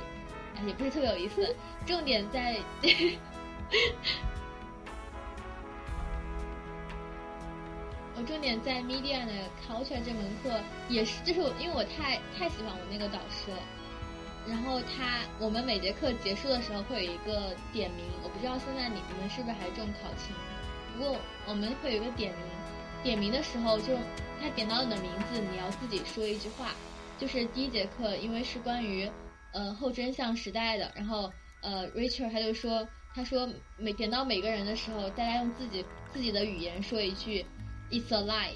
[0.57, 1.55] 哎，也不是特别有意思，
[1.85, 2.57] 重点在。
[8.21, 9.33] 我重点在 media 的
[9.67, 10.61] culture 这门课，
[10.91, 13.57] 也是就是因为我太太喜欢我那个导师了。
[14.47, 20.37] 然后他，我们每节课结束的时候会有一个点名，我不知道现在你你们是不是还重考勤？
[20.93, 21.17] 不过
[21.47, 22.43] 我们会有一个点名，
[23.03, 23.97] 点名的时候就
[24.39, 26.75] 他点到你的名字，你要自己说一句话。
[27.19, 29.11] 就是第一节课，因为是关于
[29.55, 31.33] 呃后真相时代的，然后
[31.63, 33.49] 呃 Richard 他就说，他说
[33.79, 35.83] 每点到每个人的时候，大家用自己
[36.13, 37.47] 自己的语言说一句。
[37.91, 38.53] It's a lie，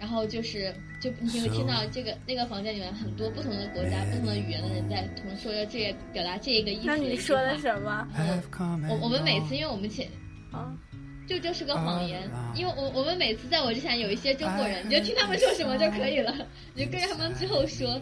[0.00, 6.86] 然后就是就你会听到这个那个房间里面很多不同的国家、不同的语言的人在同说着这个表达这一个意思。
[6.86, 8.06] 那你说的什么？
[8.90, 10.08] 我我们每次因为我们前
[10.50, 10.76] 啊，
[11.26, 16.34] 就这是个谎言，因为我我们每次在我之前有一些中国人，你就听他们说什么就可以了，
[16.74, 18.00] 你就跟着他们最后说，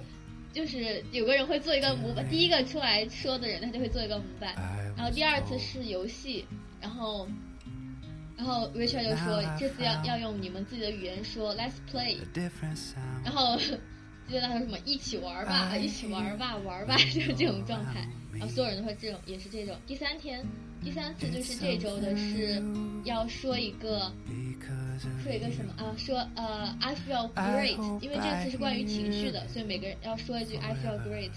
[0.52, 4.54] 就是有个人会做一个模板，第一个出来说的人他就会做一个模板，
[4.96, 6.46] 然后第二次是游戏，
[6.80, 7.28] 然后。
[8.36, 12.18] 然后 Richard 就说：“这次要要用你们自己的语言说，Let's play。”
[13.24, 13.58] 然后
[14.28, 18.06] 记得他说什么“一起玩吧，一起玩吧，玩吧”，就是这种状态。
[18.32, 19.74] 然后所有人都说这种也是这种。
[19.86, 20.44] 第三天，
[20.84, 22.62] 第三次就是这周的是
[23.04, 24.12] 要说一个
[25.22, 25.94] 说一个什么啊？
[25.96, 31.30] 说呃，I feel great，因为这次是关于情绪的，所以每个人要说一句 I feel great。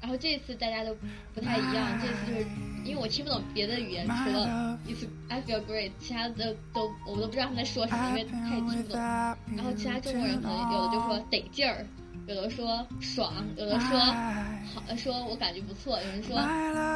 [0.00, 0.94] 然后这次大家都
[1.34, 2.46] 不太一样，这次就是
[2.84, 8.98] 因为我听不懂别的语言，除了 It's I feel great，其他的都我都不知道他们在说什么，因为他也听不懂。
[9.00, 11.84] 然后其他中国人可能有的就说得劲儿，
[12.26, 16.36] 有的说爽，有的说好，说我感觉不错，有人说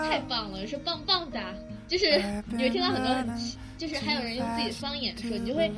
[0.09, 1.53] 太棒了，说棒棒哒，
[1.89, 3.29] 就是你会听到很多很，
[3.77, 5.69] 就是还有人用自己的方言说，你就会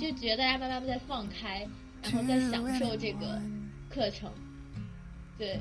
[0.00, 1.66] 就觉得大家慢慢在放开，
[2.02, 3.40] 然后在享受这个
[3.88, 4.30] 课程，
[5.38, 5.60] 对。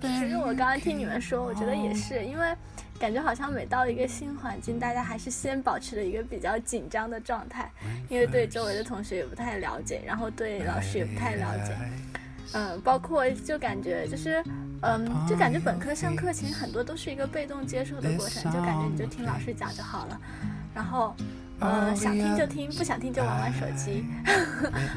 [0.00, 2.56] 其实我刚刚听你们说，我觉得也是，因为
[2.98, 7.70] 感觉好像每到一个新环境，大家还是先保持了一个比较紧张的状态，
[8.08, 11.76] 因为对周围的同学也不太了解，然后对老师也不太了解，
[12.52, 14.42] 嗯，包括就感觉就是，
[14.82, 20.20] 嗯，就感觉本科上课其实很多都是一个被动接受的过程，就感觉你就听老师讲就好了，
[20.74, 21.14] 然后。
[21.60, 24.04] 呃，想听就听，不想听就玩玩手机，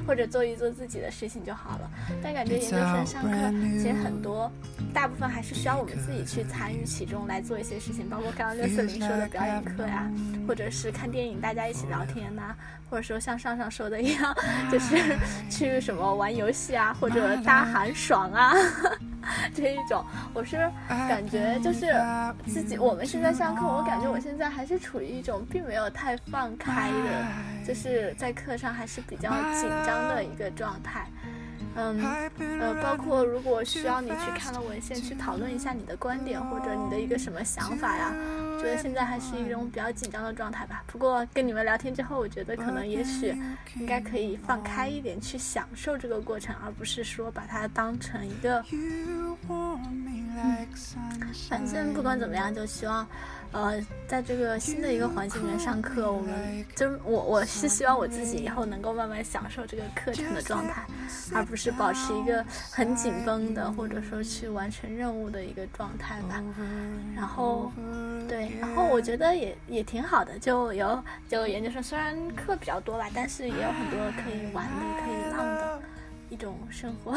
[0.07, 1.89] 或者做一做自己的事情就好了。
[2.23, 3.29] 但感觉研究生上课
[3.77, 4.51] 其实很多，
[4.93, 10.09] 大部分还是需要我们自己去参与其中来做一些事情，包括刚刚六四零说的表演课呀，
[10.47, 12.55] 或者是看电影，大家一起聊天呐，
[12.89, 14.35] 或者说像上上说的一样，
[14.71, 14.95] 就是
[15.51, 18.53] 去什么玩游戏啊，或者大喊爽啊。
[19.55, 20.03] 这一种，
[20.33, 20.57] 我是
[20.89, 21.93] 感觉就是
[22.45, 27.27] 自己，我们现在上课，我感觉我现在还是处于一种并没有太放开的，
[27.67, 31.07] 就是在课上还是比较紧张的一个状态。
[31.75, 31.99] 嗯，
[32.59, 38.13] 呃，包括如果需要你去看了文献去讨论一下你的观点或者你的一个什么想法呀，
[38.59, 40.83] 觉得现在还是一种比较紧张的状态吧。
[40.85, 43.35] 不过跟你们聊天之后，我觉得可能也许
[43.77, 48.63] 应该可以放开一点去享受这个过程，而不是说把它当成一个。
[51.49, 53.07] 反正不管怎么样，就希望。
[53.53, 60.83] 呃，在这个新的一个环境里面上课，我们就我我是希望我自己以后能够慢慢享受这个课程的状态，
[61.33, 66.43] 而不是保持一个很紧绷的或者说去完成任务的一个状态吧。
[67.15, 67.71] 然后，
[68.27, 75.79] 对，然后我觉得也也挺好的，就有就研究生虽然课比较多吧，但是也有很多可以玩的、可以浪的
[76.29, 77.15] 一种生活。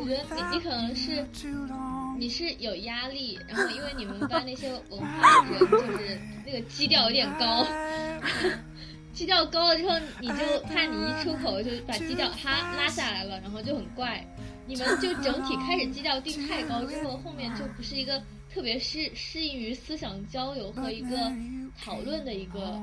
[0.00, 1.24] 我觉得你你可能是
[2.18, 7.66] 你是有压力，然后因为你们班那些文化人就是那个基调有点高，
[9.12, 10.34] 基调高了之后你就
[10.66, 14.24] 怕你一出口就把基调哈拉下来了，然后就很怪。
[14.66, 18.22] 你们就整体开始基调定太高之后，后面就不是一个
[18.52, 21.32] 特别适适应于思想交流和一个
[21.80, 22.80] 讨论的一个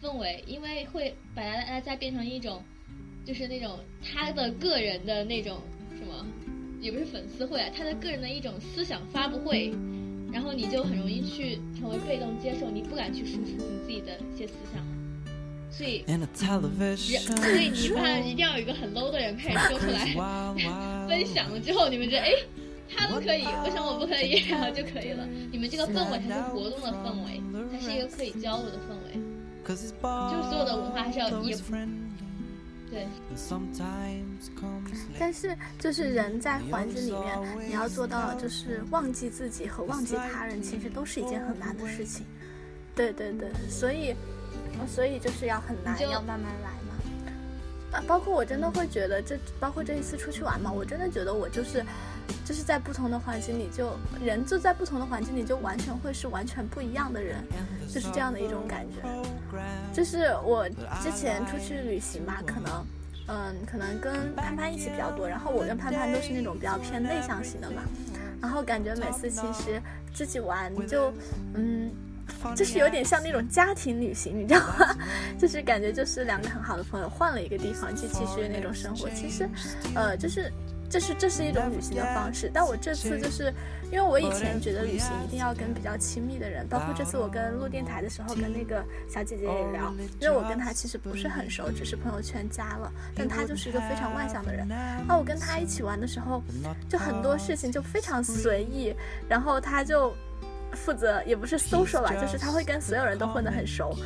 [0.00, 2.62] 氛围，因为会把大家变成一种
[3.24, 5.60] 就是那种他的个人的那种。
[6.06, 6.24] 什么，
[6.80, 9.74] 也不是粉丝会啊，他的个人的一种思想发布会，
[10.32, 14.82] 然后你就很容易去成为被动接受，你不敢去输出你自己的一些思想，
[15.70, 16.04] 所以，
[16.96, 20.06] 所以你怕一定要有一个很 low 的人开始说出来
[21.08, 22.30] 分享了之后，你们觉得哎，
[22.94, 25.26] 他不可以，为什么我不可以，然后就可以了。
[25.50, 27.40] 你们这个氛围才是活动的氛围，
[27.72, 29.20] 才是一个可以交流的氛围，
[30.30, 31.56] 就是所有的文化还是要也。
[32.90, 33.06] 对，
[35.18, 42.24] 但是就是人在环境里面，你要做到就是忘记自己和忘记他人，其实都是一件很难的事情。
[42.94, 44.14] 对对对，所以
[44.86, 46.70] 所以就是要很难，要慢慢来
[48.06, 51.84] 包括我真的会觉得这，包括这一次出去玩嘛，我真的觉得我就是
[52.44, 57.36] 就是在不同的环境里就，人就在不同的环境里就完全会是完全不一样的人，
[57.88, 59.08] 就是这样的一种感觉。
[59.92, 60.68] 就是我
[61.02, 62.84] 之前出去旅行嘛，可能。
[63.28, 67.82] 嗯，可能跟潘潘一起比较多，然后我跟潘潘都是那种比较偏内向型的嘛，
[68.40, 69.82] 然后感觉每次其实
[70.14, 71.12] 自己玩就，
[71.54, 71.90] 嗯，
[72.54, 74.96] 就是有点像那种家庭旅行，你知道吗？
[75.38, 79.48] 就是感觉就是两个很好的朋友换了一个地方去继续那种生活，其实，
[79.94, 80.52] 呃，就是。
[80.88, 83.52] 这是这是一种旅行的方式，但我这次就是
[83.90, 94.64] 因为我以前觉得旅行一定要跟比较亲密的人，包括这次我跟录电台的时候跟那个小姐姐也聊，因为我跟她其实不是很熟，只是朋友圈加了，但她就是一个非常外向的人。
[95.08, 96.40] 那我跟她一起玩的时候，
[96.88, 98.94] 就很多事情就非常随意，
[99.28, 100.14] 然后她就
[100.76, 103.96] 负责也不是 social 吧，就是他会跟所有人都混得很熟。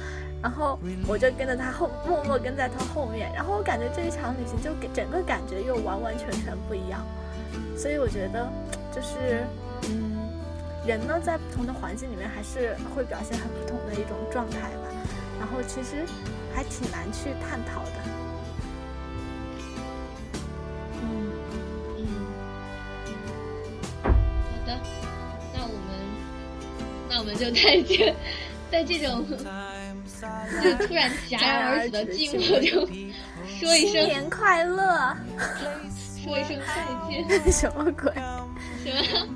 [0.43, 3.31] 然后我就跟着他后，默默跟在他后面。
[3.35, 7.05] 然后我感觉这一场旅行就给整个感觉又完完全全不一样。
[7.77, 8.49] 所以我觉得，
[8.95, 9.45] 就是，
[9.91, 10.31] 嗯，
[10.87, 14.89] 人呢在不同的环境里面还是会表现很不同的一种状态吧。
[15.39, 16.07] 然后其实
[16.55, 17.91] 还挺难去探讨的。
[21.03, 21.33] 嗯
[21.99, 22.05] 嗯，
[24.03, 24.11] 好
[24.67, 24.79] 的，
[27.21, 28.15] 我们就在这
[28.71, 29.25] 在这种。
[30.63, 32.87] 就突然戛然而止的寂寞中，
[33.59, 35.17] 说一声新年快乐，
[36.23, 37.25] 说一声再见。
[37.51, 38.13] 什么鬼？
[38.85, 39.29] 什么？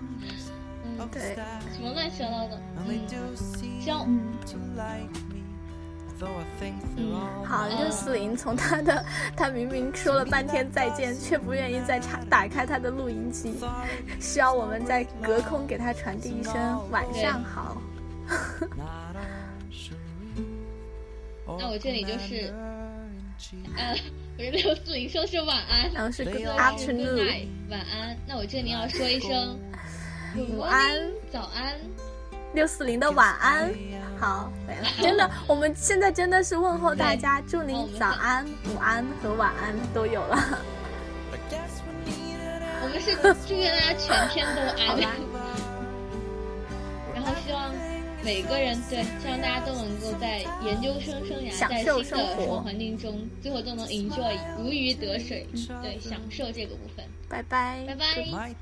[0.85, 1.35] 嗯，对，
[1.75, 2.61] 什么乱七八糟的？
[2.87, 3.01] 嗯，
[3.81, 3.97] 行。
[4.07, 4.21] 嗯，
[7.45, 9.05] 好，六四零从他的
[9.37, 13.57] 他明明说了半天再见，却不愿意再插打开他的录音机，
[14.21, 16.53] 需要我们在隔空给他传递一声
[16.91, 17.83] 晚上好。
[21.59, 22.53] 那我这里就是，
[23.77, 23.95] 呃，
[24.39, 28.17] 我这六四零说是晚安，然后是 good afternoon，晚安。
[28.27, 29.59] 那我这里要说一声
[30.51, 31.75] 午安，早安。
[32.55, 33.75] 六四零的晚安，
[34.19, 40.39] 好没了，真的，我们现在真的是问候大家，祝您早安、午安和晚安都有了。
[42.83, 43.17] 我们是
[43.47, 44.99] 祝愿大家全天都安，
[47.15, 47.73] 然后希望。
[48.25, 55.47] 每个人对，希望大家都能够在研究生生涯，在新的生活环境中，最后都能 enjoy 如鱼得水，
[55.83, 57.05] 对，享受这个部分。
[57.29, 58.55] 拜拜，拜拜。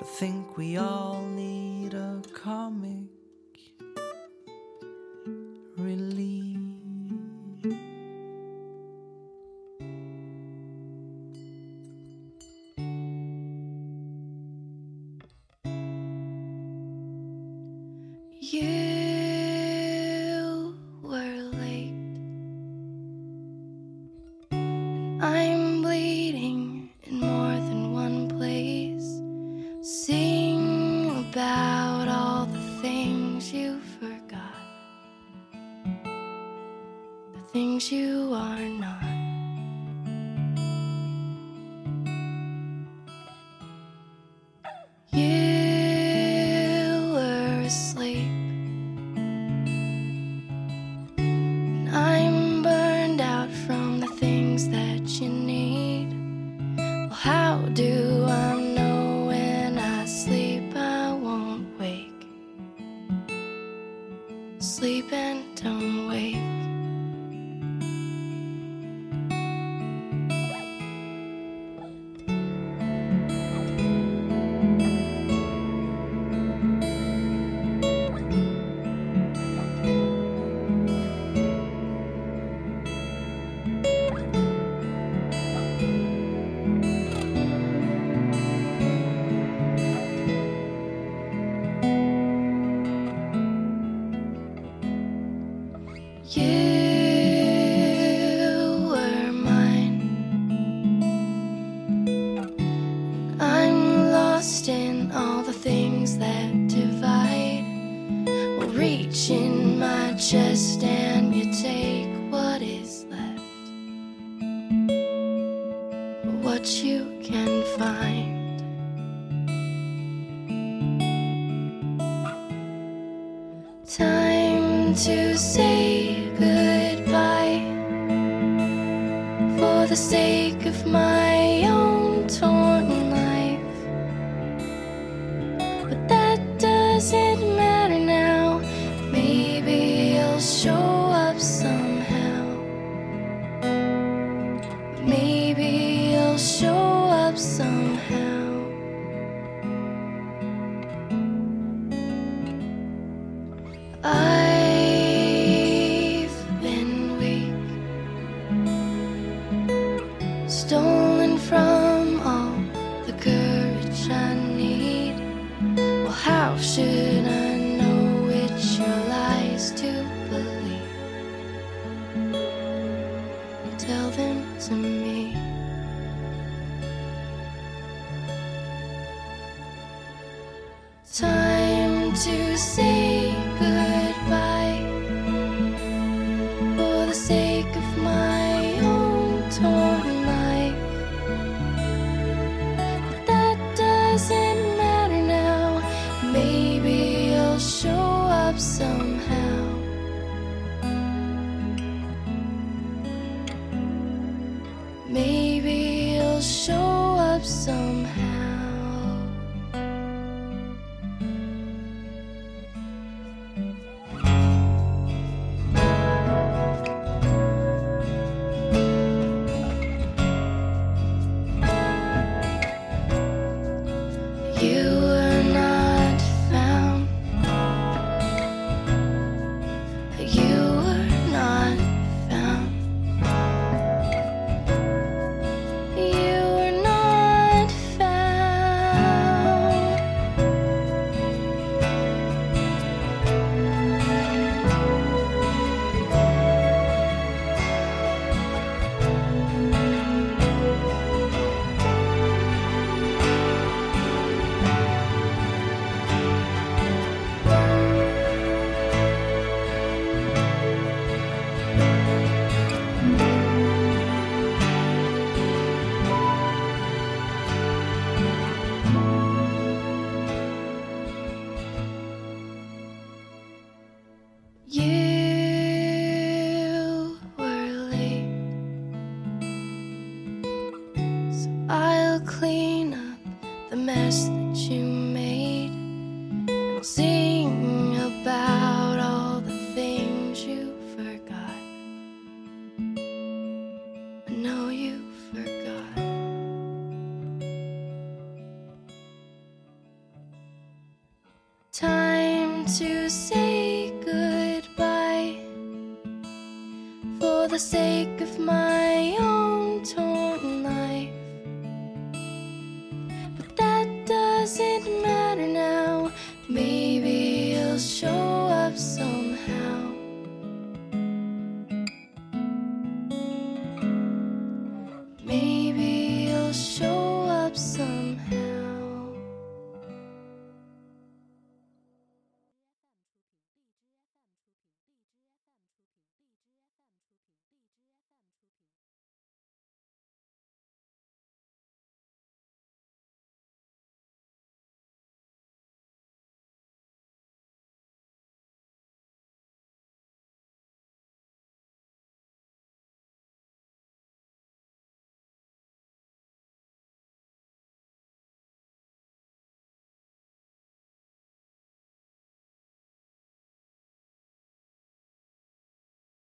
[0.00, 3.10] I think we all need a comic